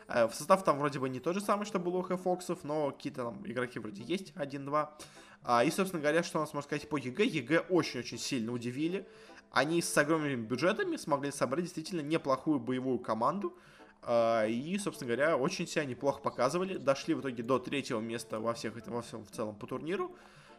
Э, 0.09 0.27
в 0.27 0.35
состав 0.35 0.65
там 0.65 0.79
вроде 0.79 0.99
бы 0.99 1.09
не 1.09 1.21
тот 1.21 1.35
же 1.35 1.41
самый, 1.41 1.67
что 1.67 1.79
был 1.79 1.97
у 1.97 2.03
Фоксов, 2.03 2.65
но 2.65 2.91
какие-то 2.91 3.25
там 3.25 3.47
игроки 3.47 3.79
вроде 3.79 4.03
есть, 4.03 4.33
один-два. 4.37 4.97
А, 5.43 5.65
и, 5.65 5.71
собственно 5.71 6.01
говоря, 6.01 6.23
что 6.23 6.39
у 6.39 6.41
нас 6.41 6.53
можно 6.53 6.67
сказать 6.67 6.89
по 6.89 6.97
EG. 6.97 7.25
EG 7.25 7.61
очень-очень 7.69 8.19
сильно 8.19 8.53
удивили. 8.53 9.07
Они 9.51 9.81
с 9.81 9.97
огромными 9.97 10.35
бюджетами 10.35 10.97
смогли 10.97 11.31
собрать 11.31 11.65
действительно 11.65 12.01
неплохую 12.01 12.59
боевую 12.59 12.99
команду. 12.99 13.57
А, 14.03 14.45
и, 14.47 14.77
собственно 14.79 15.15
говоря, 15.15 15.37
очень 15.37 15.67
себя 15.67 15.85
неплохо 15.85 16.21
показывали. 16.21 16.77
Дошли 16.77 17.15
в 17.15 17.21
итоге 17.21 17.43
до 17.43 17.59
третьего 17.59 18.01
места 18.01 18.41
во 18.41 18.55
всех 18.55 18.75
во 18.87 19.03
всем 19.03 19.25
в 19.25 19.31
целом 19.31 19.55
по 19.55 19.67
турниру. 19.67 20.17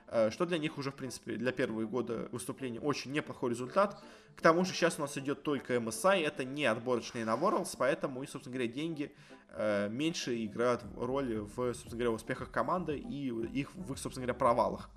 Э, 0.10 0.30
что 0.32 0.45
для 0.45 0.58
них 0.58 0.78
уже, 0.78 0.91
в 0.91 0.95
принципе, 0.95 1.36
для 1.36 1.51
первого 1.51 1.86
года 1.86 2.30
выступления 2.32 2.80
очень 2.80 3.12
неплохой 3.12 3.49
результат. 3.49 4.01
К 4.36 4.41
тому 4.41 4.64
же 4.64 4.74
сейчас 4.74 4.97
у 4.99 5.01
нас 5.01 5.18
идет 5.18 5.43
только 5.43 5.76
MSI, 5.76 6.26
это 6.26 6.45
не 6.45 6.66
отборочные 6.66 7.26
на 7.26 7.36
Worlds, 7.36 7.76
поэтому 7.78 8.24
и, 8.24 8.28
собственно 8.28 8.55
говоря, 8.55 8.72
деньги 8.72 9.14
э, 9.49 9.89
меньше 9.89 10.45
играют 10.45 10.84
роль 10.95 11.39
в, 11.39 11.55
собственно 11.74 11.97
говоря, 11.97 12.12
успехах 12.12 12.51
команды 12.51 12.97
и 12.97 13.28
их, 13.28 13.76
в 13.76 13.91
их, 13.91 13.97
собственно 13.97 14.26
говоря, 14.26 14.34
провалах. 14.39 14.89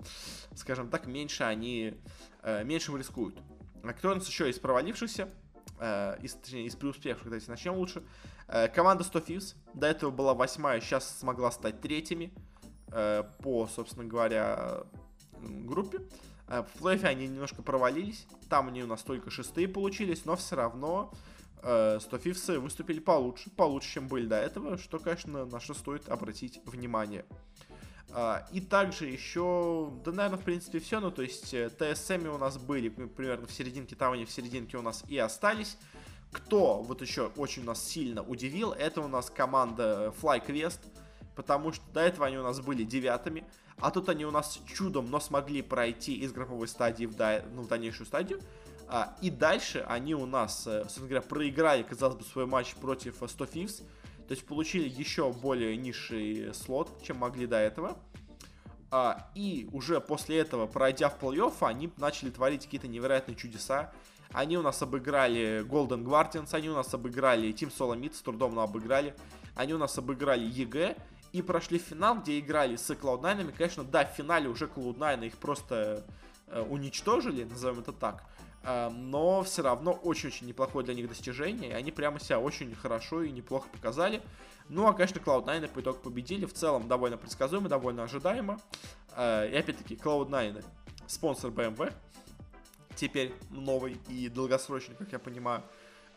Скажем 0.55 0.89
так, 0.89 1.07
меньше 1.07 1.43
они, 1.43 1.95
э, 2.43 2.63
меньше 2.63 2.95
рискуют. 2.97 3.37
А 3.83 3.93
кто 3.93 4.11
у 4.11 4.15
нас 4.15 4.27
еще 4.27 4.49
из 4.49 4.59
провалившихся? 4.59 5.29
из, 6.21 6.35
точнее, 6.35 6.67
из 6.67 6.75
преуспевших, 6.75 7.23
давайте 7.23 7.49
начнем 7.49 7.73
лучше. 7.73 8.03
команда 8.75 9.03
100 9.03 9.19
Thieves, 9.19 9.55
до 9.73 9.87
этого 9.87 10.11
была 10.11 10.35
восьмая, 10.35 10.79
сейчас 10.79 11.17
смогла 11.17 11.49
стать 11.49 11.81
третьими 11.81 12.31
по, 12.91 13.67
собственно 13.67 14.05
говоря, 14.05 14.83
группе. 15.41 16.01
Э, 16.51 16.63
в 16.63 16.79
плей 16.79 16.99
они 17.03 17.27
немножко 17.27 17.61
провалились. 17.61 18.27
Там 18.49 18.67
они 18.67 18.83
у 18.83 18.87
нас 18.87 19.01
только 19.03 19.31
шестые 19.31 19.67
получились, 19.67 20.25
но 20.25 20.35
все 20.35 20.55
равно 20.55 21.13
э, 21.63 21.99
100 22.01 22.17
фифсы 22.17 22.59
выступили 22.59 22.99
получше, 22.99 23.49
получше, 23.49 23.93
чем 23.93 24.07
были 24.07 24.27
до 24.27 24.35
этого, 24.35 24.77
что, 24.77 24.99
конечно, 24.99 25.45
на 25.45 25.59
что 25.59 25.73
стоит 25.73 26.09
обратить 26.09 26.61
внимание. 26.65 27.25
Uh, 28.09 28.43
и 28.51 28.59
также 28.59 29.05
еще, 29.05 29.89
да, 30.03 30.11
наверное, 30.11 30.37
в 30.37 30.43
принципе, 30.43 30.79
все. 30.79 30.99
Ну, 30.99 31.11
то 31.11 31.21
есть, 31.21 31.53
э, 31.53 31.69
ТСМ 31.69 32.27
у 32.27 32.37
нас 32.37 32.57
были 32.57 32.89
примерно 32.89 33.47
в 33.47 33.53
серединке, 33.53 33.95
там 33.95 34.11
они 34.11 34.25
в 34.25 34.31
серединке 34.31 34.75
у 34.75 34.81
нас 34.81 35.05
и 35.07 35.17
остались. 35.17 35.77
Кто 36.33 36.81
вот 36.81 37.01
еще 37.01 37.31
очень 37.37 37.63
нас 37.63 37.81
сильно 37.81 38.21
удивил, 38.21 38.73
это 38.73 38.99
у 38.99 39.07
нас 39.07 39.29
команда 39.29 40.13
FlyQuest, 40.21 40.79
потому 41.35 41.71
что 41.71 41.83
до 41.93 42.01
этого 42.01 42.27
они 42.27 42.37
у 42.37 42.43
нас 42.43 42.59
были 42.59 42.83
девятыми. 42.83 43.45
А 43.79 43.89
тут 43.91 44.09
они 44.09 44.25
у 44.25 44.31
нас 44.31 44.59
чудом, 44.67 45.09
но 45.09 45.19
смогли 45.19 45.61
пройти 45.61 46.15
из 46.15 46.31
групповой 46.31 46.67
стадии 46.67 47.05
в, 47.05 47.15
да, 47.15 47.43
ну, 47.53 47.63
в 47.63 47.67
дальнейшую 47.67 48.05
стадию. 48.05 48.39
А, 48.87 49.15
и 49.21 49.29
дальше 49.29 49.85
они 49.87 50.13
у 50.13 50.25
нас, 50.25 50.67
э, 50.67 50.81
собственно 50.83 51.07
говоря, 51.07 51.21
проиграли, 51.21 51.83
казалось 51.83 52.17
бы, 52.17 52.23
свой 52.23 52.45
матч 52.45 52.75
против 52.75 53.15
100 53.25 53.45
Thieves. 53.45 53.83
То 54.27 54.33
есть 54.33 54.45
получили 54.45 54.87
еще 54.87 55.31
более 55.31 55.75
низший 55.77 56.53
слот, 56.53 57.01
чем 57.03 57.17
могли 57.17 57.47
до 57.47 57.57
этого. 57.57 57.97
А, 58.91 59.29
и 59.33 59.69
уже 59.71 60.01
после 60.01 60.39
этого, 60.39 60.67
пройдя 60.67 61.09
в 61.09 61.17
плей-офф, 61.17 61.53
они 61.61 61.91
начали 61.97 62.29
творить 62.29 62.65
какие-то 62.65 62.89
невероятные 62.89 63.35
чудеса. 63.35 63.91
Они 64.33 64.57
у 64.57 64.61
нас 64.61 64.81
обыграли 64.81 65.65
Golden 65.65 66.03
Guardians, 66.03 66.53
они 66.53 66.69
у 66.69 66.75
нас 66.75 66.93
обыграли 66.93 67.49
Team 67.53 67.73
SoloMid, 67.75 68.13
с 68.13 68.21
трудом, 68.21 68.55
но 68.55 68.61
обыграли. 68.61 69.15
Они 69.55 69.73
у 69.73 69.77
нас 69.77 69.97
обыграли 69.97 70.45
EG 70.45 70.97
и 71.33 71.41
прошли 71.41 71.79
финал, 71.79 72.19
где 72.19 72.39
играли 72.39 72.75
с 72.75 72.89
Cloud9. 72.89 73.53
Конечно, 73.57 73.83
да, 73.83 74.05
в 74.05 74.09
финале 74.09 74.49
уже 74.49 74.65
Cloud9 74.65 75.27
их 75.27 75.37
просто 75.37 76.05
э, 76.47 76.61
уничтожили, 76.61 77.45
назовем 77.45 77.79
это 77.79 77.93
так. 77.93 78.23
Э, 78.63 78.89
но 78.89 79.43
все 79.43 79.61
равно 79.61 79.93
очень-очень 79.93 80.47
неплохое 80.47 80.85
для 80.85 80.93
них 80.93 81.07
достижение. 81.07 81.71
И 81.71 81.73
они 81.73 81.91
прямо 81.91 82.19
себя 82.19 82.39
очень 82.39 82.75
хорошо 82.75 83.23
и 83.23 83.31
неплохо 83.31 83.69
показали. 83.71 84.21
Ну, 84.67 84.87
а, 84.87 84.93
конечно, 84.93 85.19
Cloud9 85.19 85.69
по 85.69 85.79
итогу 85.79 85.99
победили. 85.99 86.45
В 86.45 86.53
целом 86.53 86.87
довольно 86.87 87.17
предсказуемо, 87.17 87.69
довольно 87.69 88.03
ожидаемо. 88.03 88.59
Э, 89.15 89.49
и 89.49 89.55
опять-таки, 89.55 89.95
Cloud9 89.95 90.63
спонсор 91.07 91.51
BMW. 91.51 91.93
Теперь 92.95 93.33
новый 93.49 93.97
и 94.09 94.27
долгосрочный, 94.27 94.95
как 94.95 95.11
я 95.13 95.19
понимаю. 95.19 95.63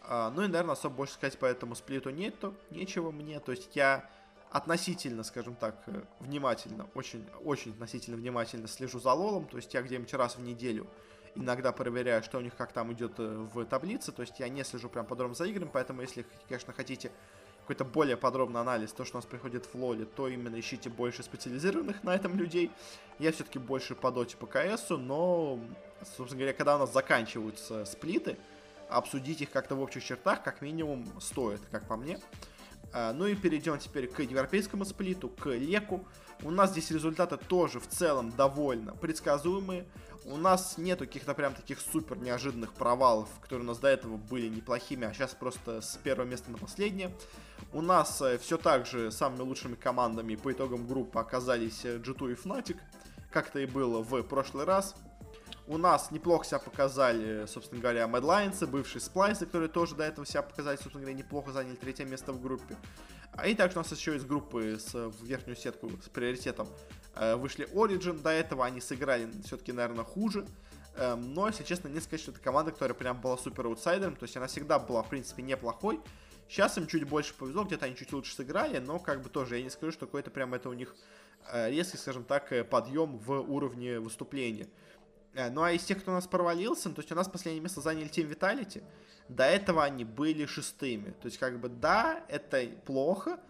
Ну 0.07 0.43
и, 0.43 0.49
наверное, 0.49 0.73
особо 0.73 0.97
больше 0.97 1.15
сказать 1.15 1.39
по 1.39 1.47
этому 1.47 1.75
сплиту 1.77 2.11
нету. 2.11 2.53
Нечего 2.71 3.11
мне. 3.11 3.41
То 3.41 3.53
есть 3.53 3.75
я 3.75 4.11
относительно, 4.55 5.25
скажем 5.25 5.57
так, 5.57 5.75
э, 5.87 6.03
внимательно, 6.21 6.87
очень, 6.95 7.29
очень 7.43 7.73
относительно 7.73 8.17
внимательно 8.17 8.69
слежу 8.69 9.01
за 9.01 9.13
лолом, 9.13 9.47
то 9.47 9.57
есть 9.57 9.75
я 9.75 9.83
где-нибудь 9.83 10.15
раз 10.15 10.37
в 10.37 10.43
неделю 10.43 10.87
иногда 11.35 11.73
проверяю, 11.73 12.23
что 12.23 12.39
у 12.39 12.41
них 12.41 12.55
как 12.55 12.73
там 12.73 12.93
идет 12.93 13.15
э, 13.19 13.49
в 13.53 13.65
таблице, 13.65 14.13
то 14.13 14.23
есть 14.23 14.39
я 14.39 14.49
не 14.49 14.63
слежу 14.63 14.89
прям 14.89 15.07
подробно 15.07 15.35
за 15.35 15.47
играми, 15.47 15.71
поэтому 15.73 16.03
если, 16.03 16.25
конечно, 16.49 16.73
хотите 16.73 17.11
какой-то 17.63 17.85
более 17.85 18.17
подробный 18.17 18.61
анализ, 18.61 18.93
то, 18.93 19.05
что 19.05 19.17
у 19.17 19.19
нас 19.19 19.27
приходит 19.27 19.67
в 19.67 19.75
лоле, 19.75 20.05
то 20.05 20.29
именно 20.29 20.61
ищите 20.61 20.89
больше 20.89 21.25
специализированных 21.25 22.05
на 22.05 22.15
этом 22.15 22.37
людей. 22.37 22.71
Я 23.19 23.33
все-таки 23.33 23.59
больше 23.59 23.97
по 23.97 24.13
доте, 24.13 24.37
по 24.37 24.47
КС, 24.47 24.91
но, 24.91 25.59
собственно 26.17 26.43
говоря, 26.43 26.53
когда 26.53 26.77
у 26.77 26.79
нас 26.79 26.93
заканчиваются 26.93 27.85
сплиты, 27.87 28.37
обсудить 28.89 29.41
их 29.41 29.51
как-то 29.51 29.75
в 29.75 29.81
общих 29.81 30.05
чертах, 30.05 30.45
как 30.45 30.63
минимум, 30.63 31.09
стоит, 31.21 31.61
как 31.73 31.89
по 31.89 31.97
мне. 31.97 32.21
А, 32.97 33.13
ну 33.13 33.27
и 33.27 33.35
перейдем 33.35 33.77
теперь 33.81 34.07
к 34.07 34.21
европейскому 34.21 34.85
сплиту, 34.85 35.29
к 35.29 35.51
Леку. 35.51 36.07
У 36.45 36.53
нас 36.53 36.71
здесь 36.71 36.93
результаты 36.93 37.37
тоже 37.37 37.81
в 37.81 37.89
целом 37.89 38.31
довольно 38.31 38.95
предсказуемые. 38.95 39.85
У 40.27 40.37
нас 40.37 40.79
нету 40.79 41.05
каких-то 41.05 41.35
прям 41.35 41.55
таких 41.55 41.81
супер 41.81 42.17
неожиданных 42.19 42.73
провалов, 42.73 43.29
которые 43.43 43.65
у 43.65 43.69
нас 43.69 43.79
до 43.79 43.89
этого 43.89 44.17
были 44.17 44.49
неплохими, 44.49 45.09
а 45.09 45.13
сейчас 45.13 45.35
просто 45.35 45.81
с 45.81 45.99
первого 46.05 46.25
места 46.25 46.53
на 46.53 46.57
последнее. 46.57 47.11
У 47.73 47.83
нас 47.83 48.23
э, 48.23 48.39
все 48.39 48.59
так 48.59 48.87
же 48.87 49.11
самыми 49.11 49.41
лучшими 49.41 49.75
командами 49.75 50.37
по 50.37 50.53
итогам 50.53 50.87
группы 50.87 51.19
оказались 51.19 51.85
G2 51.85 52.33
и 52.33 52.35
Fnatic, 52.37 52.77
как 53.33 53.49
это 53.49 53.59
и 53.59 53.67
было 53.67 54.03
в 54.03 54.23
прошлый 54.23 54.67
раз. 54.67 54.95
У 55.67 55.79
нас 55.79 56.11
неплохо 56.11 56.45
себя 56.45 56.59
показали, 56.59 57.47
собственно 57.47 57.81
говоря, 57.81 58.05
Mad 58.05 58.21
Lions, 58.21 58.67
бывшие 58.67 59.01
сплайсы, 59.01 59.47
которые 59.47 59.71
тоже 59.71 59.95
до 59.95 60.05
этого 60.05 60.27
себя 60.27 60.43
показали, 60.43 60.77
собственно 60.77 61.01
говоря, 61.01 61.17
неплохо 61.17 61.53
заняли 61.53 61.75
третье 61.77 62.05
место 62.05 62.33
в 62.33 62.43
группе. 62.43 62.77
А 63.33 63.47
и 63.49 63.55
также 63.55 63.79
у 63.79 63.81
нас 63.81 63.91
еще 63.91 64.15
из 64.15 64.25
группы 64.27 64.79
с, 64.79 64.93
в 64.93 65.25
верхнюю 65.25 65.57
сетку 65.57 65.91
с 66.05 66.09
приоритетом 66.11 66.69
э, 67.15 67.35
вышли 67.37 67.67
Origin. 67.73 68.21
До 68.21 68.31
этого 68.31 68.65
они 68.67 68.81
сыграли 68.81 69.31
все-таки, 69.45 69.73
наверное, 69.73 70.05
хуже. 70.05 70.47
Э, 70.97 71.15
но, 71.15 71.49
если 71.49 71.65
честно, 71.65 71.89
не 71.89 72.01
сказать, 72.01 72.21
что 72.21 72.31
это 72.33 72.41
команда, 72.41 72.71
которая 72.71 72.95
прям 72.95 73.21
была 73.21 73.39
супер 73.39 73.67
аутсайдером. 73.67 74.17
То 74.17 74.25
есть 74.25 74.37
она 74.37 74.47
всегда 74.47 74.79
была, 74.79 75.03
в 75.03 75.09
принципе, 75.09 75.43
неплохой. 75.43 76.01
Сейчас 76.49 76.77
им 76.77 76.87
чуть 76.87 77.05
больше 77.05 77.35
повезло, 77.35 77.65
где-то 77.65 77.87
они 77.87 77.97
чуть 77.97 78.12
лучше 78.12 78.35
сыграли, 78.35 78.79
но 78.79 78.99
как 78.99 79.23
бы 79.23 79.31
тоже 79.31 79.57
я 79.57 79.62
не 79.62 79.71
скажу, 79.71 79.93
что 79.93 80.07
какой-то 80.07 80.31
прям 80.31 80.53
это 80.55 80.69
у 80.69 80.75
них 80.75 80.95
э, 81.51 81.71
резкий, 81.71 81.97
скажем 81.97 82.25
так, 82.25 82.53
э, 82.53 82.65
подъем 82.65 83.17
в 83.17 83.41
уровне 83.41 83.99
выступления. 83.99 84.69
Э, 85.35 85.51
ну 85.51 85.62
а 85.62 85.72
из 85.72 85.85
тех, 85.85 86.01
кто 86.01 86.11
у 86.11 86.14
нас 86.14 86.26
провалился, 86.26 86.91
то 86.91 87.01
есть 87.01 87.11
у 87.12 87.14
нас 87.14 87.28
последнее 87.28 87.62
место 87.62 87.80
заняли 87.80 88.09
Team 88.09 88.28
Vitality. 88.28 88.82
До 89.28 89.45
этого 89.45 89.82
они 89.82 90.05
были 90.05 90.47
шестыми. 90.47 91.11
То 91.11 91.26
есть 91.26 91.39
как 91.39 91.61
бы 91.61 91.68
да, 91.68 92.24
это 92.28 92.66
плохо, 92.85 93.41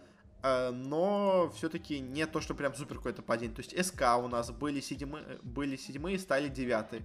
э, 0.43 0.71
но 0.71 1.51
все-таки 1.55 1.99
не 1.99 2.25
то, 2.25 2.41
что 2.41 2.55
прям 2.55 2.73
супер 2.75 2.97
какое-то 2.97 3.21
падение. 3.21 3.55
То 3.55 3.61
есть 3.61 3.87
СК 3.87 4.03
у 4.23 4.27
нас 4.27 4.51
были 4.51 4.79
седьмые, 4.79 5.39
были 5.43 5.75
седьмые, 5.75 6.19
стали 6.19 6.49
девятые. 6.49 7.03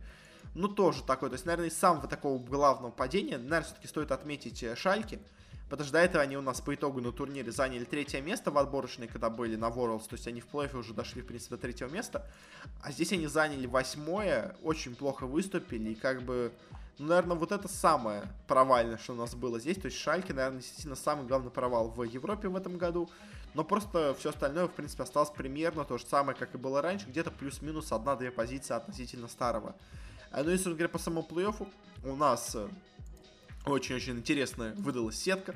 Ну, 0.55 0.69
тоже 0.69 1.05
такой. 1.05 1.29
То 1.29 1.35
есть, 1.35 1.47
наверное, 1.47 1.69
из 1.69 1.77
самого 1.77 2.09
такого 2.09 2.43
главного 2.43 2.91
падения, 2.91 3.39
наверное, 3.39 3.63
все-таки 3.63 3.87
стоит 3.87 4.11
отметить 4.11 4.63
э, 4.63 4.75
Шальки. 4.75 5.21
Потому 5.71 5.85
что 5.85 5.93
до 5.93 6.01
этого 6.01 6.23
они 6.23 6.37
у 6.37 6.43
нас 6.43 6.61
по 6.61 6.75
итогу 6.75 7.01
на 7.01 7.13
турнире 7.13 7.53
заняли 7.53 7.85
третье 7.85 8.21
место 8.21 8.51
в 8.51 8.59
отборочной, 8.59 9.07
когда 9.07 9.31
были 9.31 9.55
на 9.55 9.69
Worlds. 9.69 10.09
То 10.09 10.17
есть 10.17 10.27
они 10.27 10.41
в 10.41 10.47
плей 10.47 10.69
уже 10.75 10.93
дошли, 10.93 11.23
в 11.23 11.27
принципе, 11.27 11.55
до 11.55 11.63
третьего 11.63 11.89
места. 11.89 12.27
А 12.83 12.91
здесь 12.91 13.13
они 13.13 13.29
заняли 13.29 13.67
восьмое, 13.67 14.57
очень 14.65 14.97
плохо 14.97 15.29
выступили. 15.29 15.91
И 15.91 15.95
как 15.95 16.23
бы, 16.23 16.53
ну, 16.99 17.07
наверное, 17.07 17.37
вот 17.37 17.53
это 17.53 17.69
самое 17.69 18.25
провальное, 18.49 18.99
что 18.99 19.13
у 19.13 19.17
нас 19.17 19.37
было 19.37 19.61
здесь. 19.61 19.77
То 19.77 19.87
есть 19.87 19.97
Шальки, 19.97 20.33
наверное, 20.33 20.59
действительно 20.59 20.97
самый 20.97 21.25
главный 21.29 21.53
провал 21.53 21.89
в 21.89 22.03
Европе 22.03 22.49
в 22.49 22.57
этом 22.57 22.77
году. 22.77 23.09
Но 23.55 23.63
просто 23.63 24.17
все 24.19 24.31
остальное, 24.31 24.67
в 24.67 24.73
принципе, 24.73 25.05
осталось 25.05 25.31
примерно 25.31 25.85
то 25.85 25.99
же 25.99 26.05
самое, 26.05 26.37
как 26.37 26.53
и 26.53 26.59
было 26.59 26.83
раньше. 26.83 27.07
Где-то 27.07 27.31
плюс-минус 27.31 27.93
одна-две 27.93 28.33
позиции 28.33 28.75
относительно 28.75 29.29
старого. 29.29 29.77
А, 30.33 30.43
ну 30.43 30.51
и, 30.51 30.55
собственно 30.55 30.75
говоря, 30.75 30.89
по 30.89 30.99
самому 30.99 31.27
плей-оффу 31.31 31.69
у 32.03 32.17
нас 32.17 32.57
э, 32.57 32.69
очень-очень 33.67 34.19
интересная 34.19 34.75
выдалась 34.75 35.17
сетка. 35.17 35.55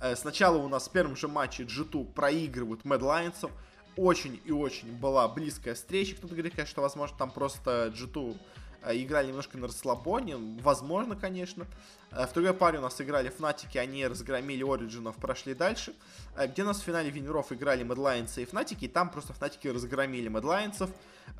Э, 0.00 0.16
сначала 0.16 0.58
у 0.58 0.68
нас 0.68 0.88
в 0.88 0.92
первом 0.92 1.16
же 1.16 1.28
матче 1.28 1.64
G2 1.64 2.12
проигрывают 2.12 2.82
Mad 2.82 3.00
Lions. 3.00 3.50
Очень 3.96 4.40
и 4.44 4.52
очень 4.52 4.92
была 4.92 5.26
близкая 5.28 5.74
встреча. 5.74 6.14
Кто-то 6.14 6.34
говорит, 6.34 6.54
конечно, 6.54 6.70
что, 6.70 6.82
возможно, 6.82 7.16
там 7.18 7.30
просто 7.30 7.92
G2 7.96 8.32
э, 8.32 8.38
играли 8.84 9.28
немножко 9.28 9.58
на 9.58 9.66
расслабоне. 9.66 10.36
Возможно, 10.62 11.16
конечно. 11.16 11.66
Э, 12.10 12.26
в 12.26 12.32
другой 12.32 12.54
паре 12.54 12.78
у 12.78 12.82
нас 12.82 13.00
играли 13.00 13.28
Фнатики, 13.28 13.78
они 13.78 14.06
разгромили 14.06 14.64
Ориджинов, 14.64 15.16
прошли 15.16 15.54
дальше. 15.54 15.94
Где 16.36 16.62
у 16.62 16.66
нас 16.66 16.80
в 16.80 16.84
финале 16.84 17.10
Winner 17.10 17.41
ов 17.41 17.52
играли 17.52 17.84
Lions 17.84 18.40
и 18.40 18.44
Фнатики, 18.44 18.84
и 18.84 18.88
там 18.88 19.10
просто 19.10 19.32
Фнатики 19.32 19.68
разгромили. 19.68 20.28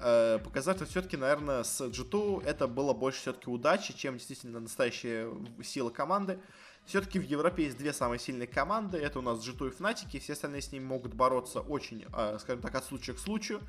Э, 0.01 0.39
показать, 0.43 0.77
что 0.77 0.87
все-таки, 0.87 1.17
наверное, 1.17 1.65
с 1.65 1.81
G2 1.81 2.45
это 2.45 2.67
было 2.67 2.93
больше 2.93 3.21
все-таки 3.21 3.51
удачи, 3.51 3.93
чем 3.93 4.15
действительно 4.15 4.61
настоящая 4.61 5.33
сила 5.63 5.91
команды. 5.91 6.39
Все-таки 6.87 7.19
в 7.19 7.23
Европе 7.23 7.65
есть 7.65 7.77
две 7.77 7.93
самые 7.93 8.19
сильные 8.19 8.47
команды. 8.47 8.99
Это 8.99 9.19
у 9.19 9.23
нас 9.23 9.47
G2 9.47 9.69
и 9.69 9.71
Fnatic. 9.71 10.21
Все 10.21 10.33
остальные 10.33 10.63
с 10.63 10.73
ними 10.73 10.85
могут 10.85 11.15
бороться 11.15 11.61
очень, 11.61 12.05
э, 12.13 12.39
скажем 12.41 12.63
так, 12.63 12.75
от 12.75 12.85
случая 12.85 13.15
к 13.15 13.19
случаю. 13.19 13.61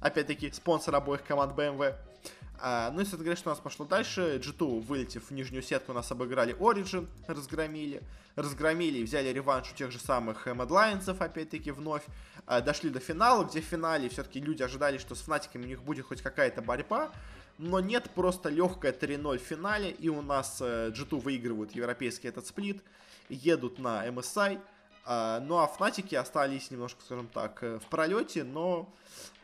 Опять-таки, 0.00 0.50
спонсор 0.52 0.94
обоих 0.94 1.24
команд 1.24 1.56
BMW. 1.56 1.94
А, 2.60 2.90
ну 2.92 3.00
и, 3.02 3.04
говоря, 3.04 3.36
что 3.36 3.50
у 3.50 3.52
нас 3.52 3.60
пошло 3.60 3.84
дальше. 3.84 4.40
G2, 4.42 4.80
вылетев 4.80 5.24
в 5.24 5.30
нижнюю 5.32 5.62
сетку, 5.62 5.92
у 5.92 5.94
нас 5.94 6.10
обыграли 6.10 6.54
Origin, 6.56 7.06
разгромили. 7.26 8.02
Разгромили 8.36 8.98
и 8.98 9.04
взяли 9.04 9.28
реванш 9.28 9.72
у 9.72 9.74
тех 9.76 9.90
же 9.90 9.98
самых 9.98 10.46
Mad 10.46 10.68
Lions, 10.68 11.16
опять-таки, 11.18 11.70
вновь. 11.70 12.04
А, 12.46 12.60
дошли 12.60 12.90
до 12.90 13.00
финала, 13.00 13.44
где 13.44 13.60
в 13.60 13.64
финале 13.64 14.08
все-таки 14.08 14.40
люди 14.40 14.62
ожидали, 14.62 14.98
что 14.98 15.14
с 15.14 15.20
Фнатиками 15.20 15.64
у 15.64 15.68
них 15.68 15.82
будет 15.82 16.06
хоть 16.06 16.22
какая-то 16.22 16.62
борьба. 16.62 17.12
Но 17.58 17.80
нет, 17.80 18.10
просто 18.10 18.48
легкая 18.48 18.92
3-0 18.92 19.38
в 19.38 19.42
финале, 19.42 19.90
и 19.90 20.08
у 20.08 20.22
нас 20.22 20.58
э, 20.60 20.90
G2 20.90 21.20
выигрывают 21.20 21.72
европейский 21.72 22.26
этот 22.26 22.46
сплит, 22.46 22.82
едут 23.28 23.78
на 23.78 24.06
MSI. 24.08 24.60
А, 25.06 25.40
ну 25.40 25.58
а 25.58 25.66
Фнатики 25.66 26.14
остались 26.14 26.70
немножко, 26.70 27.00
скажем 27.02 27.28
так, 27.28 27.62
э, 27.62 27.78
в 27.78 27.84
пролете, 27.84 28.42
но 28.42 28.92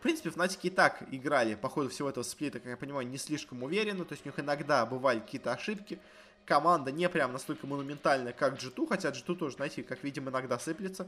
в 0.01 0.03
принципе, 0.03 0.31
Фнатики 0.31 0.69
и 0.69 0.71
так 0.71 1.03
играли 1.11 1.57
по 1.57 1.69
ходу 1.69 1.91
всего 1.91 2.09
этого 2.09 2.25
сплита, 2.25 2.59
как 2.59 2.71
я 2.71 2.77
понимаю, 2.79 3.07
не 3.07 3.19
слишком 3.19 3.63
уверенно. 3.63 4.07
То 4.07 4.15
есть 4.15 4.25
у 4.25 4.31
них 4.31 4.41
иногда 4.41 4.87
бывали 4.87 5.19
какие-то 5.19 5.53
ошибки. 5.53 5.99
Команда 6.47 6.91
не 6.91 7.07
прям 7.11 7.35
настолько 7.35 7.67
монументальная, 7.67 8.33
как 8.33 8.55
G2, 8.55 8.89
хотя 8.89 9.11
G2 9.11 9.37
тоже, 9.37 9.57
знаете, 9.57 9.83
как 9.83 10.03
видим, 10.03 10.27
иногда 10.31 10.59
сыплется. 10.59 11.07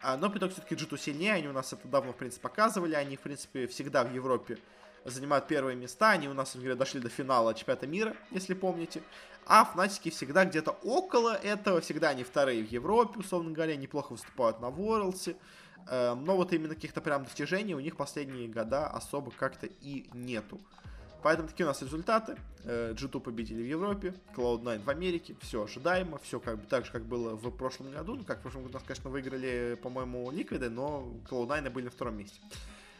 А, 0.00 0.16
но 0.16 0.30
при 0.30 0.38
все-таки 0.48 0.76
G2 0.76 0.98
сильнее, 1.00 1.32
они 1.32 1.48
у 1.48 1.52
нас 1.52 1.72
это 1.72 1.88
давно, 1.88 2.12
в 2.12 2.16
принципе, 2.16 2.42
показывали. 2.42 2.94
Они, 2.94 3.16
в 3.16 3.20
принципе, 3.22 3.66
всегда 3.66 4.04
в 4.04 4.14
Европе 4.14 4.58
занимают 5.04 5.48
первые 5.48 5.74
места. 5.74 6.10
Они 6.10 6.28
у 6.28 6.32
нас, 6.32 6.54
говоря, 6.54 6.76
дошли 6.76 7.00
до 7.00 7.08
финала 7.08 7.54
чемпионата 7.54 7.88
мира, 7.88 8.14
если 8.30 8.54
помните. 8.54 9.02
А 9.46 9.64
Фнатики 9.64 10.10
всегда 10.10 10.44
где-то 10.44 10.76
около 10.84 11.34
этого, 11.34 11.80
всегда 11.80 12.10
они 12.10 12.22
вторые 12.22 12.62
в 12.62 12.70
Европе, 12.70 13.18
условно 13.18 13.50
говоря, 13.50 13.74
неплохо 13.74 14.12
выступают 14.12 14.60
на 14.60 14.70
Ворлсе. 14.70 15.34
Эм, 15.86 16.24
но 16.24 16.36
вот 16.36 16.52
именно 16.52 16.74
каких-то 16.74 17.00
прям 17.00 17.24
достижений 17.24 17.74
у 17.74 17.80
них 17.80 17.96
последние 17.96 18.48
года 18.48 18.88
особо 18.88 19.30
как-то 19.30 19.66
и 19.66 20.08
нету. 20.12 20.60
Поэтому 21.22 21.48
такие 21.48 21.64
у 21.64 21.68
нас 21.68 21.82
результаты. 21.82 22.36
G2 22.64 23.16
э, 23.16 23.20
победили 23.20 23.62
в 23.62 23.66
Европе, 23.66 24.14
Cloud9 24.36 24.84
в 24.84 24.90
Америке. 24.90 25.34
Все 25.40 25.64
ожидаемо, 25.64 26.18
все 26.18 26.38
как 26.38 26.58
бы 26.58 26.66
так 26.66 26.84
же, 26.84 26.92
как 26.92 27.04
было 27.04 27.34
в 27.34 27.50
прошлом 27.50 27.90
году. 27.90 28.14
Ну, 28.14 28.24
как 28.24 28.38
в 28.38 28.42
прошлом 28.42 28.62
году 28.62 28.74
нас, 28.74 28.82
конечно, 28.82 29.10
выиграли, 29.10 29.78
по-моему, 29.82 30.30
Ликвиды, 30.30 30.70
но 30.70 31.12
Cloud9 31.28 31.70
были 31.70 31.86
на 31.86 31.90
втором 31.90 32.16
месте. 32.16 32.40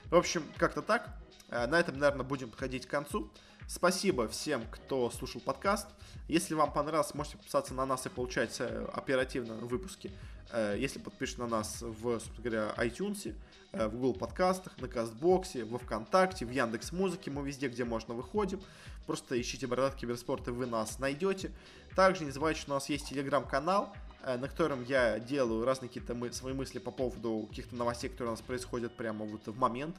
В 0.06 0.16
общем, 0.16 0.42
как-то 0.56 0.82
так. 0.82 1.10
Э, 1.50 1.66
на 1.66 1.78
этом, 1.78 1.98
наверное, 1.98 2.24
будем 2.24 2.50
подходить 2.50 2.86
к 2.86 2.90
концу. 2.90 3.30
Спасибо 3.68 4.26
всем, 4.28 4.64
кто 4.70 5.10
слушал 5.10 5.40
подкаст. 5.40 5.86
Если 6.26 6.54
вам 6.54 6.72
понравилось, 6.72 7.14
можете 7.14 7.36
подписаться 7.36 7.74
на 7.74 7.86
нас 7.86 8.06
и 8.06 8.08
получать 8.08 8.56
э, 8.60 8.88
оперативно 8.94 9.54
выпуски 9.54 10.10
Э, 10.50 10.76
если 10.78 10.98
подпишешь 10.98 11.36
на 11.36 11.46
нас 11.46 11.82
в, 11.82 12.02
собственно 12.02 12.42
говоря, 12.42 12.74
iTunes, 12.78 13.34
э, 13.72 13.88
в 13.88 13.92
Google 13.92 14.14
подкастах, 14.14 14.78
на 14.78 14.88
Кастбоксе, 14.88 15.64
во 15.64 15.78
Вконтакте, 15.78 16.46
в 16.46 16.50
Яндекс 16.50 16.92
Музыке, 16.92 17.30
мы 17.30 17.46
везде, 17.46 17.68
где 17.68 17.84
можно, 17.84 18.14
выходим. 18.14 18.60
Просто 19.06 19.40
ищите 19.40 19.66
Бородат 19.66 19.94
Киберспорт, 19.96 20.48
и 20.48 20.50
вы 20.50 20.66
нас 20.66 20.98
найдете. 20.98 21.50
Также 21.94 22.24
не 22.24 22.30
забывайте, 22.30 22.60
что 22.60 22.72
у 22.72 22.74
нас 22.74 22.88
есть 22.88 23.08
телеграм-канал, 23.08 23.92
на 24.24 24.48
котором 24.48 24.84
я 24.84 25.18
делаю 25.18 25.64
разные 25.64 25.88
какие-то 25.88 26.14
мы, 26.14 26.32
свои 26.32 26.52
мысли 26.52 26.78
по 26.78 26.90
поводу 26.90 27.46
каких-то 27.48 27.76
новостей, 27.76 28.10
которые 28.10 28.32
у 28.32 28.36
нас 28.36 28.42
происходят 28.42 28.92
прямо 28.92 29.24
вот 29.24 29.46
в 29.46 29.56
момент 29.56 29.96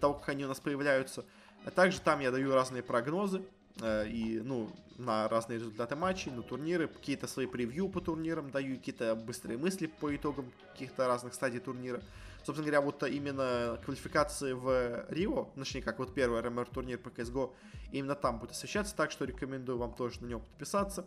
того, 0.00 0.14
как 0.14 0.28
они 0.28 0.44
у 0.44 0.48
нас 0.48 0.60
появляются. 0.60 1.24
А 1.64 1.70
также 1.70 2.00
там 2.00 2.20
я 2.20 2.30
даю 2.30 2.54
разные 2.54 2.82
прогнозы, 2.82 3.42
Э, 3.80 4.06
и, 4.08 4.40
ну, 4.40 4.70
на 4.96 5.28
разные 5.28 5.58
результаты 5.58 5.96
матчей, 5.96 6.32
на 6.32 6.42
турниры, 6.42 6.88
какие-то 6.88 7.26
свои 7.26 7.46
превью 7.46 7.88
по 7.88 8.00
турнирам 8.00 8.50
даю, 8.50 8.76
какие-то 8.76 9.14
быстрые 9.14 9.58
мысли 9.58 9.86
по 9.86 10.14
итогам 10.14 10.50
каких-то 10.72 11.06
разных 11.06 11.34
стадий 11.34 11.60
турнира. 11.60 12.00
Собственно 12.38 12.70
говоря, 12.70 12.80
вот 12.80 13.02
именно 13.02 13.78
квалификации 13.84 14.52
в 14.52 15.04
Рио, 15.10 15.48
точнее, 15.56 15.82
как 15.82 15.98
вот 15.98 16.14
первый 16.14 16.40
РМР 16.40 16.66
турнир 16.66 16.98
по 16.98 17.08
CSGO, 17.08 17.52
именно 17.92 18.14
там 18.14 18.38
будет 18.38 18.52
освещаться, 18.52 18.96
так 18.96 19.10
что 19.10 19.24
рекомендую 19.24 19.78
вам 19.78 19.92
тоже 19.94 20.22
на 20.22 20.26
него 20.26 20.40
подписаться. 20.40 21.06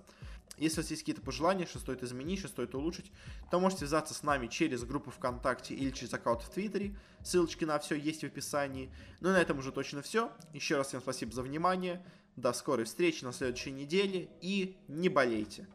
Если 0.58 0.80
у 0.80 0.84
вас 0.84 0.91
есть 0.91 1.04
какие-то 1.04 1.22
пожелания, 1.22 1.66
что 1.66 1.80
стоит 1.80 2.04
изменить, 2.04 2.39
что 2.39 2.50
стоит 2.50 2.76
улучшить, 2.76 3.12
то 3.50 3.60
можете 3.60 3.80
связаться 3.80 4.14
с 4.14 4.24
нами 4.24 4.47
через 4.47 4.84
группу 4.84 5.10
ВКонтакте 5.12 5.74
или 5.74 5.91
через 5.91 6.14
аккаунт 6.14 6.41
в 6.41 6.50
Твиттере. 6.50 6.95
Ссылочки 7.24 7.64
на 7.64 7.80
все 7.80 7.95
есть 7.95 8.22
в 8.22 8.26
описании. 8.26 8.91
Ну 9.22 9.30
и 9.30 9.32
на 9.32 9.38
этом 9.38 9.60
уже 9.60 9.72
точно 9.72 10.02
все. 10.02 10.32
Еще 10.54 10.76
раз 10.76 10.88
всем 10.88 11.02
спасибо 11.02 11.32
за 11.32 11.43
внимание. 11.43 12.06
До 12.36 12.52
скорой 12.54 12.86
встречи 12.86 13.24
на 13.24 13.32
следующей 13.32 13.72
неделе 13.72 14.30
и 14.41 14.78
не 14.88 15.10
болейте. 15.10 15.68